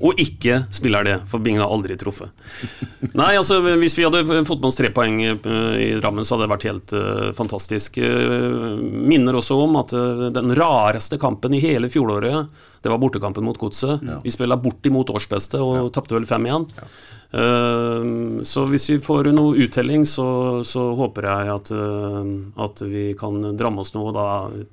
[0.00, 2.32] og ikke spiller det, for Bing har aldri truffet.
[3.18, 5.48] Nei, altså Hvis vi hadde fått med oss tre poeng eh,
[5.82, 8.00] i Drammen, så hadde det vært helt uh, fantastisk.
[8.02, 12.50] Uh, minner også om at uh, den rareste kampen i hele fjoråret,
[12.82, 14.02] det var bortekampen mot Godset.
[14.02, 14.20] Ja.
[14.24, 15.88] Vi spilla bortimot årsbeste og ja.
[15.94, 16.70] tapte vel 5-1.
[16.78, 16.88] Ja.
[17.32, 23.06] Uh, så hvis vi får noe uttelling, så, så håper jeg at, uh, at, vi
[23.18, 24.12] kan dramme oss noe.
[24.12, 24.26] Da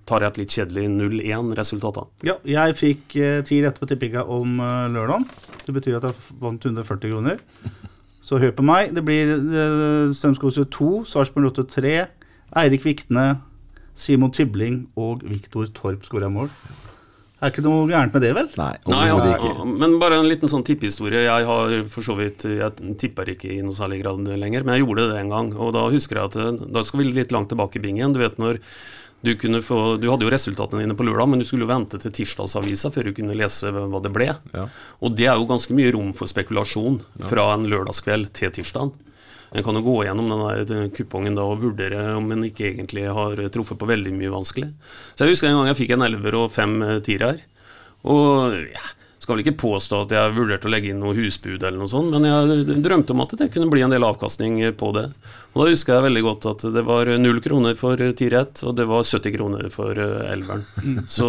[0.09, 2.01] tar jeg et litt kjedelig 0-1-resultat.
[2.27, 4.59] Ja, jeg fikk uh, ti rett på tippinga om
[4.91, 5.27] lørdag.
[5.65, 7.39] Det betyr at jeg vant 140 kroner.
[8.25, 8.91] Så hør på meg.
[8.93, 11.95] Det blir uh, Strømskose 2, Sarpsborg 8 3,
[12.59, 13.29] Eirik Vikne,
[13.99, 16.51] Simon Tibling og Viktor Torp skåra mål.
[17.39, 18.49] Er ikke noe gærent med det, vel?
[18.59, 19.65] Nei, Nei ja, ikke.
[19.79, 21.23] Men bare en liten sånn tippehistorie.
[21.23, 24.83] Jeg har for så vidt Jeg tipper ikke i noe særlig grad lenger, men jeg
[24.83, 25.51] gjorde det en gang.
[25.55, 28.15] Og da husker jeg at eh, Da skal vi litt langt tilbake i bingen.
[28.15, 28.59] Du vet når
[29.23, 31.99] du kunne få Du hadde jo resultatene dine på lørdag, men du skulle jo vente
[32.03, 34.33] til tirsdagsavisa før du kunne lese hva det ble.
[34.55, 34.67] Ja.
[34.99, 36.99] Og det er jo ganske mye rom for spekulasjon
[37.31, 38.95] fra en lørdagskveld til tirsdag.
[39.49, 43.39] En kan jo gå gjennom denne kupongen da og vurdere om en ikke egentlig har
[43.49, 44.69] truffet på veldig mye vanskelig.
[45.15, 47.43] Så jeg husker en gang jeg fikk en elver og fem tiere her.
[48.09, 48.85] Og ja,
[49.29, 52.09] skal vel ikke påstå at jeg vurderte å legge inn noe husbud, eller noe sånt,
[52.15, 55.05] men jeg drømte om at det kunne bli en del avkastning på det.
[55.53, 58.87] Og Da husker jeg veldig godt at det var null kroner for Tirett, og det
[58.89, 60.65] var 70 kroner for eh, elveren.
[61.09, 61.27] Så,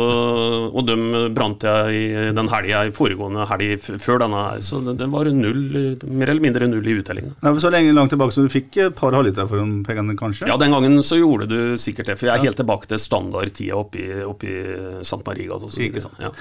[0.70, 1.05] og dem
[1.36, 5.28] brant jeg i den helga i foregående helg før denne her, så det, det, var
[5.35, 5.62] null,
[6.09, 7.31] mer eller mindre null i uttelling.
[7.44, 10.48] Ja, så lenge langt tilbake så du fikk et par halvliter for de pengene, kanskje?
[10.48, 13.77] Ja, den gangen så gjorde du sikkert det, for jeg er helt tilbake til standardtida
[13.77, 14.59] oppe i
[15.05, 15.20] St.
[15.27, 15.68] Marie-gata.
[15.72, 16.32] Sånn, ja.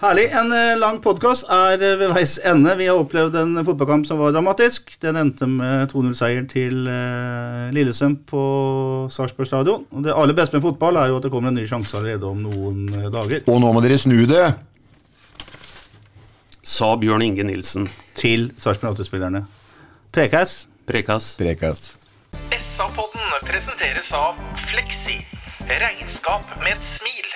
[0.00, 0.30] Herlig.
[0.32, 2.72] En eh, lang podkast er eh, ved veis ende.
[2.78, 4.94] Vi har opplevd en fotballkamp som var dramatisk.
[5.02, 8.44] Den endte med 2-0-seier til Lillesund Lillesøm på
[9.12, 9.84] Sarpsborg stadion.
[9.92, 12.30] Og det aller beste med fotball er jo at det kommer en ny sjanse allerede
[12.30, 13.44] om noen dager.
[13.44, 14.46] Og nå må dere snu det!
[16.64, 17.84] Sa Bjørn Inge Nilsen.
[18.16, 19.44] Til Sarpsborg 8-spillerne.
[20.16, 20.62] Prekas.
[20.88, 21.34] Prekas.
[21.40, 21.90] Prekas.
[22.56, 25.20] SA-podden presenteres av Fleksi.
[25.68, 27.29] Regnskap med et smil.